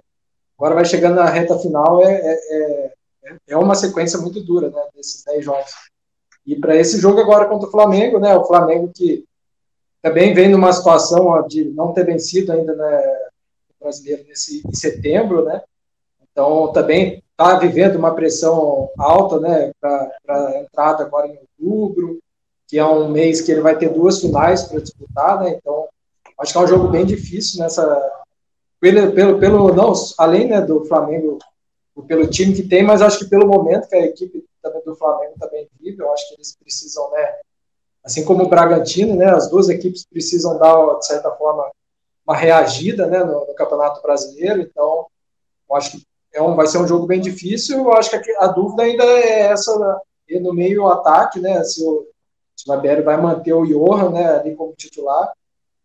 Agora 0.58 0.74
vai 0.74 0.84
chegando 0.84 1.16
na 1.16 1.26
reta 1.26 1.58
final, 1.58 2.02
é, 2.02 2.12
é, 2.12 2.32
é 2.32 2.92
é 3.46 3.56
uma 3.56 3.74
sequência 3.74 4.18
muito 4.18 4.42
dura, 4.42 4.70
né, 4.70 4.82
desses 4.94 5.24
10 5.24 5.44
jogos. 5.44 5.72
E 6.46 6.56
para 6.56 6.76
esse 6.76 6.98
jogo 7.00 7.20
agora 7.20 7.46
contra 7.46 7.68
o 7.68 7.70
Flamengo, 7.70 8.18
né, 8.18 8.36
o 8.36 8.44
Flamengo 8.44 8.90
que 8.94 9.24
também 10.02 10.34
vem 10.34 10.48
numa 10.48 10.72
situação 10.72 11.46
de 11.46 11.64
não 11.64 11.92
ter 11.92 12.04
vencido 12.04 12.52
ainda 12.52 12.74
né, 12.74 13.28
o 13.70 13.84
brasileiro 13.84 14.24
nesse, 14.28 14.62
em 14.66 14.74
setembro, 14.74 15.44
né, 15.44 15.62
então 16.30 16.72
também 16.72 17.22
está 17.30 17.58
vivendo 17.58 17.96
uma 17.96 18.14
pressão 18.14 18.90
alta, 18.98 19.40
né, 19.40 19.72
para 19.80 20.60
entrada 20.60 21.04
agora 21.04 21.26
em 21.26 21.38
outubro, 21.58 22.18
que 22.68 22.78
é 22.78 22.84
um 22.84 23.08
mês 23.08 23.40
que 23.40 23.50
ele 23.50 23.60
vai 23.60 23.76
ter 23.76 23.88
duas 23.88 24.20
finais 24.20 24.64
para 24.64 24.80
disputar, 24.80 25.40
né, 25.40 25.56
então 25.56 25.88
acho 26.38 26.52
que 26.52 26.58
é 26.58 26.60
um 26.60 26.66
jogo 26.66 26.88
bem 26.88 27.06
difícil 27.06 27.62
nessa 27.62 27.84
pelo, 28.80 29.12
pelo, 29.12 29.38
pelo 29.38 29.72
não 29.72 29.94
além 30.18 30.48
né, 30.48 30.60
do 30.60 30.84
Flamengo 30.84 31.38
pelo 32.02 32.26
time 32.28 32.54
que 32.54 32.66
tem, 32.66 32.82
mas 32.82 33.00
acho 33.00 33.20
que 33.20 33.30
pelo 33.30 33.46
momento 33.46 33.88
que 33.88 33.94
a 33.94 34.04
equipe 34.04 34.44
também 34.62 34.82
do 34.84 34.96
Flamengo 34.96 35.34
também 35.38 35.68
vive, 35.80 36.02
eu 36.02 36.12
acho 36.12 36.28
que 36.28 36.34
eles 36.34 36.56
precisam, 36.56 37.10
né, 37.10 37.36
assim 38.02 38.24
como 38.24 38.44
o 38.44 38.48
Bragantino, 38.48 39.14
né, 39.14 39.26
as 39.26 39.48
duas 39.48 39.68
equipes 39.68 40.04
precisam 40.04 40.58
dar, 40.58 40.98
de 40.98 41.06
certa 41.06 41.30
forma, 41.32 41.70
uma 42.26 42.36
reagida, 42.36 43.06
né, 43.06 43.22
no, 43.22 43.46
no 43.46 43.54
Campeonato 43.54 44.02
Brasileiro, 44.02 44.60
então, 44.60 45.06
eu 45.68 45.76
acho 45.76 45.92
que 45.92 46.02
é 46.32 46.42
um, 46.42 46.56
vai 46.56 46.66
ser 46.66 46.78
um 46.78 46.88
jogo 46.88 47.06
bem 47.06 47.20
difícil, 47.20 47.78
eu 47.78 47.92
acho 47.92 48.10
que 48.10 48.32
a, 48.32 48.44
a 48.44 48.46
dúvida 48.48 48.82
ainda 48.82 49.04
é 49.04 49.40
essa, 49.42 49.78
né, 49.78 50.40
no 50.40 50.52
meio 50.52 50.88
ataque, 50.88 51.38
né, 51.38 51.62
se 51.62 51.82
o, 51.84 52.08
se 52.56 52.70
o 52.70 53.04
vai 53.04 53.20
manter 53.20 53.52
o 53.52 53.64
Johan, 53.64 54.10
né, 54.10 54.26
ali 54.36 54.54
como 54.56 54.74
titular, 54.74 55.32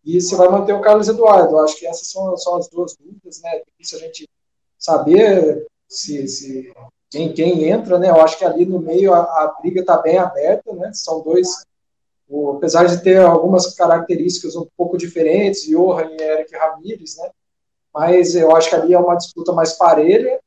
e 0.04 0.20
se 0.20 0.34
vai 0.34 0.48
manter 0.48 0.72
o 0.72 0.80
Carlos 0.80 1.08
Eduardo. 1.08 1.54
Eu 1.54 1.60
acho 1.60 1.78
que 1.78 1.86
essas 1.86 2.10
são, 2.10 2.36
são 2.36 2.56
as 2.56 2.68
duas 2.68 2.96
dúvidas, 2.96 3.40
né? 3.42 3.56
É 3.56 3.62
difícil 3.64 3.98
a 3.98 4.02
gente 4.02 4.28
saber 4.78 5.66
se, 5.90 6.28
se 6.28 6.72
quem, 7.10 7.32
quem 7.34 7.68
entra, 7.68 7.98
né? 7.98 8.08
Eu 8.08 8.20
acho 8.20 8.38
que 8.38 8.44
ali 8.44 8.64
no 8.64 8.78
meio 8.78 9.12
a, 9.12 9.18
a 9.18 9.56
briga 9.60 9.80
está 9.80 9.96
bem 10.00 10.16
aberta, 10.16 10.72
né? 10.72 10.92
São 10.94 11.20
dois, 11.22 11.48
o, 12.28 12.52
apesar 12.52 12.84
de 12.86 13.02
ter 13.02 13.20
algumas 13.20 13.74
características 13.74 14.54
um 14.54 14.66
pouco 14.76 14.96
diferentes, 14.96 15.66
Johan 15.66 16.08
e 16.12 16.22
Eric 16.22 16.56
Ramírez, 16.56 17.16
né? 17.18 17.28
Mas 17.92 18.36
eu 18.36 18.54
acho 18.54 18.70
que 18.70 18.76
ali 18.76 18.94
é 18.94 18.98
uma 18.98 19.16
disputa 19.16 19.52
mais 19.52 19.72
parelha. 19.72 20.38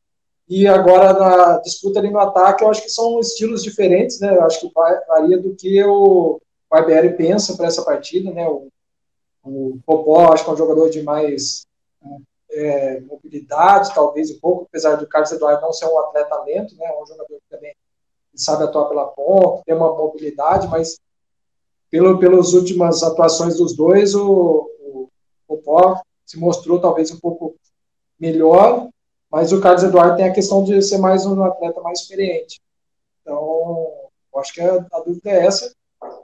E 0.48 0.68
agora 0.68 1.14
na 1.14 1.58
disputa 1.60 2.00
ali 2.00 2.10
no 2.10 2.20
ataque, 2.20 2.64
eu 2.64 2.70
acho 2.70 2.84
que 2.84 2.90
são 2.90 3.20
estilos 3.20 3.64
diferentes, 3.64 4.20
né? 4.22 4.36
Eu 4.36 4.44
acho 4.44 4.62
que 4.62 4.72
varia 5.08 5.38
do 5.38 5.54
que 5.56 5.84
o 5.84 6.40
Barbieri 6.70 7.18
pensa 7.18 7.56
para 7.58 7.68
essa 7.68 7.84
partida, 7.84 8.32
né? 8.32 8.48
O, 8.48 8.70
o 9.44 9.80
Popó, 9.86 10.32
acho 10.32 10.46
que 10.46 10.50
é 10.50 10.54
um 10.54 10.58
jogador 10.58 10.90
de 10.90 11.02
mais 11.04 11.66
é, 12.54 13.02
mobilidade, 13.02 13.94
talvez 13.94 14.32
um 14.32 14.40
pouco, 14.40 14.64
apesar 14.64 14.96
do 14.96 15.08
Carlos 15.08 15.32
Eduardo 15.32 15.62
não 15.62 15.74
ser 15.74 15.86
um 15.86 16.00
atleta 16.00 16.44
lento, 16.44 16.76
né, 16.76 16.86
é 16.86 17.02
um 17.02 17.06
jogador 17.06 17.36
que 17.36 17.50
também 17.50 17.76
sabe 18.36 18.64
atuar 18.64 18.86
pela 18.86 19.06
ponta, 19.08 19.64
tem 19.66 19.76
uma 19.76 19.94
mobilidade, 19.94 20.68
mas 20.68 21.00
pelo, 21.90 22.18
pelas 22.20 22.54
últimas 22.54 23.04
atuações 23.04 23.58
dos 23.58 23.76
dois, 23.76 24.16
o, 24.16 24.70
o 24.80 25.10
Popó 25.48 26.02
se 26.26 26.40
mostrou 26.40 26.80
talvez 26.80 27.12
um 27.12 27.20
pouco 27.20 27.56
melhor, 28.20 28.90
mas 29.30 29.52
o 29.52 29.62
Carlos 29.62 29.84
Eduardo 29.84 30.16
tem 30.18 30.26
a 30.26 30.34
questão 30.34 30.64
de 30.64 30.82
ser 30.82 30.98
mais 30.98 31.26
um 31.26 31.44
atleta 31.44 31.82
mais 31.82 32.02
experiente. 32.02 32.62
Então, 33.22 33.88
acho 34.38 34.54
que 34.54 34.62
a, 34.62 34.86
a 34.92 35.00
dúvida 35.00 35.30
é 35.30 35.46
essa. 35.46 35.74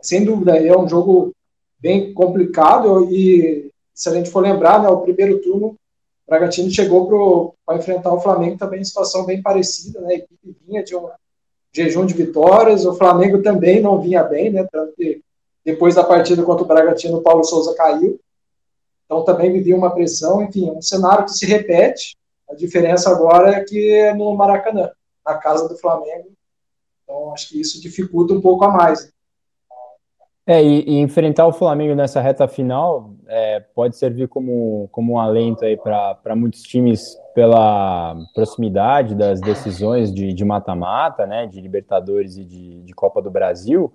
Sem 0.02 0.26
dúvida, 0.26 0.58
é 0.58 0.78
um 0.78 0.88
jogo 0.88 1.34
bem 1.80 2.13
complicado 2.13 3.10
e 3.12 3.72
se 3.94 4.10
a 4.10 4.13
gente 4.13 4.30
for 4.30 4.42
lembrar, 4.42 4.82
né, 4.82 4.89
o 4.89 5.02
primeiro 5.02 5.42
turno, 5.42 5.68
o 5.68 5.78
Bragantino 6.30 6.70
chegou 6.70 7.56
para 7.65 7.78
enfrentar 7.78 8.13
o 8.13 8.22
Flamengo 8.22 8.58
também 8.58 8.82
em 8.82 8.86
situação 8.86 9.26
bem 9.26 9.42
parecida, 9.42 10.00
né, 10.02 10.13
a 10.13 10.18
equipe 10.18 10.56
vinha 10.65 10.84
de 10.84 10.96
um 10.96 11.10
jejum 11.74 12.06
de 12.06 12.13
vitórias, 12.13 12.86
o 12.86 12.96
Flamengo 12.96 13.42
também 13.42 13.82
não 13.82 14.00
vinha 14.00 14.24
bem, 14.24 14.52
né, 14.52 14.65
tanto 14.72 14.94
que 14.96 15.22
depois 15.65 15.96
da 15.96 16.04
partida 16.04 16.44
contra 16.44 16.63
o 16.63 16.68
Bragantino, 16.68 17.18
o 17.18 17.22
Paulo 17.22 17.44
Souza 17.44 17.76
caiu, 17.76 18.20
então 19.06 19.24
também 19.24 19.52
vivia 19.52 19.76
uma 19.76 19.94
pressão, 19.94 20.44
enfim, 20.44 20.70
um 20.70 20.82
cenário 20.82 21.26
que 21.26 21.32
se 21.32 21.46
repete, 21.46 22.15
a 22.50 22.56
diferença 22.56 23.10
agora 23.10 23.52
é 23.52 23.63
que 23.63 23.92
é 23.92 24.13
no 24.13 24.36
Maracanã, 24.36 24.92
na 25.26 25.36
casa 25.36 25.68
do 25.68 25.78
Flamengo, 25.78 26.32
então 27.04 27.34
acho 27.34 27.50
que 27.50 27.60
isso 27.60 27.82
dificulta 27.82 28.34
um 28.34 28.42
pouco 28.42 28.63
a 28.65 28.70
mais. 28.70 29.12
É, 30.50 30.64
e, 30.64 30.80
e, 30.80 31.00
enfrentar 31.00 31.46
o 31.46 31.54
Flamengo 31.54 31.94
nessa 31.94 32.20
reta 32.20 32.48
final 32.48 33.12
é, 33.28 33.60
pode 33.60 33.96
servir 33.96 34.28
como, 34.28 34.90
como 34.92 35.14
um 35.14 35.20
alento 35.20 35.64
aí 35.64 35.78
para 35.78 36.36
muitos 36.36 36.64
times 36.64 37.16
pela 37.36 38.16
proximidade 38.34 39.14
das 39.14 39.40
decisões 39.40 40.12
de 40.12 40.44
mata-mata, 40.44 41.28
né, 41.28 41.46
de 41.46 41.62
Libertadores 41.62 42.36
e 42.36 42.44
de, 42.44 42.82
de 42.82 42.94
Copa 42.96 43.22
do 43.22 43.30
Brasil. 43.30 43.94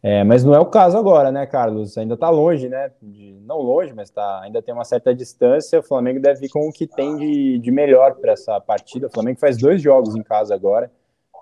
É, 0.00 0.22
mas 0.22 0.44
não 0.44 0.54
é 0.54 0.60
o 0.60 0.66
caso 0.66 0.96
agora, 0.96 1.32
né, 1.32 1.44
Carlos? 1.44 1.98
Ainda 1.98 2.14
está 2.14 2.30
longe, 2.30 2.68
né? 2.68 2.92
De, 3.02 3.40
não 3.44 3.58
longe, 3.58 3.92
mas 3.92 4.08
tá, 4.08 4.42
ainda 4.44 4.62
tem 4.62 4.72
uma 4.72 4.84
certa 4.84 5.12
distância. 5.12 5.80
O 5.80 5.82
Flamengo 5.82 6.20
deve 6.20 6.46
ir 6.46 6.50
com 6.50 6.68
o 6.68 6.72
que 6.72 6.86
tem 6.86 7.16
de, 7.16 7.58
de 7.58 7.70
melhor 7.72 8.14
para 8.14 8.30
essa 8.30 8.60
partida. 8.60 9.08
O 9.08 9.10
Flamengo 9.10 9.40
faz 9.40 9.56
dois 9.56 9.82
jogos 9.82 10.14
em 10.14 10.22
casa 10.22 10.54
agora 10.54 10.88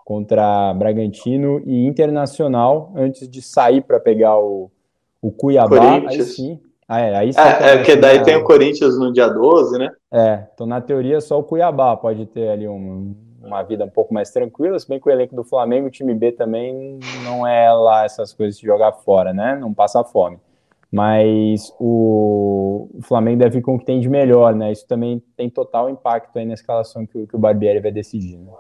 contra 0.04 0.74
Bragantino 0.74 1.62
e 1.64 1.86
Internacional 1.86 2.92
antes 2.94 3.28
de 3.28 3.40
sair 3.40 3.80
para 3.80 3.98
pegar 3.98 4.38
o, 4.38 4.70
o 5.20 5.30
Cuiabá. 5.32 6.02
Aí 6.06 6.22
sim. 6.22 6.60
Ah, 6.86 7.00
é, 7.00 7.16
aí 7.16 7.30
é, 7.30 7.70
é 7.70 7.76
porque 7.78 7.96
daí 7.96 8.22
tem 8.22 8.36
o 8.36 8.44
Corinthians 8.44 8.98
no 8.98 9.10
dia 9.10 9.26
12, 9.26 9.78
né? 9.78 9.90
É, 10.12 10.44
então 10.52 10.66
na 10.66 10.82
teoria 10.82 11.18
só 11.20 11.38
o 11.38 11.42
Cuiabá 11.42 11.96
pode 11.96 12.26
ter 12.26 12.50
ali 12.50 12.68
um, 12.68 13.14
uma 13.42 13.62
vida 13.62 13.86
um 13.86 13.90
pouco 13.90 14.12
mais 14.12 14.30
tranquila, 14.30 14.78
se 14.78 14.86
bem 14.86 15.00
que 15.00 15.08
o 15.08 15.12
elenco 15.12 15.34
do 15.34 15.44
Flamengo, 15.44 15.86
o 15.86 15.90
time 15.90 16.14
B 16.14 16.32
também 16.32 16.98
não 17.24 17.46
é 17.46 17.72
lá 17.72 18.04
essas 18.04 18.34
coisas 18.34 18.58
de 18.58 18.66
jogar 18.66 18.92
fora, 18.92 19.32
né? 19.32 19.56
Não 19.58 19.72
passa 19.72 20.04
fome. 20.04 20.38
Mas 20.92 21.74
o, 21.80 22.88
o 22.94 23.02
Flamengo 23.02 23.38
deve 23.38 23.58
ir 23.58 23.62
com 23.62 23.74
o 23.74 23.78
que 23.78 23.86
tem 23.86 23.98
de 23.98 24.08
melhor, 24.08 24.54
né? 24.54 24.70
Isso 24.70 24.86
também 24.86 25.22
tem 25.36 25.48
total 25.48 25.88
impacto 25.88 26.38
aí 26.38 26.44
na 26.44 26.54
escalação 26.54 27.06
que, 27.06 27.26
que 27.26 27.34
o 27.34 27.38
Barbieri 27.38 27.80
vai 27.80 27.90
decidir, 27.90 28.36
né? 28.36 28.52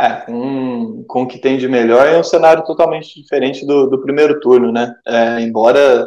É, 0.00 0.20
com, 0.26 1.04
com 1.06 1.22
o 1.22 1.26
que 1.26 1.38
tem 1.38 1.58
de 1.58 1.68
melhor 1.68 2.06
é 2.06 2.18
um 2.18 2.24
cenário 2.24 2.64
totalmente 2.64 3.20
diferente 3.20 3.66
do, 3.66 3.86
do 3.86 4.00
primeiro 4.00 4.40
turno, 4.40 4.70
né? 4.70 4.94
É, 5.06 5.40
embora 5.40 6.06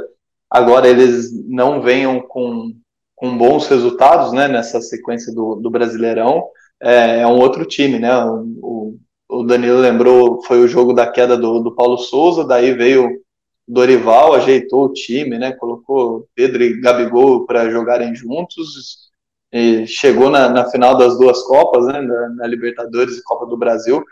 agora 0.50 0.88
eles 0.88 1.32
não 1.48 1.82
venham 1.82 2.20
com, 2.22 2.74
com 3.16 3.38
bons 3.38 3.68
resultados, 3.68 4.34
né, 4.34 4.50
nessa 4.50 4.82
sequência 4.82 5.34
do, 5.34 5.56
do 5.56 5.70
Brasileirão, 5.70 6.44
é, 6.82 7.22
é 7.22 7.28
um 7.28 7.40
outro 7.40 7.66
time, 7.66 8.00
né? 8.00 8.12
O, 8.26 8.98
o 9.30 9.44
Danilo 9.44 9.80
lembrou, 9.80 10.42
foi 10.44 10.60
o 10.60 10.68
jogo 10.68 10.94
da 10.94 11.10
queda 11.10 11.38
do, 11.38 11.60
do 11.60 11.74
Paulo 11.74 11.98
Souza, 11.98 12.44
daí 12.44 12.74
veio 12.74 13.22
Dorival, 13.68 14.34
ajeitou 14.34 14.86
o 14.86 14.94
time, 14.94 15.38
né? 15.38 15.54
Colocou 15.54 16.28
Pedro 16.36 16.64
e 16.64 16.82
Gabigol 16.82 17.46
para 17.46 17.70
jogarem 17.70 18.14
juntos, 18.14 19.11
chegou 19.88 20.30
na, 20.30 20.50
na, 20.50 20.70
final 20.70 20.98
das 20.98 21.18
duas 21.18 21.44
Copas, 21.44 21.86
né, 21.88 22.02
na, 22.02 22.30
na, 22.30 22.48
Libertadores 22.48 23.18
e 23.18 23.24
Copa 23.24 23.46
do 23.46 23.58
Brasil, 23.58 24.04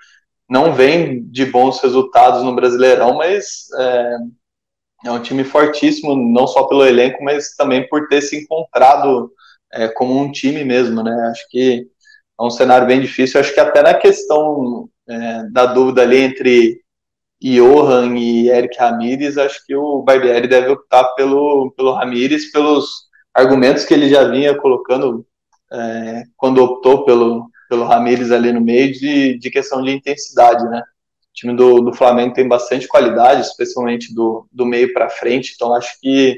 não 0.50 0.74
vem 0.74 1.24
de 1.30 1.46
bons 1.46 1.80
resultados 1.80 2.44
no 2.44 2.56
Brasileirão, 2.56 3.16
mas 3.16 3.68
é, 3.78 4.18
é 5.06 5.12
um 5.12 5.22
time 5.22 5.44
fortíssimo, 5.44 6.16
não 6.16 6.48
só 6.48 6.64
pelo 6.64 6.86
elenco, 6.86 7.24
mas 7.24 7.56
também 7.56 7.88
por 7.88 8.08
ter 8.08 8.22
se 8.22 8.38
encontrado 8.38 9.32
é, 9.72 9.88
como 9.88 10.18
um 10.20 10.32
time 10.32 10.64
mesmo, 10.64 11.04
né? 11.04 11.12
Acho 11.32 11.48
que 11.50 11.88
é 12.40 12.44
um 12.44 12.50
cenário 12.50 12.88
bem 12.88 13.00
difícil. 13.00 13.40
Acho 13.40 13.54
que 13.54 13.60
até 13.60 13.82
na 13.82 13.94
questão 13.94 14.90
é, 15.08 15.44
da 15.52 15.68
dúvida 15.68 16.02
ali 16.02 16.18
entre 16.18 16.82
Johan 17.42 18.18
e 18.18 18.50
Eric 18.50 18.78
Ramírez, 18.78 19.38
acho 19.38 19.66
que 19.66 19.76
o 19.76 20.02
Barbieri 20.02 20.48
deve 20.48 20.70
optar 20.70 21.04
pelo, 21.16 21.72
pelo 21.78 21.94
Ramírez, 21.94 22.52
pelos 22.52 23.08
argumentos 23.34 23.86
que 23.86 23.94
ele 23.94 24.10
já 24.10 24.26
vinha 24.26 24.58
colocando 24.58 25.26
é, 25.72 26.24
quando 26.36 26.64
optou 26.64 27.06
pelo, 27.06 27.50
pelo 27.70 27.86
Ramires 27.86 28.32
ali 28.32 28.52
no 28.52 28.62
meio, 28.62 28.92
de, 28.92 29.38
de 29.38 29.52
questão 29.52 29.82
de 29.82 29.92
intensidade, 29.92 30.64
né? 30.70 30.82
O 30.82 31.34
time 31.34 31.56
do, 31.56 31.82
do 31.82 31.94
Flamengo 31.94 32.34
tem 32.34 32.48
bastante 32.48 32.88
qualidade, 32.88 33.42
especialmente 33.42 34.14
do, 34.14 34.48
do 34.52 34.66
meio 34.66 34.92
para 34.94 35.10
frente, 35.10 35.54
então 35.56 35.74
acho 35.74 36.00
que 36.02 36.38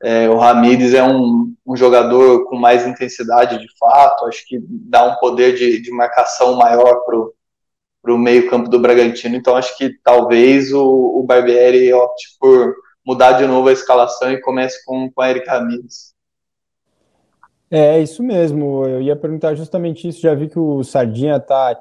é, 0.00 0.28
o 0.30 0.36
Ramires 0.36 0.94
é 0.94 1.02
um, 1.02 1.52
um 1.66 1.76
jogador 1.76 2.44
com 2.48 2.56
mais 2.56 2.86
intensidade 2.86 3.58
de 3.58 3.66
fato, 3.78 4.26
acho 4.26 4.46
que 4.46 4.58
dá 4.62 5.04
um 5.04 5.16
poder 5.16 5.56
de, 5.56 5.82
de 5.82 5.90
marcação 5.90 6.54
maior 6.54 7.02
para 7.04 8.14
o 8.14 8.18
meio-campo 8.18 8.70
do 8.70 8.78
Bragantino, 8.78 9.34
então 9.34 9.56
acho 9.56 9.76
que 9.76 9.90
talvez 10.04 10.72
o, 10.72 11.18
o 11.18 11.24
Barbieri 11.24 11.92
opte 11.92 12.36
por 12.38 12.74
mudar 13.04 13.32
de 13.32 13.46
novo 13.46 13.68
a 13.68 13.72
escalação 13.72 14.30
e 14.30 14.40
comece 14.40 14.84
com, 14.84 15.10
com 15.10 15.24
Eric 15.24 15.48
Ramires. 15.48 16.14
É, 17.70 18.00
isso 18.00 18.22
mesmo. 18.22 18.86
Eu 18.86 19.02
ia 19.02 19.14
perguntar 19.14 19.54
justamente 19.54 20.08
isso. 20.08 20.22
Já 20.22 20.34
vi 20.34 20.48
que 20.48 20.58
o 20.58 20.82
Sardinha 20.82 21.38
tá 21.38 21.78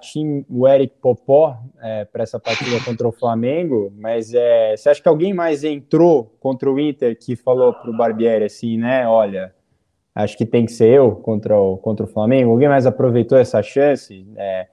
o 0.50 0.68
Eric 0.68 0.96
Popó 1.02 1.58
é, 1.82 2.04
para 2.06 2.24
essa 2.24 2.40
partida 2.40 2.84
contra 2.84 3.08
o 3.08 3.12
Flamengo, 3.12 3.94
mas 3.98 4.34
é, 4.34 4.76
você 4.76 4.90
acha 4.90 5.02
que 5.02 5.08
alguém 5.08 5.34
mais 5.34 5.64
entrou 5.64 6.36
contra 6.40 6.70
o 6.70 6.80
Inter 6.80 7.18
que 7.18 7.36
falou 7.36 7.74
pro 7.74 7.96
Barbieri 7.96 8.44
assim, 8.44 8.78
né? 8.78 9.08
Olha, 9.08 9.54
acho 10.14 10.38
que 10.38 10.46
tem 10.46 10.66
que 10.66 10.74
ser 10.74 10.90
eu 10.90 11.16
contra 11.16 11.58
o, 11.58 11.78
contra 11.78 12.06
o 12.06 12.10
Flamengo. 12.10 12.52
Alguém 12.52 12.68
mais 12.68 12.86
aproveitou 12.86 13.38
essa 13.38 13.64
chance 13.64 14.28
é, 14.36 14.68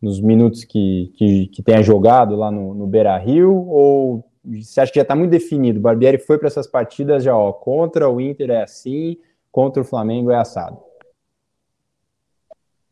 nos 0.00 0.20
minutos 0.20 0.62
que, 0.62 1.12
que, 1.16 1.46
que 1.48 1.62
tenha 1.64 1.82
jogado 1.82 2.36
lá 2.36 2.52
no, 2.52 2.74
no 2.74 2.86
Beira 2.86 3.16
Rio? 3.18 3.52
Ou 3.66 4.24
você 4.44 4.80
acha 4.80 4.92
que 4.92 4.98
já 5.00 5.02
está 5.02 5.16
muito 5.16 5.32
definido? 5.32 5.80
O 5.80 5.82
Barbieri 5.82 6.18
foi 6.18 6.38
para 6.38 6.46
essas 6.46 6.68
partidas 6.68 7.24
já, 7.24 7.36
ó, 7.36 7.52
contra 7.52 8.08
o 8.08 8.20
Inter 8.20 8.50
é 8.50 8.62
assim 8.62 9.16
contra 9.54 9.80
o 9.80 9.84
Flamengo 9.84 10.32
é 10.32 10.36
assado? 10.36 10.76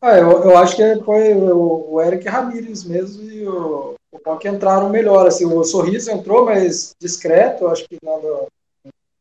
Ah, 0.01 0.17
eu, 0.17 0.31
eu 0.43 0.57
acho 0.57 0.77
que 0.77 1.03
foi 1.03 1.33
o, 1.33 1.87
o 1.91 2.01
Eric 2.01 2.25
Ramírez 2.25 2.85
mesmo 2.85 3.29
e 3.29 3.45
o, 3.45 3.95
o 4.09 4.37
que 4.37 4.47
entraram 4.47 4.89
melhor. 4.89 5.27
Assim, 5.27 5.45
o 5.45 5.61
Sorriso 5.65 6.09
entrou, 6.09 6.45
mas 6.45 6.95
discreto, 6.97 7.67
acho 7.67 7.83
que 7.87 7.97
nada 8.01 8.45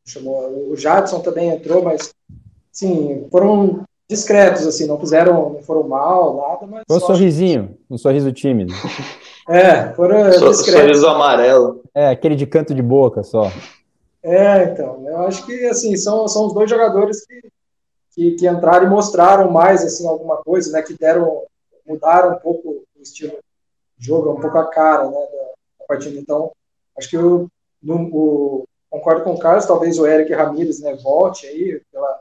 chamou. 0.07 0.71
O 0.71 0.77
Jadson 0.77 1.19
também 1.19 1.51
entrou, 1.51 1.83
mas 1.83 2.15
sim, 2.71 3.27
foram 3.29 3.83
discretos, 4.09 4.65
assim, 4.65 4.87
não 4.87 5.01
fizeram, 5.01 5.55
não 5.55 5.63
foram 5.63 5.89
mal, 5.89 6.37
nada, 6.37 6.67
mas. 6.71 6.85
Foi 6.87 6.97
um 6.97 7.01
sorrisinho, 7.01 7.69
que... 7.89 7.95
um 7.95 7.99
sorriso 7.99 8.33
tímido. 8.33 8.73
É, 9.49 9.93
foram 9.95 10.33
so, 10.33 10.51
discretos. 10.51 10.83
Sorriso 10.83 11.09
amarelo. 11.09 11.83
É, 11.93 12.11
aquele 12.11 12.37
de 12.37 12.47
canto 12.47 12.73
de 12.73 12.83
boca 12.83 13.25
só. 13.25 13.51
É, 14.23 14.65
então, 14.65 15.09
eu 15.09 15.19
acho 15.23 15.45
que 15.45 15.67
assim 15.67 15.97
são, 15.97 16.29
são 16.29 16.47
os 16.47 16.55
dois 16.55 16.71
jogadores 16.71 17.27
que, 17.27 17.41
que, 18.13 18.31
que, 18.37 18.49
entraram 18.49 18.87
e 18.87 18.91
mostraram 18.91 19.51
mais 19.51 19.83
assim 19.83 20.07
alguma 20.07 20.37
coisa, 20.39 20.71
né? 20.73 20.83
Que 20.83 20.97
deram 20.97 21.45
mudaram 21.87 22.37
um 22.37 22.39
pouco 22.39 22.85
o 22.97 23.03
estilo 23.03 23.39
de 23.99 24.07
jogo, 24.07 24.31
um 24.31 24.41
pouco 24.41 24.59
a 24.59 24.71
cara, 24.71 25.11
né? 25.11 25.17
Da, 25.17 25.45
da 25.81 25.87
partida. 25.89 26.19
Então, 26.19 26.53
acho 26.97 27.11
que 27.11 27.19
o 27.19 27.49
no, 27.83 28.09
o, 28.13 28.69
concordo 28.89 29.25
com 29.25 29.33
o 29.33 29.39
Carlos, 29.39 29.67
talvez 29.67 29.99
o 29.99 30.07
Eric 30.07 30.33
Ramírez 30.33 30.81
né, 30.81 30.95
volte 30.95 31.47
aí, 31.47 31.83
pela, 31.91 32.21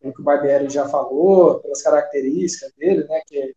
pelo 0.00 0.14
que 0.14 0.20
o 0.20 0.24
Barbieri 0.24 0.68
já 0.68 0.88
falou, 0.88 1.58
pelas 1.58 1.82
características 1.82 2.72
dele, 2.76 3.04
né, 3.04 3.20
que, 3.26 3.54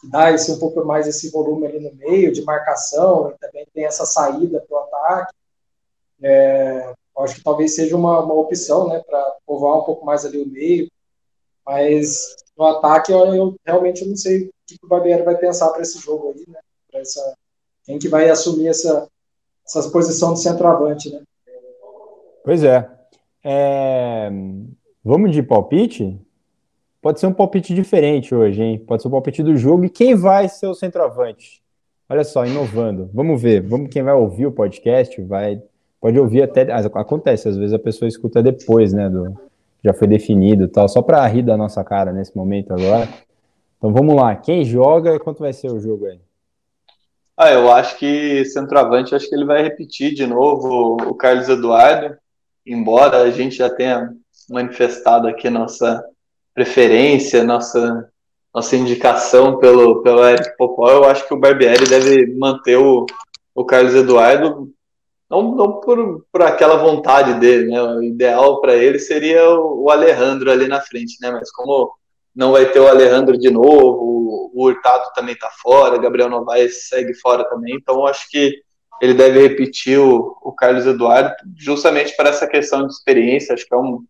que 0.00 0.10
dá 0.10 0.30
esse, 0.32 0.52
um 0.52 0.58
pouco 0.58 0.84
mais 0.84 1.06
esse 1.06 1.30
volume 1.30 1.66
ali 1.66 1.80
no 1.80 1.94
meio, 1.94 2.32
de 2.32 2.42
marcação, 2.42 3.30
e 3.30 3.38
também 3.38 3.66
tem 3.72 3.86
essa 3.86 4.04
saída 4.04 4.60
para 4.60 4.76
o 4.76 4.80
ataque. 4.80 5.34
É, 6.20 6.92
acho 7.18 7.36
que 7.36 7.42
talvez 7.42 7.74
seja 7.74 7.96
uma, 7.96 8.20
uma 8.20 8.34
opção, 8.34 8.88
né, 8.88 9.02
para 9.06 9.36
povoar 9.46 9.80
um 9.80 9.84
pouco 9.84 10.04
mais 10.04 10.24
ali 10.24 10.38
o 10.38 10.48
meio, 10.48 10.90
mas 11.64 12.34
no 12.56 12.64
ataque 12.64 13.12
eu, 13.12 13.34
eu 13.34 13.56
realmente 13.64 14.04
não 14.04 14.16
sei 14.16 14.46
o 14.46 14.50
que, 14.66 14.76
o 14.82 14.88
Barbieri 14.88 15.22
vai 15.22 15.36
pensar 15.36 15.70
para 15.70 15.82
esse 15.82 15.98
jogo 15.98 16.34
aí, 16.34 16.44
né, 16.48 16.58
essa, 16.94 17.34
quem 17.84 17.98
que 17.98 18.08
vai 18.08 18.30
assumir 18.30 18.68
essa, 18.68 19.08
essa 19.66 19.90
posição 19.90 20.34
de 20.34 20.42
centroavante, 20.42 21.10
né. 21.10 21.22
Pois 22.44 22.64
é. 22.64 22.90
é. 23.44 24.30
Vamos 25.04 25.32
de 25.32 25.42
palpite? 25.42 26.20
Pode 27.00 27.20
ser 27.20 27.26
um 27.26 27.32
palpite 27.32 27.74
diferente 27.74 28.34
hoje, 28.34 28.62
hein? 28.62 28.78
Pode 28.78 29.02
ser 29.02 29.08
o 29.08 29.10
um 29.10 29.12
palpite 29.12 29.42
do 29.42 29.56
jogo. 29.56 29.84
E 29.84 29.90
quem 29.90 30.14
vai 30.14 30.48
ser 30.48 30.66
o 30.66 30.74
centroavante? 30.74 31.62
Olha 32.08 32.24
só, 32.24 32.44
inovando. 32.44 33.10
Vamos 33.12 33.40
ver. 33.40 33.60
Vamos 33.62 33.90
quem 33.90 34.02
vai 34.02 34.14
ouvir 34.14 34.46
o 34.46 34.52
podcast 34.52 35.20
vai 35.22 35.62
pode 36.02 36.18
ouvir 36.18 36.42
até 36.42 36.66
acontece 36.72 37.48
às 37.48 37.56
vezes 37.56 37.72
a 37.72 37.78
pessoa 37.78 38.08
escuta 38.08 38.42
depois, 38.42 38.92
né? 38.92 39.08
Do 39.08 39.34
já 39.84 39.92
foi 39.92 40.06
definido, 40.06 40.68
tal. 40.68 40.88
Só 40.88 41.02
para 41.02 41.26
rir 41.26 41.42
da 41.42 41.56
nossa 41.56 41.82
cara 41.82 42.12
nesse 42.12 42.36
momento 42.36 42.72
agora. 42.72 43.08
Então 43.76 43.92
vamos 43.92 44.14
lá. 44.14 44.34
Quem 44.36 44.64
joga 44.64 45.14
e 45.14 45.18
quanto 45.18 45.40
vai 45.40 45.52
ser 45.52 45.72
o 45.72 45.80
jogo 45.80 46.06
aí? 46.06 46.20
Ah, 47.36 47.50
eu 47.50 47.72
acho 47.72 47.98
que 47.98 48.44
centroavante, 48.44 49.14
acho 49.14 49.28
que 49.28 49.34
ele 49.34 49.44
vai 49.44 49.62
repetir 49.62 50.14
de 50.14 50.26
novo 50.26 50.96
o 51.08 51.14
Carlos 51.14 51.48
Eduardo, 51.48 52.16
embora 52.64 53.22
a 53.22 53.30
gente 53.30 53.56
já 53.56 53.68
tenha 53.68 54.12
manifestado 54.48 55.26
aqui 55.26 55.50
nossa 55.50 56.04
preferência, 56.54 57.42
nossa, 57.42 58.08
nossa 58.54 58.76
indicação 58.76 59.58
pelo, 59.58 60.02
pelo 60.02 60.24
Eric 60.24 60.56
Popó, 60.56 60.90
eu 60.90 61.04
acho 61.04 61.26
que 61.26 61.34
o 61.34 61.40
Barbieri 61.40 61.88
deve 61.88 62.26
manter 62.36 62.76
o, 62.76 63.06
o 63.54 63.64
Carlos 63.64 63.94
Eduardo, 63.94 64.70
não, 65.32 65.54
não 65.54 65.80
por, 65.80 66.26
por 66.30 66.42
aquela 66.42 66.76
vontade 66.76 67.40
dele, 67.40 67.70
né? 67.70 67.82
O 67.82 68.02
ideal 68.02 68.60
para 68.60 68.74
ele 68.76 68.98
seria 68.98 69.48
o, 69.48 69.84
o, 69.84 69.90
Alejandro 69.90 70.50
ali 70.50 70.68
na 70.68 70.82
frente, 70.82 71.16
né? 71.22 71.30
Mas 71.30 71.50
como 71.50 71.90
não 72.36 72.52
vai 72.52 72.66
ter 72.66 72.80
o 72.80 72.86
Alejandro 72.86 73.38
de 73.38 73.50
novo, 73.50 74.50
o 74.54 74.62
Hurtado 74.62 75.10
também 75.14 75.32
está 75.32 75.48
fora, 75.62 75.98
Gabriel 75.98 76.28
Novaes 76.28 76.86
segue 76.88 77.14
fora 77.14 77.48
também, 77.48 77.74
então 77.74 78.06
acho 78.06 78.28
que 78.30 78.60
ele 79.00 79.14
deve 79.14 79.40
repetir 79.40 79.98
o, 79.98 80.36
o 80.42 80.52
Carlos 80.52 80.86
Eduardo, 80.86 81.34
justamente 81.56 82.14
para 82.14 82.28
essa 82.28 82.46
questão 82.46 82.86
de 82.86 82.92
experiência. 82.92 83.54
Acho 83.54 83.66
que 83.66 83.74
é 83.74 83.78
um, 83.78 84.04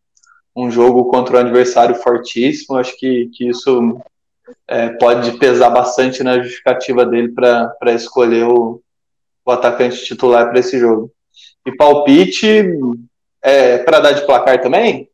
um 0.56 0.70
jogo 0.70 1.04
contra 1.04 1.36
um 1.36 1.40
adversário 1.40 1.94
fortíssimo. 1.94 2.76
Acho 2.76 2.94
que, 2.98 3.30
que 3.32 3.48
isso 3.48 3.98
é, 4.68 4.90
pode 4.90 5.38
pesar 5.38 5.70
bastante 5.70 6.22
na 6.22 6.42
justificativa 6.42 7.06
dele 7.06 7.32
para 7.32 7.92
escolher 7.94 8.44
o, 8.44 8.82
o 9.44 9.50
atacante 9.50 10.04
titular 10.04 10.48
para 10.50 10.60
esse 10.60 10.78
jogo. 10.78 11.10
E 11.66 11.72
palpite 11.74 12.64
é 13.42 13.78
para 13.78 14.00
dar 14.00 14.12
de 14.12 14.24
placar 14.26 14.60
também? 14.60 15.08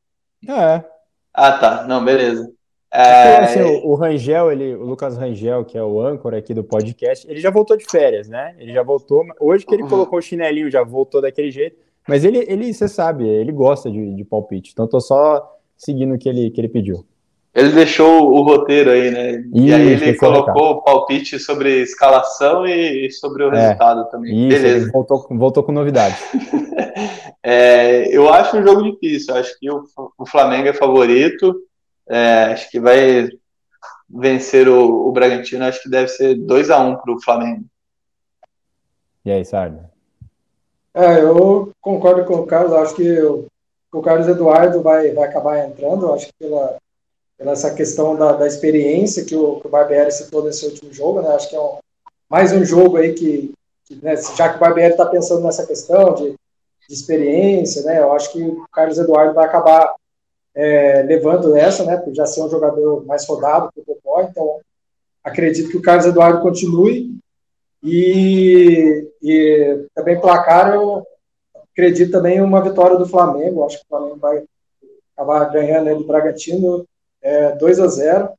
É. 0.47 0.85
Ah, 1.33 1.53
tá. 1.53 1.85
Não, 1.87 2.05
beleza. 2.05 2.51
É... 2.91 3.37
Assim, 3.39 3.61
o, 3.61 3.89
o 3.89 3.95
Rangel, 3.95 4.51
ele, 4.51 4.75
o 4.75 4.85
Lucas 4.85 5.17
Rangel, 5.17 5.65
que 5.65 5.77
é 5.77 5.83
o 5.83 6.01
âncora 6.01 6.39
aqui 6.39 6.55
do 6.55 6.65
podcast, 6.65 7.31
ele 7.31 7.41
já 7.41 7.51
voltou 7.51 7.77
de 7.77 7.85
férias, 7.85 8.29
né? 8.29 8.55
Ele 8.59 8.73
já 8.73 8.83
voltou. 8.83 9.25
Hoje 9.39 9.67
que 9.67 9.75
ele 9.75 9.83
uhum. 9.83 9.89
colocou 9.89 10.19
o 10.19 10.23
chinelinho, 10.23 10.71
já 10.71 10.83
voltou 10.83 11.21
daquele 11.21 11.51
jeito. 11.51 11.77
Mas 12.07 12.25
ele, 12.25 12.45
ele 12.49 12.73
você 12.73 12.89
sabe, 12.89 13.29
ele 13.29 13.53
gosta 13.53 13.91
de, 13.91 14.15
de 14.15 14.25
palpite. 14.25 14.71
Então 14.73 14.87
tô 14.87 15.01
só 15.01 15.59
seguindo 15.77 16.15
o 16.15 16.19
que 16.19 16.29
ele, 16.29 16.51
que 16.51 16.61
ele 16.61 16.69
pediu. 16.69 17.05
Ele 17.55 17.73
deixou 17.73 18.31
o 18.31 18.43
roteiro 18.43 18.91
aí, 18.91 19.11
né? 19.11 19.31
Isso, 19.53 19.67
e 19.67 19.75
aí 19.75 19.89
ele 19.89 20.17
colocou 20.17 20.71
o 20.73 20.83
palpite 20.83 21.39
sobre 21.39 21.83
escalação 21.83 22.67
e 22.67 23.11
sobre 23.11 23.43
o 23.45 23.53
é, 23.53 23.61
resultado 23.61 24.09
também. 24.11 24.49
Isso, 24.49 24.63
Beleza. 24.63 24.91
voltou, 24.93 25.27
voltou 25.31 25.63
com 25.63 25.73
novidade. 25.73 26.17
é, 27.43 28.07
eu 28.15 28.33
acho 28.33 28.57
um 28.57 28.63
jogo 28.63 28.83
difícil. 28.83 29.35
Acho 29.35 29.59
que 29.59 29.71
o, 29.71 29.83
o 30.19 30.27
Flamengo 30.27 30.69
é 30.69 30.73
favorito. 30.73 31.55
É, 32.09 32.45
acho 32.53 32.71
que 32.71 32.79
vai 32.79 33.29
vencer 34.09 34.69
o, 34.69 35.09
o 35.09 35.13
Bragantino. 35.13 35.65
Acho 35.65 35.83
que 35.83 35.91
deve 35.91 36.09
ser 36.09 36.35
2 36.37 36.71
a 36.71 36.79
1 36.81 36.91
um 36.91 36.97
para 36.97 37.15
o 37.15 37.21
Flamengo. 37.21 37.65
E 39.25 39.33
aí, 39.33 39.45
Sardo? 39.45 39.81
É, 40.95 41.21
eu 41.21 41.73
concordo 41.81 42.25
com 42.25 42.35
o 42.35 42.47
Carlos. 42.47 42.73
Acho 42.73 42.95
que 42.95 43.21
o, 43.21 43.47
o 43.93 44.03
Carlos 44.03 44.29
Eduardo 44.29 44.83
vai, 44.83 45.11
vai 45.13 45.29
acabar 45.29 45.67
entrando. 45.67 46.13
Acho 46.13 46.27
que 46.27 46.33
pela, 46.39 46.77
pela 47.39 47.53
essa 47.53 47.73
questão 47.73 48.17
da, 48.17 48.33
da 48.33 48.47
experiência 48.47 49.25
que 49.25 49.37
o, 49.37 49.61
que 49.61 49.69
o 49.69 49.71
Barbieri 49.71 50.11
citou 50.11 50.45
nesse 50.45 50.67
último 50.67 50.93
jogo, 50.93 51.23
né? 51.23 51.29
Acho 51.29 51.49
que 51.49 51.55
é 51.55 51.61
um, 51.61 51.79
mais 52.29 52.53
um 52.53 52.65
jogo 52.65 52.97
aí 52.97 53.15
que, 53.15 53.55
que 53.85 53.95
né, 54.05 54.17
já 54.37 54.49
que 54.49 54.57
o 54.57 54.59
Barbieri 54.59 54.93
está 54.93 55.07
pensando 55.07 55.45
nessa 55.45 55.65
questão 55.65 56.15
de, 56.15 56.31
de 56.31 56.95
experiência, 56.95 57.83
né? 57.83 58.01
Eu 58.01 58.13
acho 58.13 58.33
que 58.33 58.43
o 58.43 58.67
Carlos 58.73 58.99
Eduardo 58.99 59.35
vai 59.35 59.47
acabar 59.47 59.95
é, 60.53 61.03
levando 61.03 61.57
essa, 61.57 61.85
né, 61.85 61.97
por 61.97 62.13
já 62.13 62.27
ser 62.27 62.43
um 62.43 62.51
jogador 62.51 63.07
mais 63.07 63.25
rodado 63.25 63.71
que 63.73 63.81
o 63.81 63.85
Popó, 63.85 64.23
então 64.23 64.61
acredito 65.23 65.71
que 65.71 65.77
o 65.77 65.83
Carlos 65.83 66.07
Eduardo 66.07 66.43
continue 66.43 67.17
e, 67.81 69.09
e 69.23 69.87
também 69.95 70.21
placar 70.21 70.75
eu 70.75 71.07
acredito 71.73 72.11
também 72.11 72.41
uma 72.41 72.61
vitória 72.61 72.97
do 72.97 73.07
Flamengo, 73.07 73.65
acho 73.65 73.79
que 73.79 73.85
o 73.85 73.89
Flamengo 73.89 74.17
vai 74.17 74.43
acabar 75.17 75.45
ganhando 75.53 75.97
do 75.99 76.05
Bragantino 76.05 76.85
é, 77.23 77.57
2 77.57 77.81
a 77.81 77.87
0 77.87 78.31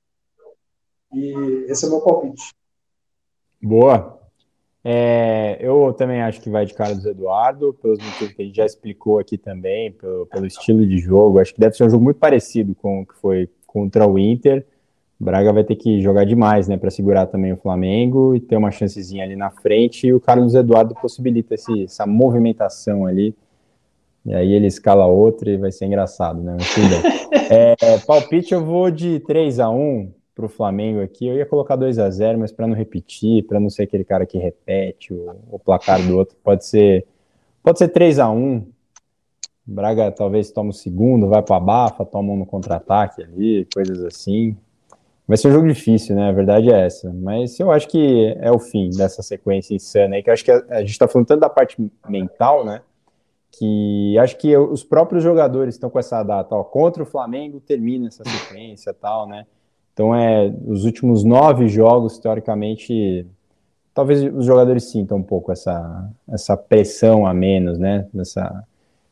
e 1.14 1.66
esse 1.68 1.86
é 1.86 1.88
o 1.88 1.92
meu 1.92 2.02
palpite. 2.02 2.54
Boa, 3.62 4.20
é, 4.84 5.58
eu 5.60 5.94
também 5.94 6.22
acho 6.22 6.40
que 6.42 6.50
vai 6.50 6.66
de 6.66 6.74
Carlos 6.74 7.06
Eduardo, 7.06 7.74
pelos 7.82 8.00
motivos 8.00 8.34
que 8.34 8.42
a 8.42 8.46
gente 8.46 8.56
já 8.56 8.66
explicou 8.66 9.20
aqui 9.20 9.38
também, 9.38 9.92
pelo, 9.92 10.26
pelo 10.28 10.46
estilo 10.46 10.86
de 10.86 11.00
jogo. 11.00 11.40
Acho 11.40 11.54
que 11.54 11.60
deve 11.60 11.76
ser 11.76 11.84
um 11.84 11.90
jogo 11.90 12.04
muito 12.04 12.18
parecido 12.18 12.74
com 12.76 13.02
o 13.02 13.06
que 13.06 13.16
foi 13.16 13.50
contra 13.68 14.08
o 14.08 14.18
Inter. 14.18 14.66
Braga 15.20 15.52
vai 15.52 15.66
ter 15.66 15.76
que 15.76 16.00
jogar 16.00 16.24
demais, 16.24 16.70
né, 16.70 16.78
para 16.78 16.90
segurar 16.90 17.26
também 17.26 17.52
o 17.52 17.58
Flamengo 17.58 18.34
e 18.34 18.40
ter 18.40 18.56
uma 18.56 18.72
chancezinha 18.72 19.26
ali 19.26 19.36
na 19.36 19.52
frente. 19.52 20.08
E 20.08 20.14
o 20.14 20.20
Carlos 20.20 20.56
Eduardo 20.56 20.96
possibilita 20.96 21.56
esse, 21.56 21.84
essa 21.84 22.08
movimentação 22.08 23.06
ali. 23.06 23.36
E 24.26 24.34
aí 24.34 24.52
ele 24.54 24.68
escala 24.68 25.06
outra 25.06 25.50
e 25.50 25.58
vai 25.58 25.72
ser 25.72 25.86
engraçado, 25.86 26.42
né? 26.42 26.58
É, 27.52 27.98
palpite 28.06 28.54
eu 28.54 28.64
vou 28.64 28.92
de 28.92 29.20
3 29.22 29.60
a 29.60 29.70
1 29.72 30.12
para 30.36 30.46
o 30.46 30.50
Flamengo 30.50 31.02
aqui, 31.02 31.26
eu 31.28 31.36
ia 31.36 31.48
colocar 31.48 31.76
2 31.76 31.98
a 31.98 32.08
0 32.08 32.38
mas 32.38 32.52
para 32.52 32.68
não 32.68 32.76
repetir, 32.76 33.44
para 33.48 33.60
não 33.60 33.72
ser 33.72 33.84
aquele 33.84 34.04
cara 34.04 34.24
que 34.24 34.38
repete 34.38 35.12
o, 35.12 35.36
o, 35.50 35.58
placar 35.58 36.00
do 36.06 36.16
outro, 36.16 36.38
pode 36.44 36.66
ser 36.66 37.08
pode 37.64 37.80
ser 37.80 37.88
3 37.88 38.20
a 38.20 38.30
1 38.30 38.64
Braga 39.70 40.12
talvez 40.12 40.52
tome 40.52 40.72
o 40.72 40.74
segundo, 40.74 41.28
vai 41.28 41.44
para 41.44 41.58
a 41.58 41.60
bafa, 41.60 42.04
toma 42.04 42.34
um 42.34 42.38
no 42.38 42.46
contra-ataque 42.46 43.22
ali, 43.22 43.68
coisas 43.72 44.04
assim. 44.04 44.58
Vai 45.28 45.38
ser 45.38 45.50
um 45.50 45.52
jogo 45.52 45.68
difícil, 45.68 46.16
né? 46.16 46.28
A 46.28 46.32
verdade 46.32 46.72
é 46.72 46.88
essa. 46.88 47.14
Mas 47.14 47.60
eu 47.60 47.72
acho 47.72 47.88
que 47.88 48.36
é 48.40 48.52
o 48.52 48.58
fim 48.58 48.90
dessa 48.90 49.22
sequência 49.22 49.76
insana 49.76 50.16
aí, 50.16 50.24
que 50.24 50.30
eu 50.30 50.34
acho 50.34 50.44
que 50.44 50.50
a, 50.50 50.64
a 50.70 50.80
gente 50.80 50.90
está 50.90 51.08
falando 51.08 51.28
tanto 51.28 51.42
da 51.42 51.50
parte 51.50 51.78
mental, 52.08 52.66
né? 52.66 52.82
Que 53.52 54.18
acho 54.20 54.38
que 54.38 54.56
os 54.56 54.84
próprios 54.84 55.24
jogadores 55.24 55.76
estão 55.76 55.90
com 55.90 56.00
essa 56.00 56.22
data, 56.24 56.56
ó, 56.56 56.64
contra 56.64 57.04
o 57.04 57.06
Flamengo 57.06 57.60
termina 57.60 58.08
essa 58.08 58.24
sequência 58.24 58.94
tal, 59.00 59.28
né? 59.28 59.46
Então, 59.94 60.16
é, 60.16 60.54
os 60.66 60.86
últimos 60.86 61.26
nove 61.26 61.68
jogos, 61.68 62.18
teoricamente, 62.20 63.28
talvez 63.94 64.24
os 64.24 64.46
jogadores 64.46 64.86
sintam 64.86 65.18
um 65.18 65.24
pouco 65.24 65.52
essa, 65.52 66.10
essa 66.30 66.56
pressão 66.56 67.28
a 67.28 67.34
menos, 67.34 67.78
né? 67.78 68.08
Essa, 68.18 68.64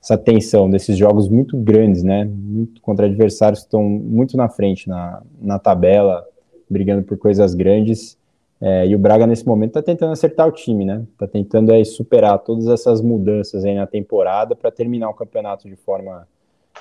essa 0.02 0.18
tensão 0.18 0.70
desses 0.70 0.98
jogos 0.98 1.28
muito 1.28 1.58
grandes, 1.58 2.04
né? 2.04 2.24
Muito 2.24 2.82
contra 2.82 3.06
adversários 3.06 3.60
que 3.60 3.66
estão 3.66 3.84
muito 3.84 4.38
na 4.38 4.48
frente 4.48 4.88
na, 4.88 5.22
na 5.42 5.60
tabela, 5.60 6.26
brigando 6.70 7.04
por 7.04 7.18
coisas 7.18 7.54
grandes. 7.54 8.18
É, 8.60 8.88
e 8.88 8.96
o 8.96 9.00
Braga, 9.00 9.28
nesse 9.28 9.46
momento, 9.46 9.70
está 9.70 9.82
tentando 9.82 10.14
acertar 10.14 10.48
o 10.48 10.52
time, 10.52 10.84
né? 10.84 11.04
Está 11.14 11.28
tentando 11.28 11.72
aí, 11.72 11.86
superar 11.86 12.40
todas 12.40 12.68
essas 12.68 13.02
mudanças 13.02 13.64
aí 13.64 13.76
na 13.76 13.86
temporada 13.86 14.56
para 14.56 14.72
terminar 14.72 15.10
o 15.10 15.14
campeonato 15.14 15.68
de 15.68 15.76
forma 15.76 16.28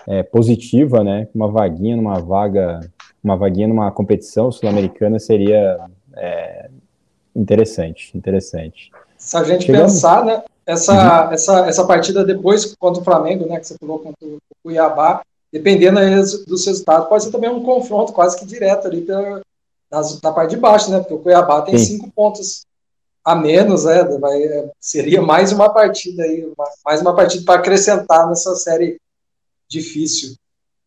é, 0.06 0.22
positiva, 0.22 1.04
né? 1.04 1.28
Uma 1.34 1.48
vaguinha 1.48 1.96
numa 1.96 2.18
vaga 2.18 2.80
uma 3.26 3.36
vaguinha 3.36 3.66
numa 3.66 3.90
competição 3.90 4.52
sul-americana 4.52 5.18
seria 5.18 5.80
é, 6.14 6.70
interessante, 7.34 8.16
interessante. 8.16 8.92
Se 9.18 9.36
a 9.36 9.42
gente 9.42 9.66
Chegamos... 9.66 9.94
pensar, 9.94 10.24
né, 10.24 10.44
essa, 10.64 11.26
uhum. 11.26 11.32
essa, 11.32 11.66
essa 11.66 11.86
partida 11.86 12.24
depois 12.24 12.74
contra 12.76 13.00
o 13.00 13.04
Flamengo, 13.04 13.46
né, 13.46 13.58
que 13.58 13.66
você 13.66 13.76
falou 13.78 13.98
contra 13.98 14.26
o 14.26 14.38
Cuiabá, 14.62 15.22
dependendo 15.52 15.98
dos 16.46 16.66
resultados, 16.66 17.08
pode 17.08 17.24
ser 17.24 17.32
também 17.32 17.50
um 17.50 17.62
confronto 17.62 18.12
quase 18.12 18.38
que 18.38 18.46
direto 18.46 18.86
ali 18.86 19.00
pela, 19.00 19.40
na, 19.90 20.00
na 20.22 20.32
parte 20.32 20.50
de 20.50 20.56
baixo, 20.56 20.90
né, 20.90 20.98
porque 20.98 21.14
o 21.14 21.18
Cuiabá 21.18 21.62
tem 21.62 21.78
Sim. 21.78 21.96
cinco 21.96 22.10
pontos 22.10 22.66
a 23.26 23.34
menos, 23.34 23.84
né? 23.84 24.04
Vai, 24.04 24.70
seria 24.80 25.20
mais 25.20 25.50
uma 25.50 25.68
partida 25.68 26.22
aí, 26.22 26.44
uma, 26.44 26.68
mais 26.84 27.00
uma 27.00 27.12
partida 27.12 27.44
para 27.44 27.58
acrescentar 27.58 28.28
nessa 28.28 28.54
série 28.54 29.00
difícil. 29.68 30.36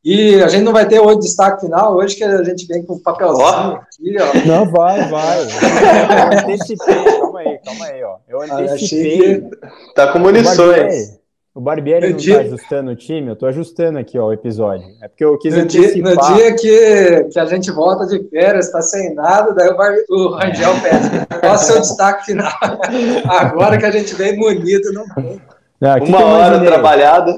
E 0.02 0.42
a 0.42 0.48
gente 0.48 0.64
não 0.64 0.72
vai 0.72 0.88
ter 0.88 1.02
hoje 1.02 1.20
destaque 1.20 1.66
final, 1.66 1.98
hoje 1.98 2.16
que 2.16 2.24
a 2.24 2.42
gente 2.42 2.66
vem 2.66 2.82
com 2.86 2.94
o 2.94 3.00
papelzinho 3.00 3.46
oh. 3.46 3.76
aqui, 3.76 4.16
ó. 4.22 4.48
Não, 4.48 4.72
vai, 4.72 5.08
vai. 5.12 5.42
Eu 5.42 6.40
antecipei, 6.40 7.04
calma 7.20 7.40
aí, 7.42 7.58
calma 7.58 7.86
aí, 7.86 8.04
ó. 8.04 8.18
Eu 8.26 8.42
ah, 8.42 8.46
antecipei. 8.46 9.42
Que... 9.42 9.58
Tá 9.94 10.14
com 10.14 10.20
munições. 10.20 11.19
O 11.60 11.62
Barbieri 11.62 12.12
não 12.12 12.16
dia... 12.18 12.36
tá 12.36 12.42
ajustando 12.44 12.92
o 12.92 12.96
time, 12.96 13.28
eu 13.28 13.36
tô 13.36 13.46
ajustando 13.46 14.00
aqui 14.00 14.18
ó, 14.18 14.28
o 14.28 14.32
episódio. 14.32 14.88
É 15.02 15.10
porque 15.10 15.26
eu 15.26 15.38
quis 15.38 15.54
no 15.54 15.64
antecipar. 15.64 15.92
Dia, 15.92 16.16
no 16.16 16.36
dia 16.38 16.56
que, 16.56 17.24
que 17.34 17.38
a 17.38 17.44
gente 17.44 17.70
volta 17.70 18.08
de 18.08 18.24
férias, 18.30 18.72
tá 18.72 18.82
sem 18.82 19.14
nada, 19.14 19.54
daí 19.54 19.68
o, 19.68 19.76
Bar... 19.76 19.94
o 20.10 20.30
Rangel 20.36 20.72
pede, 20.82 21.26
qual 21.38 21.52
é 21.52 21.56
o 21.56 21.58
seu 21.58 21.82
destaque 21.82 22.28
final? 22.28 22.50
Agora 23.28 23.78
que 23.78 23.86
a 23.86 23.92
gente 23.92 24.16
vem 24.16 24.38
munido, 24.38 24.94
não 24.94 25.04
tem. 25.10 25.42
Não, 25.82 25.98
Uma 26.06 26.24
hora 26.24 26.64
trabalhada. 26.64 27.36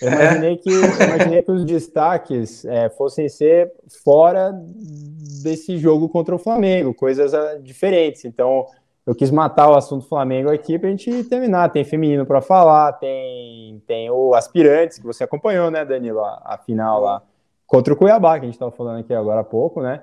Eu 0.00 0.08
imaginei 0.10 0.56
que, 0.56 0.70
imaginei 0.70 1.42
que 1.42 1.52
os 1.52 1.64
destaques 1.66 2.64
é, 2.64 2.88
fossem 2.88 3.28
ser 3.28 3.70
fora 4.02 4.50
desse 5.42 5.76
jogo 5.76 6.08
contra 6.08 6.34
o 6.34 6.38
Flamengo, 6.38 6.94
coisas 6.94 7.34
ah, 7.34 7.58
diferentes. 7.62 8.24
Então, 8.24 8.64
eu 9.06 9.14
quis 9.14 9.30
matar 9.30 9.68
o 9.68 9.76
assunto 9.76 10.08
Flamengo 10.08 10.50
aqui 10.50 10.78
para 10.78 10.88
a 10.88 10.90
gente 10.90 11.24
terminar. 11.24 11.70
Tem 11.70 11.84
feminino 11.84 12.24
para 12.24 12.40
falar, 12.40 12.92
tem, 12.94 13.82
tem 13.86 14.10
o 14.10 14.34
aspirantes 14.34 14.98
que 14.98 15.06
você 15.06 15.24
acompanhou, 15.24 15.70
né, 15.70 15.84
Danilo? 15.84 16.20
A, 16.20 16.42
a 16.44 16.58
final 16.58 17.00
lá 17.00 17.22
contra 17.72 17.94
o 17.94 17.96
Cuiabá, 17.96 18.34
que 18.38 18.44
a 18.44 18.44
gente 18.44 18.54
estava 18.54 18.70
falando 18.70 19.00
aqui 19.00 19.14
agora 19.14 19.40
há 19.40 19.44
pouco, 19.44 19.80
né? 19.80 20.02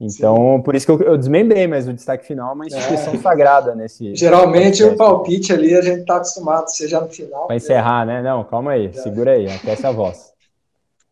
Então, 0.00 0.56
Sim. 0.56 0.62
por 0.62 0.74
isso 0.74 0.86
que 0.86 0.92
eu, 0.92 1.02
eu, 1.02 1.18
desmembrei, 1.18 1.66
mas 1.66 1.86
o 1.86 1.92
destaque 1.92 2.24
final 2.24 2.52
é 2.52 2.54
uma 2.54 2.66
instituição 2.66 3.12
é. 3.12 3.18
sagrada 3.18 3.74
nesse. 3.74 4.16
Geralmente 4.16 4.82
o 4.82 4.96
palpite 4.96 5.52
ali 5.52 5.74
a 5.74 5.82
gente 5.82 6.00
está 6.00 6.16
acostumado, 6.16 6.68
seja 6.68 6.98
no 6.98 7.08
final. 7.08 7.46
Para 7.46 7.56
encerrar, 7.56 8.06
né? 8.06 8.22
Não, 8.22 8.42
calma 8.44 8.72
aí, 8.72 8.90
segura 8.94 9.32
aí, 9.32 9.46
aquece 9.46 9.86
a 9.86 9.90
voz. 9.90 10.32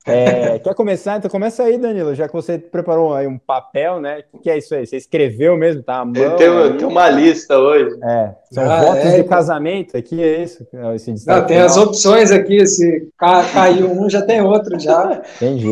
É, 0.09 0.59
quer 0.59 0.75
começar? 0.75 1.19
Então 1.19 1.31
começa 1.31 1.63
aí, 1.63 1.79
Danilo, 1.79 2.15
já 2.15 2.27
que 2.27 2.33
você 2.33 2.59
preparou 2.59 3.15
aí 3.15 3.27
um 3.27 3.39
papel, 3.39 4.01
né? 4.01 4.25
O 4.33 4.39
que 4.39 4.51
é 4.51 4.59
isso 4.59 4.75
aí? 4.75 4.87
Você 4.87 4.97
escreveu 4.97 5.57
mesmo, 5.57 5.83
tá? 5.83 6.05
Mão, 6.05 6.15
tem, 6.37 6.77
tem, 6.77 6.87
uma 6.87 7.09
lista 7.09 7.59
hoje. 7.59 7.97
É, 8.03 8.35
são 8.51 8.71
ah, 8.71 8.81
votos 8.83 9.05
é, 9.05 9.23
de 9.23 9.25
casamento 9.29 9.97
aqui, 9.97 10.23
é 10.23 10.43
isso? 10.43 10.67
É 10.73 10.97
esse 10.97 11.27
Não, 11.27 11.47
tem 11.47 11.59
as 11.59 11.77
opções 11.77 12.31
aqui, 12.31 12.67
se 12.67 13.09
caiu 13.19 13.91
um, 13.91 14.09
já 14.09 14.23
tem 14.23 14.41
outro 14.41 14.79
já. 14.79 15.23
Entendi. 15.37 15.71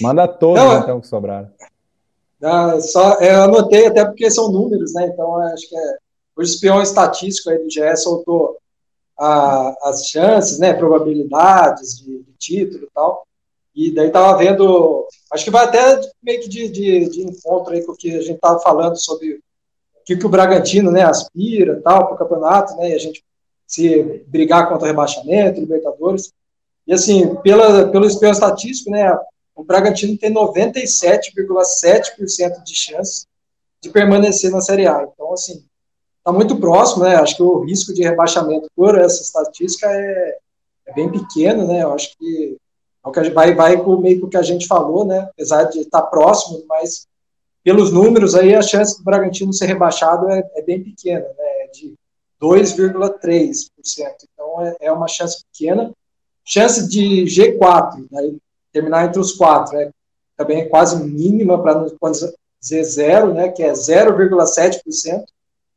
Manda 0.00 0.26
todos, 0.26 0.62
Não, 0.62 0.78
então, 0.80 1.00
que 1.00 1.06
sobraram. 1.06 1.48
Não, 2.40 2.80
só, 2.80 3.14
eu 3.20 3.42
anotei 3.42 3.86
até 3.86 4.04
porque 4.04 4.28
são 4.28 4.50
números, 4.50 4.92
né? 4.94 5.06
Então, 5.06 5.36
acho 5.36 5.68
que 5.68 5.76
é, 5.76 5.96
o 6.36 6.42
espião 6.42 6.82
estatístico 6.82 7.50
aí 7.50 7.58
do 7.58 7.70
GE 7.70 7.96
soltou 7.96 8.56
a, 9.16 9.72
as 9.84 10.08
chances, 10.08 10.58
né? 10.58 10.74
Probabilidades 10.74 12.00
de, 12.00 12.18
de 12.18 12.32
título 12.38 12.84
e 12.84 12.90
tal. 12.92 13.24
E 13.74 13.94
daí 13.94 14.10
tava 14.10 14.36
vendo, 14.36 15.06
acho 15.32 15.44
que 15.44 15.50
vai 15.50 15.64
até 15.64 16.00
meio 16.22 16.42
que 16.42 16.48
de, 16.48 16.68
de, 16.68 17.08
de 17.08 17.22
encontro 17.22 17.72
aí 17.72 17.82
com 17.84 17.92
o 17.92 17.96
que 17.96 18.14
a 18.14 18.20
gente 18.20 18.38
tava 18.38 18.60
falando 18.60 18.96
sobre 18.96 19.34
o 19.34 19.40
que, 20.04 20.16
que 20.16 20.26
o 20.26 20.28
Bragantino, 20.28 20.90
né, 20.90 21.02
aspira 21.02 21.80
tal 21.82 22.06
para 22.06 22.14
o 22.14 22.18
campeonato, 22.18 22.76
né, 22.76 22.90
e 22.90 22.94
a 22.94 22.98
gente 22.98 23.24
se 23.66 24.24
brigar 24.26 24.68
contra 24.68 24.84
o 24.84 24.86
rebaixamento, 24.86 25.60
Libertadores. 25.60 26.32
E 26.86 26.92
assim, 26.92 27.34
pela, 27.36 27.88
pelo 27.88 28.06
espelho 28.06 28.32
estatístico, 28.32 28.90
né, 28.90 29.10
o 29.54 29.64
Bragantino 29.64 30.18
tem 30.18 30.30
97,7% 30.32 32.62
de 32.64 32.74
chance 32.74 33.26
de 33.80 33.90
permanecer 33.90 34.50
na 34.50 34.60
Série 34.60 34.86
A. 34.86 35.08
Então, 35.12 35.32
assim, 35.32 35.64
está 36.18 36.32
muito 36.32 36.56
próximo, 36.56 37.04
né? 37.04 37.16
Acho 37.16 37.36
que 37.36 37.42
o 37.42 37.64
risco 37.64 37.92
de 37.92 38.02
rebaixamento 38.02 38.68
por 38.76 38.96
essa 38.96 39.22
estatística 39.22 39.90
é, 39.90 40.38
é 40.86 40.94
bem 40.94 41.10
pequeno, 41.10 41.66
né? 41.66 41.82
Eu 41.82 41.92
acho 41.92 42.16
que 42.16 42.56
vai, 43.34 43.54
vai 43.54 43.82
com 43.82 43.96
meio 43.96 44.18
que 44.20 44.24
o 44.26 44.28
que 44.28 44.36
a 44.36 44.42
gente 44.42 44.66
falou, 44.66 45.04
né? 45.04 45.28
Apesar 45.32 45.64
de 45.64 45.80
estar 45.80 46.02
próximo, 46.02 46.64
mas 46.68 47.06
pelos 47.64 47.92
números 47.92 48.34
aí 48.34 48.54
a 48.54 48.62
chance 48.62 48.98
do 48.98 49.04
Bragantino 49.04 49.52
ser 49.52 49.66
rebaixado 49.66 50.28
é, 50.30 50.42
é 50.54 50.62
bem 50.62 50.82
pequena, 50.82 51.26
né? 51.26 51.64
É 51.64 51.70
de 51.72 51.94
2,3%. 52.40 53.70
Então 54.32 54.62
é, 54.62 54.76
é, 54.80 54.92
uma 54.92 55.08
chance 55.08 55.44
pequena. 55.52 55.92
Chance 56.44 56.88
de 56.88 57.24
G4, 57.24 58.06
né? 58.10 58.34
terminar 58.72 59.06
entre 59.06 59.20
os 59.20 59.32
quatro, 59.32 59.76
é, 59.78 59.90
também 60.36 60.62
é 60.62 60.64
quase 60.64 61.02
mínima 61.04 61.60
para 61.62 61.74
não 61.74 62.12
dizer 62.60 62.84
zero, 62.84 63.34
né? 63.34 63.48
Que 63.48 63.62
é 63.62 63.72
0,7% 63.72 65.24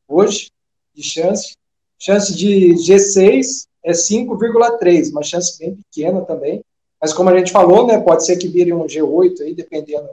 hoje 0.08 0.50
de 0.94 1.04
chance. 1.04 1.56
Chance 2.00 2.36
de 2.36 2.74
G6 2.76 3.68
é 3.84 3.92
5,3, 3.92 5.12
uma 5.12 5.24
chance 5.24 5.58
bem 5.60 5.76
pequena 5.76 6.22
também. 6.22 6.64
Mas 7.02 7.14
como 7.14 7.30
a 7.30 7.38
gente 7.38 7.52
falou, 7.52 7.86
né, 7.86 8.00
pode 8.00 8.26
ser 8.26 8.38
que 8.38 8.48
vire 8.48 8.74
um 8.74 8.86
G8 8.86 9.41
aí, 9.41 9.54
dependendo, 9.54 10.10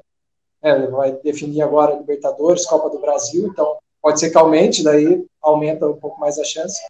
né, 0.62 0.86
vai 0.88 1.12
definir 1.12 1.62
agora 1.62 1.96
Libertadores, 1.96 2.66
Copa 2.66 2.90
do 2.90 2.98
Brasil, 2.98 3.46
então 3.46 3.76
pode 4.00 4.20
ser 4.20 4.30
que 4.30 4.38
aumente, 4.38 4.82
daí 4.82 5.24
aumenta 5.40 5.88
um 5.88 5.96
pouco 5.96 6.20
mais 6.20 6.38
a 6.38 6.44
chance. 6.44 6.80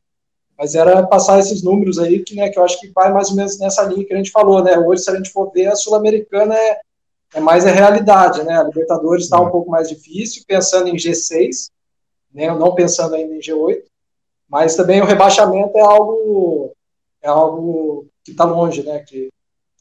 Mas 0.58 0.74
era 0.74 1.06
passar 1.06 1.38
esses 1.38 1.62
números 1.62 1.98
aí, 1.98 2.20
que, 2.20 2.34
né, 2.34 2.48
que 2.48 2.58
eu 2.58 2.64
acho 2.64 2.78
que 2.78 2.88
vai 2.88 3.12
mais 3.12 3.30
ou 3.30 3.36
menos 3.36 3.58
nessa 3.58 3.82
linha 3.84 4.04
que 4.04 4.12
a 4.12 4.16
gente 4.16 4.30
falou, 4.30 4.62
né? 4.62 4.78
Hoje, 4.78 5.02
se 5.02 5.10
a 5.10 5.16
gente 5.16 5.30
for 5.30 5.50
ver, 5.50 5.66
a 5.66 5.74
Sul-Americana 5.74 6.54
é, 6.56 6.80
é 7.34 7.40
mais 7.40 7.66
a 7.66 7.70
realidade, 7.70 8.44
né? 8.44 8.58
A 8.58 8.62
Libertadores 8.62 9.24
está 9.24 9.40
um 9.40 9.50
pouco 9.50 9.70
mais 9.70 9.88
difícil, 9.88 10.44
pensando 10.46 10.88
em 10.88 10.96
G6, 10.96 11.70
né? 12.32 12.46
Não 12.54 12.74
pensando 12.74 13.14
ainda 13.14 13.34
em 13.34 13.40
G8, 13.40 13.82
mas 14.48 14.76
também 14.76 15.00
o 15.00 15.06
rebaixamento 15.06 15.76
é 15.76 15.80
algo 15.80 16.72
é 17.22 17.28
algo 17.28 18.06
que 18.24 18.32
está 18.32 18.44
longe, 18.44 18.82
né? 18.82 19.00
Que 19.00 19.31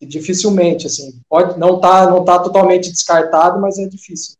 dificilmente, 0.05 0.87
assim, 0.87 1.19
pode 1.29 1.59
não 1.59 1.79
tá, 1.79 2.09
não 2.09 2.23
tá 2.23 2.39
totalmente 2.39 2.91
descartado, 2.91 3.59
mas 3.59 3.77
é 3.77 3.87
difícil. 3.87 4.35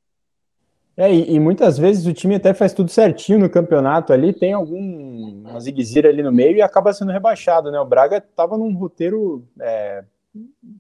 É, 0.98 1.12
e, 1.12 1.36
e, 1.36 1.40
muitas 1.40 1.78
vezes 1.78 2.06
o 2.06 2.14
time 2.14 2.36
até 2.36 2.54
faz 2.54 2.74
tudo 2.74 2.92
certinho 2.92 3.40
no 3.40 3.50
campeonato 3.50 4.12
ali, 4.12 4.34
tem 4.34 4.54
algum 4.54 5.42
uma 5.50 5.60
ziguezira 5.60 6.10
ali 6.10 6.22
no 6.22 6.32
meio 6.32 6.58
e 6.58 6.62
acaba 6.62 6.94
sendo 6.94 7.12
rebaixado, 7.12 7.72
né? 7.72 7.80
O 7.80 7.86
Braga 7.86 8.18
estava 8.18 8.58
num 8.58 8.74
roteiro 8.76 9.44
é, 9.60 10.04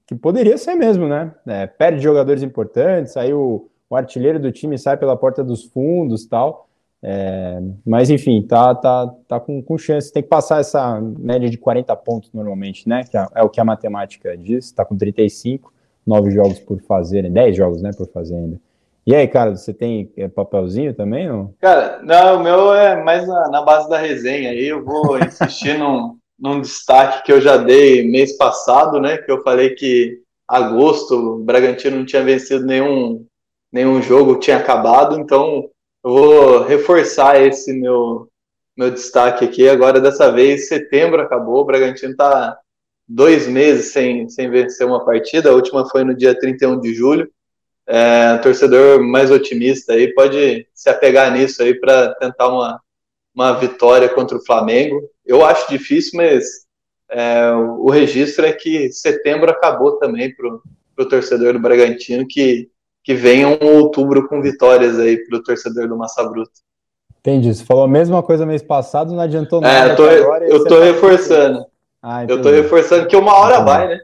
que 0.05 0.15
poderia 0.15 0.57
ser 0.57 0.75
mesmo, 0.75 1.07
né? 1.07 1.33
É, 1.47 1.65
perde 1.65 2.01
jogadores 2.01 2.43
importantes, 2.43 3.15
aí 3.17 3.33
o, 3.33 3.69
o 3.89 3.95
artilheiro 3.95 4.39
do 4.39 4.51
time 4.51 4.77
sai 4.77 4.97
pela 4.97 5.15
porta 5.15 5.43
dos 5.43 5.63
fundos 5.63 6.25
tal. 6.25 6.69
É, 7.03 7.59
mas 7.85 8.11
enfim, 8.11 8.43
tá, 8.43 8.75
tá, 8.75 9.07
tá 9.27 9.39
com, 9.39 9.61
com 9.61 9.77
chance. 9.77 10.13
Tem 10.13 10.21
que 10.21 10.29
passar 10.29 10.59
essa 10.59 11.01
média 11.01 11.49
de 11.49 11.57
40 11.57 11.95
pontos 11.95 12.31
normalmente, 12.31 12.87
né? 12.87 13.03
Que 13.03 13.17
é, 13.17 13.27
é 13.35 13.43
o 13.43 13.49
que 13.49 13.59
a 13.59 13.65
matemática 13.65 14.37
diz. 14.37 14.71
Tá 14.71 14.85
com 14.85 14.95
35, 14.95 15.73
9 16.05 16.31
jogos 16.31 16.59
por 16.59 16.79
fazer, 16.81 17.29
10 17.29 17.55
jogos, 17.55 17.81
né? 17.81 17.91
Por 17.97 18.07
fazer 18.07 18.35
ainda. 18.35 18.59
E 19.05 19.15
aí, 19.15 19.27
cara, 19.27 19.55
você 19.55 19.73
tem 19.73 20.11
é, 20.15 20.27
papelzinho 20.27 20.93
também? 20.93 21.27
Não? 21.27 21.53
Cara, 21.59 22.01
não, 22.03 22.39
o 22.39 22.43
meu 22.43 22.73
é 22.73 23.03
mais 23.03 23.27
na, 23.27 23.49
na 23.49 23.61
base 23.63 23.89
da 23.89 23.97
resenha. 23.97 24.51
Aí 24.51 24.67
eu 24.67 24.85
vou 24.85 25.17
insistir 25.25 25.79
num, 25.79 26.17
num 26.39 26.61
destaque 26.61 27.23
que 27.23 27.31
eu 27.31 27.41
já 27.41 27.57
dei 27.57 28.07
mês 28.07 28.37
passado, 28.37 28.99
né? 28.99 29.17
Que 29.17 29.31
eu 29.31 29.41
falei 29.41 29.71
que 29.71 30.21
agosto 30.47 31.15
o 31.15 31.43
Bragantino 31.43 31.97
não 31.97 32.05
tinha 32.05 32.23
vencido 32.23 32.63
nenhum, 32.63 33.25
nenhum 33.71 34.01
jogo, 34.01 34.39
tinha 34.39 34.57
acabado, 34.57 35.19
então 35.19 35.70
eu 36.03 36.11
vou 36.11 36.63
reforçar 36.63 37.41
esse 37.41 37.71
meu, 37.73 38.27
meu 38.75 38.91
destaque 38.91 39.45
aqui. 39.45 39.69
Agora, 39.69 40.01
dessa 40.01 40.31
vez, 40.31 40.67
setembro 40.67 41.21
acabou, 41.21 41.61
o 41.61 41.65
Bragantino 41.65 42.11
está 42.11 42.57
dois 43.07 43.47
meses 43.47 43.91
sem, 43.91 44.27
sem 44.29 44.49
vencer 44.49 44.87
uma 44.87 45.03
partida. 45.05 45.49
A 45.49 45.53
última 45.53 45.87
foi 45.89 46.03
no 46.03 46.15
dia 46.15 46.37
31 46.37 46.79
de 46.79 46.93
julho. 46.93 47.29
É, 47.85 48.37
torcedor 48.37 49.01
mais 49.03 49.31
otimista 49.31 49.93
aí 49.93 50.13
pode 50.13 50.67
se 50.73 50.89
apegar 50.89 51.31
nisso 51.33 51.61
aí 51.61 51.73
para 51.77 52.13
tentar 52.15 52.47
uma, 52.47 52.79
uma 53.35 53.53
vitória 53.53 54.07
contra 54.07 54.37
o 54.37 54.45
Flamengo. 54.45 55.01
Eu 55.25 55.45
acho 55.45 55.69
difícil, 55.69 56.11
mas 56.15 56.45
é, 57.09 57.51
o 57.51 57.89
registro 57.89 58.45
é 58.45 58.53
que 58.53 58.91
setembro 58.91 59.51
acabou 59.51 59.97
também 59.97 60.33
para 60.33 60.47
o 60.47 61.09
torcedor 61.09 61.53
do 61.53 61.59
Bragantino, 61.59 62.25
que 62.27 62.70
que 63.03 63.13
venha 63.13 63.47
um 63.47 63.77
outubro 63.77 64.27
com 64.27 64.41
vitórias 64.41 64.99
aí 64.99 65.17
para 65.25 65.39
o 65.39 65.43
torcedor 65.43 65.87
do 65.87 65.97
Massa 65.97 66.23
Bruta. 66.23 66.51
Entendi. 67.19 67.53
Você 67.53 67.63
falou 67.63 67.83
a 67.83 67.87
mesma 67.87 68.23
coisa 68.23 68.45
mês 68.45 68.63
passado, 68.63 69.13
não 69.13 69.21
adiantou 69.21 69.61
nada. 69.61 69.89
É, 69.89 69.91
eu 69.91 69.95
tô, 69.95 70.03
agora, 70.03 70.47
eu 70.47 70.63
tô 70.63 70.79
tá 70.79 70.83
reforçando. 70.83 71.65
Ah, 72.01 72.25
eu 72.27 72.41
tô 72.41 72.49
reforçando 72.49 73.07
que 73.07 73.15
uma 73.15 73.35
hora 73.35 73.55
entendi. 73.55 73.69
vai, 73.69 73.87
né? 73.87 73.99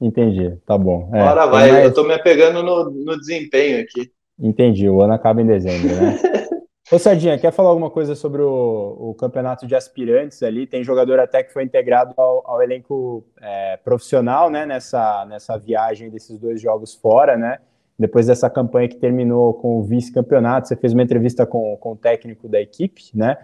Entendi, 0.00 0.56
tá 0.66 0.76
bom. 0.76 1.08
É, 1.12 1.22
uma 1.22 1.30
hora 1.30 1.46
vai, 1.46 1.70
mais... 1.70 1.84
eu 1.84 1.94
tô 1.94 2.02
me 2.02 2.12
apegando 2.12 2.62
no, 2.62 2.90
no 2.90 3.18
desempenho 3.18 3.82
aqui. 3.82 4.10
Entendi, 4.38 4.88
o 4.88 5.00
ano 5.00 5.12
acaba 5.12 5.40
em 5.40 5.46
dezembro, 5.46 5.94
né? 5.94 6.18
Ô 6.90 7.00
Sardinha, 7.00 7.36
quer 7.36 7.50
falar 7.50 7.70
alguma 7.70 7.90
coisa 7.90 8.14
sobre 8.14 8.42
o, 8.42 8.96
o, 9.10 9.14
campeonato 9.14 9.66
de 9.66 9.74
aspirantes 9.74 10.40
ali? 10.44 10.68
Tem 10.68 10.84
jogador 10.84 11.18
até 11.18 11.42
que 11.42 11.52
foi 11.52 11.64
integrado 11.64 12.14
ao, 12.16 12.48
ao 12.48 12.62
elenco 12.62 13.26
é, 13.40 13.76
profissional, 13.78 14.48
né? 14.48 14.64
Nessa, 14.64 15.24
nessa 15.24 15.58
viagem 15.58 16.10
desses 16.10 16.38
dois 16.38 16.60
jogos 16.60 16.94
fora, 16.94 17.36
né? 17.36 17.58
Depois 17.98 18.26
dessa 18.26 18.50
campanha 18.50 18.88
que 18.88 18.96
terminou 18.96 19.54
com 19.54 19.78
o 19.78 19.82
vice-campeonato, 19.82 20.68
você 20.68 20.76
fez 20.76 20.92
uma 20.92 21.02
entrevista 21.02 21.46
com, 21.46 21.76
com 21.78 21.92
o 21.92 21.96
técnico 21.96 22.48
da 22.48 22.60
equipe, 22.60 23.04
né? 23.14 23.38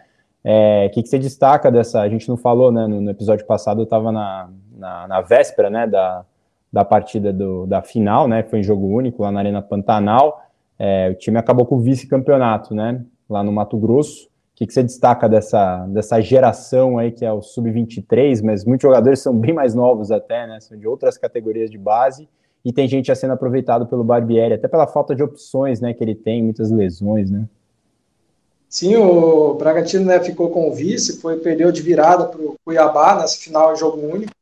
É, 0.45 0.87
o 0.89 0.91
que, 0.91 1.03
que 1.03 1.09
você 1.09 1.19
destaca 1.19 1.71
dessa? 1.71 2.01
A 2.01 2.09
gente 2.09 2.29
não 2.29 2.37
falou, 2.37 2.71
né? 2.71 2.87
No, 2.87 3.01
no 3.01 3.11
episódio 3.11 3.47
passado 3.47 3.81
eu 3.81 3.85
estava 3.85 4.13
na, 4.13 4.51
na, 4.77 5.09
na, 5.09 5.21
véspera, 5.21 5.71
né? 5.71 5.87
Da, 5.87 6.25
da 6.71 6.85
partida 6.85 7.33
do, 7.33 7.67
da 7.67 7.81
final, 7.81 8.29
né? 8.29 8.43
Foi 8.43 8.59
em 8.59 8.63
jogo 8.63 8.87
único 8.87 9.23
lá 9.23 9.33
na 9.33 9.41
Arena 9.41 9.63
Pantanal. 9.63 10.43
É, 10.79 11.11
o 11.11 11.15
time 11.15 11.39
acabou 11.39 11.65
com 11.65 11.77
o 11.77 11.81
vice-campeonato, 11.81 12.75
né? 12.75 13.03
Lá 13.31 13.43
no 13.43 13.53
Mato 13.53 13.79
Grosso. 13.79 14.27
O 14.27 14.57
que, 14.57 14.67
que 14.67 14.75
você 14.75 14.83
destaca 14.83 15.29
dessa, 15.29 15.87
dessa 15.87 16.21
geração 16.21 16.99
aí 16.99 17.11
que 17.11 17.25
é 17.25 17.33
o 17.33 17.41
sub-23, 17.41 18.43
mas 18.45 18.67
muitos 18.67 18.83
jogadores 18.83 19.21
são 19.21 19.35
bem 19.35 19.55
mais 19.55 19.75
novos 19.75 20.11
até, 20.11 20.47
né? 20.47 20.61
São 20.61 20.77
de 20.77 20.87
outras 20.87 21.17
categorias 21.17 21.71
de 21.71 21.79
base 21.79 22.29
e 22.65 22.73
tem 22.73 22.87
gente 22.87 23.07
já 23.07 23.15
sendo 23.15 23.33
aproveitado 23.33 23.87
pelo 23.87 24.05
Barbieri, 24.05 24.55
até 24.55 24.69
pela 24.69 24.87
falta 24.87 25.15
de 25.15 25.23
opções, 25.23 25.81
né? 25.81 25.93
Que 25.93 26.05
ele 26.05 26.15
tem, 26.15 26.43
muitas 26.43 26.71
lesões, 26.71 27.31
né? 27.31 27.49
Sim, 28.69 28.97
o 28.97 29.55
Bragantino 29.55 30.07
né, 30.07 30.19
ficou 30.19 30.49
com 30.51 30.71
o 30.71 30.75
vice, 30.75 31.21
foi 31.21 31.39
perdeu 31.39 31.71
de 31.71 31.83
virada 31.83 32.25
para 32.25 32.41
o 32.41 32.55
Cuiabá 32.65 33.17
nessa 33.17 33.37
final 33.37 33.73
em 33.73 33.77
jogo 33.77 34.01
único. 34.01 34.33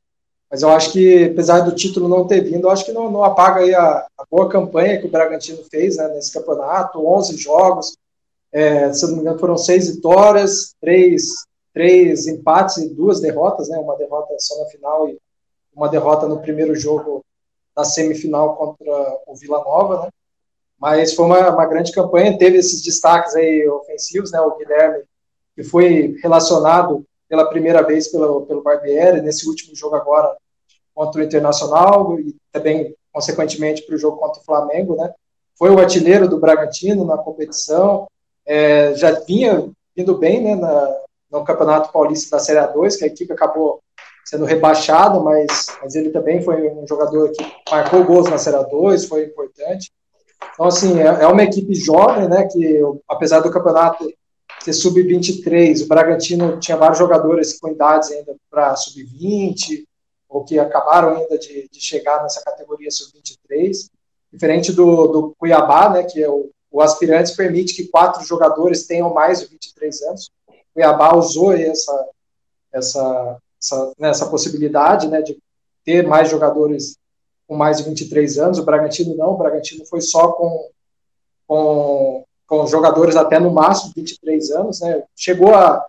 Mas 0.49 0.63
eu 0.63 0.71
acho 0.71 0.93
que, 0.93 1.25
apesar 1.25 1.61
do 1.61 1.75
título 1.75 2.09
não 2.09 2.27
ter 2.27 2.41
vindo, 2.43 2.67
eu 2.67 2.71
acho 2.71 2.85
que 2.85 2.93
não, 2.93 3.11
não 3.11 3.25
apaga 3.25 3.61
a, 3.77 4.07
a, 4.19 4.25
boa 4.31 4.49
campanha 4.49 5.01
que 5.01 5.07
o 5.07 5.11
Bragantino 5.11 5.65
fez 5.71 5.97
né, 5.97 6.09
nesse 6.09 6.33
campeonato, 6.33 7.05
11 7.05 7.37
jogos, 7.37 7.97
é, 8.53 8.93
se 8.93 9.07
não 9.07 9.15
me 9.15 9.21
engano 9.21 9.39
foram 9.39 9.57
seis 9.57 9.95
vitórias, 9.95 10.75
três, 10.81 11.45
três 11.73 12.27
empates 12.27 12.79
e 12.79 12.89
duas 12.89 13.21
derrotas, 13.21 13.69
né, 13.69 13.79
uma 13.79 13.97
derrota 13.97 14.35
só 14.39 14.59
na 14.59 14.67
final 14.67 15.09
e 15.09 15.19
uma 15.75 15.89
derrota 15.89 16.27
no 16.27 16.41
primeiro 16.41 16.75
jogo 16.75 17.25
da 17.77 17.85
semifinal 17.85 18.57
contra 18.57 19.21
o 19.27 19.35
Vila 19.37 19.59
Nova, 19.59 20.03
né? 20.03 20.09
Mas 20.79 21.15
foi 21.15 21.27
uma, 21.27 21.51
uma 21.51 21.67
grande 21.67 21.93
campanha, 21.93 22.39
teve 22.39 22.57
esses 22.57 22.83
destaques 22.83 23.35
aí 23.35 23.69
ofensivos, 23.69 24.33
né? 24.33 24.41
O 24.41 24.57
Guilherme, 24.57 25.05
que 25.55 25.63
foi 25.63 26.17
relacionado 26.23 27.05
pela 27.29 27.49
primeira 27.49 27.83
vez 27.83 28.09
pelo, 28.09 28.47
pelo 28.47 28.63
Barbieri, 28.63 29.21
nesse 29.21 29.49
último 29.49 29.77
jogo 29.77 29.95
agora 29.95 30.37
contra 30.95 31.21
o 31.21 31.25
Internacional 31.25 32.19
e 32.19 32.35
também, 32.51 32.95
consequentemente, 33.13 33.83
para 33.83 33.95
o 33.95 33.99
jogo 33.99 34.17
contra 34.17 34.41
o 34.41 34.45
Flamengo, 34.45 34.97
né? 34.97 35.13
Foi 35.57 35.71
o 35.71 35.79
artilheiro 35.79 36.27
do 36.27 36.41
Bragantino 36.41 37.05
na 37.05 37.19
competição, 37.19 38.09
é, 38.47 38.95
já 38.95 39.13
vinha 39.21 39.71
indo 39.97 40.17
bem, 40.17 40.43
né, 40.43 40.55
na, 40.57 40.97
no 41.31 41.45
Campeonato 41.45 41.93
Paulista 41.93 42.37
da 42.37 42.43
Série 42.43 42.59
A2, 42.59 42.97
que 42.97 43.05
a 43.05 43.07
equipe 43.07 43.33
acabou 43.33 43.81
sendo 44.25 44.45
rebaixada, 44.45 45.19
mas, 45.21 45.67
mas 45.83 45.95
ele 45.95 46.11
também 46.11 46.43
foi 46.43 46.69
um 46.71 46.87
jogador 46.87 47.31
que 47.31 47.45
marcou 47.71 48.05
gols 48.05 48.29
na 48.31 48.39
Série 48.39 48.57
A2, 48.57 49.09
foi 49.09 49.25
importante. 49.25 49.91
Então, 50.55 50.67
assim, 50.67 51.01
é, 51.01 51.07
é 51.07 51.27
uma 51.27 51.43
equipe 51.43 51.75
jovem, 51.75 52.29
né, 52.29 52.47
que 52.47 52.81
apesar 53.09 53.41
do 53.41 53.51
campeonato 53.51 54.11
ser 54.61 54.73
sub-23, 54.73 55.83
o 55.83 55.89
Bragantino 55.89 56.59
tinha 56.59 56.77
vários 56.77 56.99
jogadores 56.99 57.59
com 57.59 57.69
idades 57.69 58.11
ainda 58.11 58.37
para 58.51 58.77
sub-20, 58.77 59.85
ou 60.29 60.45
que 60.45 60.59
acabaram 60.59 61.17
ainda 61.17 61.39
de, 61.39 61.69
de 61.69 61.81
chegar 61.81 62.23
nessa 62.23 62.43
categoria 62.43 62.91
sub-23, 62.91 63.91
diferente 64.33 64.73
do, 64.73 65.07
do 65.09 65.35
Cuiabá, 65.39 65.91
né, 65.91 66.05
que 66.05 66.23
é 66.23 66.29
o, 66.29 66.51
o 66.71 66.81
aspirante 66.81 67.35
permite 67.35 67.75
que 67.75 67.89
quatro 67.89 68.25
jogadores 68.25 68.87
tenham 68.87 69.13
mais 69.13 69.41
de 69.41 69.47
23 69.47 70.03
anos. 70.03 70.31
O 70.49 70.53
Cuiabá 70.75 71.17
usou 71.17 71.53
essa, 71.53 72.09
essa, 72.73 73.39
essa, 73.61 73.93
né, 73.99 74.09
essa 74.11 74.27
possibilidade 74.27 75.09
né, 75.09 75.21
de 75.23 75.39
ter 75.85 76.07
mais 76.07 76.31
jogadores 76.31 76.97
com 77.47 77.57
mais 77.57 77.79
de 77.79 77.85
23 77.85 78.39
anos, 78.39 78.59
o 78.59 78.65
Bragantino 78.65 79.17
não, 79.17 79.33
o 79.33 79.37
Bragantino 79.37 79.85
foi 79.85 80.01
só 80.01 80.33
com, 80.33 80.71
com, 81.47 82.25
com 82.47 82.67
jogadores 82.67 83.17
até 83.17 83.39
no 83.39 83.51
máximo 83.51 83.93
23 83.95 84.51
anos, 84.53 84.81
né, 84.81 85.03
chegou 85.17 85.55
a, 85.55 85.85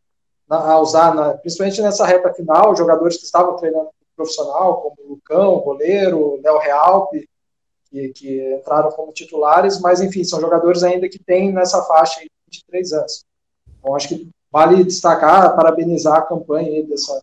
a 0.49 0.79
usar, 0.79 1.13
na, 1.15 1.33
principalmente 1.35 1.81
nessa 1.81 2.05
reta 2.05 2.33
final, 2.33 2.75
jogadores 2.75 3.17
que 3.17 3.25
estavam 3.25 3.55
treinando 3.55 3.89
profissional, 4.15 4.81
como 4.81 5.09
Lucão, 5.09 5.59
goleiro, 5.59 6.39
Léo 6.43 6.59
Realpe, 6.59 7.27
que, 7.89 8.09
que, 8.09 8.55
entraram 8.55 8.91
como 8.91 9.11
titulares, 9.11 9.79
mas 9.79 10.01
enfim, 10.01 10.23
são 10.23 10.39
jogadores 10.39 10.83
ainda 10.83 11.09
que 11.09 11.19
têm 11.19 11.51
nessa 11.51 11.81
faixa 11.83 12.21
de 12.21 12.29
23 12.45 12.93
anos. 12.93 13.25
Então 13.79 13.95
acho 13.95 14.07
que 14.07 14.29
vale 14.51 14.83
destacar, 14.83 15.55
parabenizar 15.55 16.17
a 16.17 16.21
campanha 16.21 16.85
dessa, 16.85 17.21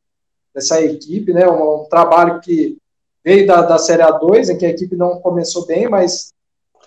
dessa 0.58 0.82
equipe, 0.82 1.32
né, 1.32 1.48
um, 1.48 1.82
um 1.82 1.84
trabalho 1.84 2.40
que 2.40 2.76
veio 3.24 3.46
da, 3.46 3.62
da 3.62 3.78
Série 3.78 4.02
A2, 4.02 4.50
em 4.50 4.58
que 4.58 4.66
a 4.66 4.70
equipe 4.70 4.96
não 4.96 5.20
começou 5.20 5.64
bem, 5.66 5.88
mas 5.88 6.32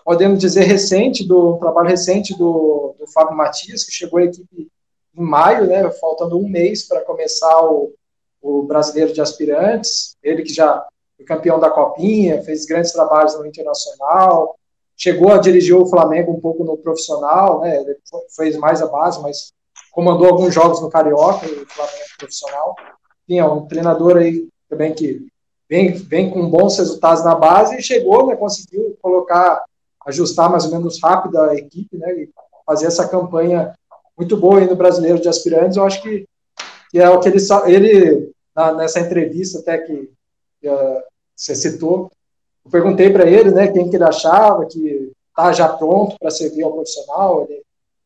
podemos 0.03 0.39
dizer 0.39 0.63
recente, 0.63 1.25
do 1.25 1.55
um 1.55 1.57
trabalho 1.57 1.87
recente 1.87 2.37
do, 2.37 2.95
do 2.99 3.07
Fábio 3.07 3.35
Matias, 3.35 3.85
que 3.85 3.91
chegou 3.91 4.19
à 4.19 4.23
equipe 4.23 4.67
em 5.17 5.21
maio, 5.21 5.67
né, 5.67 5.89
faltando 5.91 6.37
um 6.37 6.47
mês 6.47 6.87
para 6.87 7.01
começar 7.01 7.63
o, 7.63 7.93
o 8.41 8.63
Brasileiro 8.63 9.13
de 9.13 9.21
Aspirantes, 9.21 10.15
ele 10.21 10.43
que 10.43 10.53
já 10.53 10.85
foi 11.15 11.25
campeão 11.25 11.59
da 11.59 11.69
Copinha, 11.69 12.43
fez 12.43 12.65
grandes 12.65 12.91
trabalhos 12.91 13.37
no 13.37 13.45
Internacional, 13.45 14.55
chegou 14.97 15.31
a 15.31 15.37
dirigir 15.37 15.75
o 15.75 15.85
Flamengo 15.85 16.33
um 16.33 16.39
pouco 16.41 16.63
no 16.63 16.77
profissional, 16.77 17.61
né, 17.61 17.79
ele 17.79 17.97
fez 18.35 18.57
mais 18.57 18.81
a 18.81 18.87
base, 18.87 19.21
mas 19.21 19.53
comandou 19.91 20.27
alguns 20.27 20.53
jogos 20.53 20.81
no 20.81 20.89
Carioca, 20.89 21.45
o 21.45 21.65
Flamengo 21.67 22.05
profissional. 22.17 22.75
Tinha 23.31 23.49
um 23.49 23.65
treinador 23.65 24.17
aí 24.17 24.45
também 24.69 24.93
que 24.93 25.25
vem, 25.69 25.93
vem 25.93 26.29
com 26.29 26.49
bons 26.49 26.77
resultados 26.77 27.23
na 27.23 27.33
base 27.33 27.77
e 27.77 27.81
chegou, 27.81 28.27
né, 28.27 28.35
conseguiu 28.35 28.97
colocar, 29.01 29.63
ajustar 30.05 30.51
mais 30.51 30.65
ou 30.65 30.71
menos 30.71 31.01
rápido 31.01 31.39
a 31.39 31.55
equipe, 31.55 31.95
né, 31.95 32.11
e 32.13 32.29
fazer 32.65 32.87
essa 32.87 33.07
campanha 33.07 33.73
muito 34.17 34.35
boa 34.35 34.59
aí 34.59 34.67
no 34.67 34.75
Brasileiro 34.75 35.21
de 35.21 35.29
Aspirantes. 35.29 35.77
Eu 35.77 35.85
acho 35.85 36.01
que, 36.01 36.25
que 36.89 36.99
é 36.99 37.09
o 37.09 37.21
que 37.21 37.29
ele, 37.29 37.39
ele 37.67 38.31
na, 38.53 38.73
nessa 38.73 38.99
entrevista 38.99 39.59
até 39.59 39.77
que, 39.77 40.11
que 40.59 40.67
uh, 40.67 41.01
você 41.33 41.55
citou, 41.55 42.11
eu 42.65 42.69
perguntei 42.69 43.09
para 43.11 43.25
ele, 43.25 43.51
né, 43.51 43.71
quem 43.71 43.89
que 43.89 43.95
ele 43.95 44.03
achava 44.03 44.65
que 44.65 45.13
tá 45.33 45.53
já 45.53 45.69
pronto 45.69 46.17
para 46.19 46.31
servir 46.31 46.63
ao 46.63 46.73
profissional. 46.73 47.47
Ele 47.49 47.63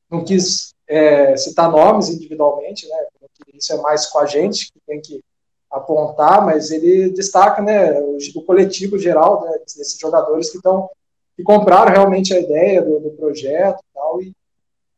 não 0.07 0.23
quis 0.23 0.75
é, 0.87 1.35
citar 1.35 1.71
nomes 1.71 2.09
individualmente, 2.09 2.87
né, 2.87 3.07
isso 3.57 3.73
é 3.73 3.77
mais 3.81 4.05
com 4.07 4.19
a 4.19 4.25
gente 4.25 4.71
que 4.71 4.79
tem 4.85 5.01
que 5.01 5.21
apontar, 5.71 6.45
mas 6.45 6.71
ele 6.71 7.09
destaca 7.09 7.61
né, 7.61 7.99
o, 7.99 8.17
o 8.35 8.41
coletivo 8.43 8.97
geral 8.97 9.43
né, 9.43 9.57
desses 9.59 9.97
jogadores 9.99 10.49
que 10.49 10.57
estão 10.57 10.89
que 11.35 11.43
compraram 11.43 11.91
realmente 11.91 12.33
a 12.33 12.39
ideia 12.39 12.81
do, 12.81 12.99
do 12.99 13.11
projeto 13.11 13.79
e 13.79 13.93
tal, 13.93 14.21
e 14.21 14.33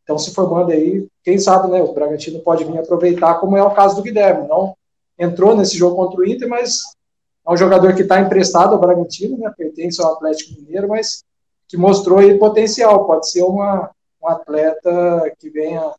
estão 0.02 0.18
se 0.18 0.34
formando 0.34 0.72
aí. 0.72 1.08
Quem 1.24 1.40
sabe, 1.40 1.70
né, 1.70 1.82
o 1.82 1.94
Bragantino 1.94 2.40
pode 2.40 2.64
vir 2.64 2.78
aproveitar, 2.78 3.40
como 3.40 3.58
é 3.58 3.64
o 3.64 3.74
caso 3.74 3.96
do 3.96 4.04
Guilherme. 4.04 4.48
Não 4.48 4.76
entrou 5.18 5.56
nesse 5.56 5.76
jogo 5.76 5.96
contra 5.96 6.20
o 6.20 6.26
Inter, 6.26 6.48
mas 6.48 6.84
é 7.46 7.52
um 7.52 7.58
jogador 7.58 7.96
que 7.96 8.04
está 8.04 8.20
emprestado 8.22 8.74
ao 8.74 8.80
Bragantino, 8.80 9.38
né, 9.38 9.52
pertence 9.58 10.02
ao 10.02 10.14
Atlético 10.14 10.62
Mineiro, 10.62 10.88
mas 10.88 11.24
que 11.68 11.76
mostrou 11.76 12.20
aí 12.20 12.38
potencial. 12.38 13.06
Pode 13.06 13.30
ser 13.30 13.42
uma, 13.42 13.90
um 14.22 14.28
atleta 14.28 15.34
que 15.40 15.50
venha 15.50 15.92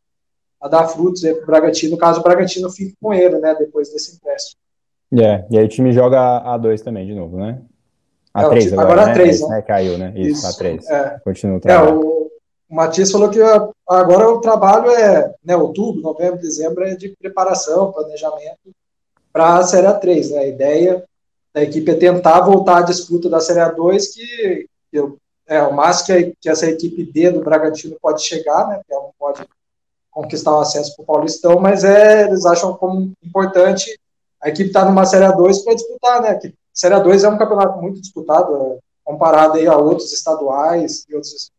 a 0.61 0.67
dar 0.67 0.87
frutos 0.87 1.21
para 1.21 1.43
o 1.43 1.45
Bragantino, 1.45 1.97
caso 1.97 2.19
o 2.19 2.23
Bragantino 2.23 2.69
fique 2.69 2.95
com 3.01 3.13
ele, 3.13 3.37
né, 3.39 3.55
depois 3.55 3.91
desse 3.91 4.15
empréstimo. 4.15 4.59
É, 5.13 5.45
e 5.49 5.57
aí 5.57 5.65
o 5.65 5.69
time 5.69 5.91
joga 5.91 6.19
A2 6.43 6.81
também, 6.81 7.05
de 7.05 7.15
novo, 7.15 7.37
né? 7.37 7.61
A3 8.35 8.69
é, 8.69 8.73
agora, 8.73 9.01
agora 9.01 9.13
A3, 9.15 9.41
né? 9.41 9.55
né? 9.55 9.61
Caiu, 9.61 9.97
né? 9.97 10.13
Isso, 10.15 10.47
Isso 10.47 10.59
A3. 10.59 10.83
É. 10.87 11.19
Continua 11.23 11.57
o 11.57 11.59
trabalho. 11.59 11.89
É, 11.89 11.93
o, 11.93 12.31
o 12.69 12.75
Matias 12.75 13.11
falou 13.11 13.29
que 13.29 13.39
agora 13.87 14.29
o 14.29 14.39
trabalho 14.39 14.91
é, 14.91 15.33
né, 15.43 15.55
outubro, 15.55 16.01
novembro, 16.01 16.39
dezembro 16.39 16.83
é 16.83 16.95
de 16.95 17.15
preparação, 17.19 17.91
planejamento 17.91 18.59
para 19.33 19.57
a 19.57 19.63
Série 19.63 19.87
A3, 19.87 20.31
né? 20.31 20.39
A 20.39 20.47
ideia 20.47 21.03
da 21.53 21.63
equipe 21.63 21.89
é 21.89 21.95
tentar 21.95 22.41
voltar 22.41 22.79
à 22.79 22.81
disputa 22.83 23.29
da 23.29 23.39
Série 23.39 23.59
A2, 23.59 24.13
que, 24.13 24.67
que 24.91 25.03
é 25.47 25.63
o 25.63 25.73
máximo 25.73 26.17
que, 26.17 26.33
que 26.41 26.49
essa 26.49 26.69
equipe 26.69 27.03
B 27.03 27.31
do 27.31 27.41
Bragantino 27.41 27.97
pode 27.99 28.21
chegar, 28.21 28.67
né? 28.67 28.81
Que 28.85 28.93
ela 28.93 29.03
não 29.03 29.13
pode 29.17 29.41
conquistar 30.21 30.55
o 30.55 30.59
acesso 30.59 30.95
para 30.95 31.03
o 31.03 31.05
Paulistão, 31.05 31.59
mas 31.59 31.83
é, 31.83 32.27
eles 32.27 32.45
acham 32.45 32.73
como 32.73 33.11
importante 33.23 33.97
a 34.41 34.49
equipe 34.49 34.67
está 34.67 34.85
numa 34.85 35.05
Série 35.05 35.25
A2 35.25 35.63
para 35.63 35.73
disputar, 35.73 36.21
né? 36.21 36.35
Que 36.35 36.53
Série 36.73 36.95
A2 36.95 37.23
é 37.23 37.29
um 37.29 37.37
campeonato 37.37 37.81
muito 37.81 37.99
disputado, 37.99 38.55
é, 38.55 38.77
comparado 39.03 39.57
aí 39.57 39.67
a 39.67 39.77
outros 39.77 40.13
estaduais 40.13 41.05
e 41.09 41.15
outros, 41.15 41.51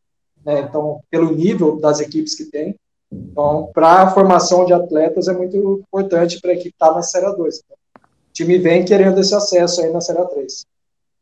né? 0.45 0.61
Então, 0.61 1.01
pelo 1.11 1.31
nível 1.31 1.79
das 1.79 2.01
equipes 2.01 2.35
que 2.35 2.47
tem. 2.47 2.75
Então, 3.13 3.71
para 3.75 4.03
a 4.03 4.11
formação 4.11 4.65
de 4.65 4.73
atletas 4.73 5.29
é 5.29 5.33
muito 5.33 5.57
importante 5.57 6.41
para 6.41 6.53
a 6.53 6.55
equipe 6.55 6.71
estar 6.71 6.89
tá 6.89 6.95
na 6.95 7.03
Série 7.03 7.27
A2. 7.27 7.61
Então, 7.65 7.77
o 7.97 8.33
time 8.33 8.59
vem 8.59 8.85
querendo 8.85 9.21
esse 9.21 9.35
acesso 9.35 9.83
aí 9.83 9.93
na 9.93 10.01
Série 10.01 10.21
A3. 10.21 10.65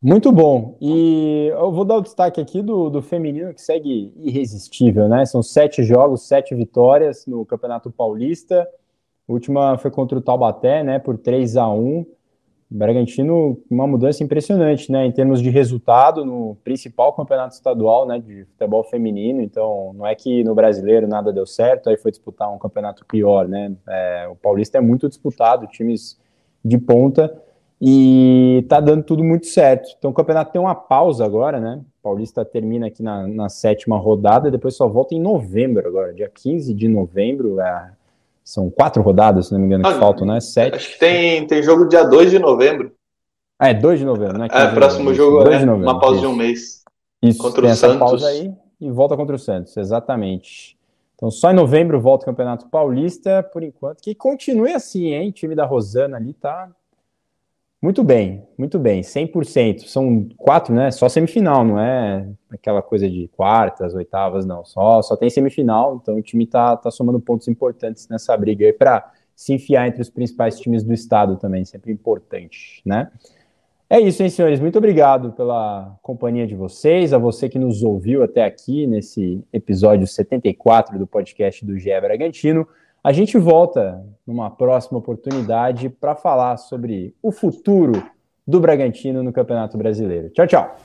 Muito 0.00 0.30
bom. 0.30 0.76
E 0.80 1.48
eu 1.50 1.72
vou 1.72 1.84
dar 1.84 1.96
o 1.96 2.00
destaque 2.00 2.40
aqui 2.40 2.62
do, 2.62 2.88
do 2.88 3.02
feminino, 3.02 3.52
que 3.52 3.60
segue 3.60 4.12
irresistível, 4.16 5.08
né? 5.08 5.26
São 5.26 5.42
sete 5.42 5.82
jogos, 5.82 6.28
sete 6.28 6.54
vitórias 6.54 7.26
no 7.26 7.44
Campeonato 7.44 7.90
Paulista. 7.90 8.68
A 9.28 9.32
última 9.32 9.76
foi 9.76 9.90
contra 9.90 10.16
o 10.16 10.22
Taubaté, 10.22 10.82
né, 10.82 10.98
por 10.98 11.18
3 11.18 11.56
a 11.56 11.68
1 11.68 12.06
Bragantino, 12.70 13.58
uma 13.70 13.86
mudança 13.86 14.22
impressionante, 14.22 14.92
né, 14.92 15.06
em 15.06 15.12
termos 15.12 15.40
de 15.40 15.48
resultado 15.48 16.22
no 16.24 16.54
principal 16.62 17.14
campeonato 17.14 17.54
estadual, 17.54 18.06
né, 18.06 18.18
de 18.18 18.44
futebol 18.44 18.84
feminino. 18.84 19.40
Então, 19.40 19.92
não 19.94 20.06
é 20.06 20.14
que 20.14 20.44
no 20.44 20.54
brasileiro 20.54 21.08
nada 21.08 21.32
deu 21.32 21.46
certo, 21.46 21.88
aí 21.88 21.96
foi 21.96 22.10
disputar 22.10 22.52
um 22.52 22.58
campeonato 22.58 23.06
pior, 23.06 23.48
né. 23.48 23.72
É, 23.88 24.28
o 24.30 24.36
Paulista 24.36 24.78
é 24.78 24.80
muito 24.80 25.08
disputado, 25.08 25.66
times 25.66 26.18
de 26.62 26.76
ponta, 26.76 27.34
e 27.80 28.64
tá 28.68 28.80
dando 28.80 29.04
tudo 29.04 29.22
muito 29.22 29.46
certo. 29.46 29.88
Então, 29.96 30.10
o 30.10 30.14
campeonato 30.14 30.52
tem 30.52 30.60
uma 30.60 30.74
pausa 30.74 31.24
agora, 31.24 31.60
né. 31.60 31.80
O 32.00 32.02
Paulista 32.02 32.44
termina 32.44 32.88
aqui 32.88 33.02
na, 33.02 33.26
na 33.28 33.48
sétima 33.48 33.96
rodada, 33.96 34.50
depois 34.50 34.74
só 34.74 34.88
volta 34.88 35.14
em 35.14 35.20
novembro 35.20 35.86
agora, 35.86 36.12
dia 36.12 36.28
15 36.28 36.74
de 36.74 36.88
novembro. 36.88 37.60
É, 37.60 37.90
são 38.42 38.68
quatro 38.68 39.02
rodadas, 39.02 39.46
se 39.46 39.52
não 39.52 39.60
me 39.60 39.66
engano, 39.66 39.84
que 39.84 39.90
ah, 39.90 39.98
faltam, 39.98 40.26
né? 40.26 40.40
Sete. 40.40 40.74
Acho 40.74 40.92
que 40.92 40.98
tem, 40.98 41.46
tem 41.46 41.62
jogo 41.62 41.86
dia 41.86 42.02
2 42.02 42.30
de 42.30 42.38
novembro. 42.38 42.92
Ah, 43.58 43.70
é 43.70 43.74
2 43.74 44.00
de 44.00 44.04
novembro, 44.04 44.38
né? 44.38 44.48
É, 44.50 44.66
próximo 44.68 45.12
jogo 45.14 45.42
é 45.48 45.58
uma 45.64 46.00
pausa 46.00 46.16
isso. 46.16 46.26
de 46.26 46.32
um 46.32 46.36
mês. 46.36 46.84
Isso, 47.22 47.42
contra 47.42 47.62
tem 47.62 47.70
o 47.70 47.72
essa 47.72 47.88
Santos. 47.88 47.98
pausa 47.98 48.28
aí 48.28 48.52
e 48.80 48.90
volta 48.90 49.16
contra 49.16 49.36
o 49.36 49.38
Santos, 49.38 49.76
exatamente. 49.76 50.78
Então, 51.14 51.30
só 51.30 51.50
em 51.50 51.54
novembro 51.54 52.00
volta 52.00 52.22
o 52.22 52.26
Campeonato 52.26 52.68
Paulista, 52.68 53.42
por 53.42 53.62
enquanto, 53.62 54.00
que 54.00 54.14
continue 54.14 54.72
assim, 54.72 55.12
hein? 55.12 55.30
O 55.30 55.32
time 55.32 55.54
da 55.54 55.64
Rosana 55.64 56.16
ali 56.16 56.32
tá 56.32 56.70
muito 57.80 58.02
bem, 58.02 58.42
muito 58.58 58.78
bem, 58.78 59.02
100%. 59.02 59.86
São 59.86 60.28
quatro, 60.36 60.74
né? 60.74 60.90
Só 60.90 61.08
semifinal, 61.08 61.64
não 61.64 61.78
é 61.78 62.28
aquela 62.50 62.82
coisa 62.82 63.08
de 63.08 63.28
quartas, 63.28 63.94
oitavas, 63.94 64.44
não. 64.44 64.64
Só, 64.64 65.00
só 65.02 65.16
tem 65.16 65.30
semifinal, 65.30 65.98
então 66.02 66.16
o 66.16 66.22
time 66.22 66.46
tá, 66.46 66.76
tá 66.76 66.90
somando 66.90 67.20
pontos 67.20 67.46
importantes 67.46 68.08
nessa 68.08 68.36
briga 68.36 68.66
aí 68.66 68.72
para 68.72 69.12
se 69.34 69.52
enfiar 69.52 69.86
entre 69.86 70.02
os 70.02 70.10
principais 70.10 70.58
times 70.58 70.82
do 70.82 70.92
estado 70.92 71.36
também, 71.36 71.64
sempre 71.64 71.92
importante, 71.92 72.82
né? 72.84 73.10
É 73.90 73.98
isso, 73.98 74.22
hein, 74.22 74.28
senhores? 74.28 74.60
Muito 74.60 74.76
obrigado 74.76 75.32
pela 75.32 75.96
companhia 76.02 76.46
de 76.46 76.54
vocês, 76.54 77.14
a 77.14 77.18
você 77.18 77.48
que 77.48 77.58
nos 77.58 77.82
ouviu 77.82 78.22
até 78.22 78.44
aqui 78.44 78.86
nesse 78.86 79.42
episódio 79.50 80.06
74 80.06 80.98
do 80.98 81.06
podcast 81.06 81.64
do 81.64 81.78
GE 81.78 81.98
Bragantino. 82.00 82.68
A 83.02 83.12
gente 83.12 83.38
volta 83.38 84.04
numa 84.26 84.50
próxima 84.50 84.98
oportunidade 84.98 85.88
para 85.88 86.16
falar 86.16 86.56
sobre 86.56 87.14
o 87.22 87.30
futuro 87.30 88.02
do 88.46 88.60
Bragantino 88.60 89.22
no 89.22 89.32
Campeonato 89.32 89.78
Brasileiro. 89.78 90.30
Tchau, 90.30 90.46
tchau. 90.46 90.76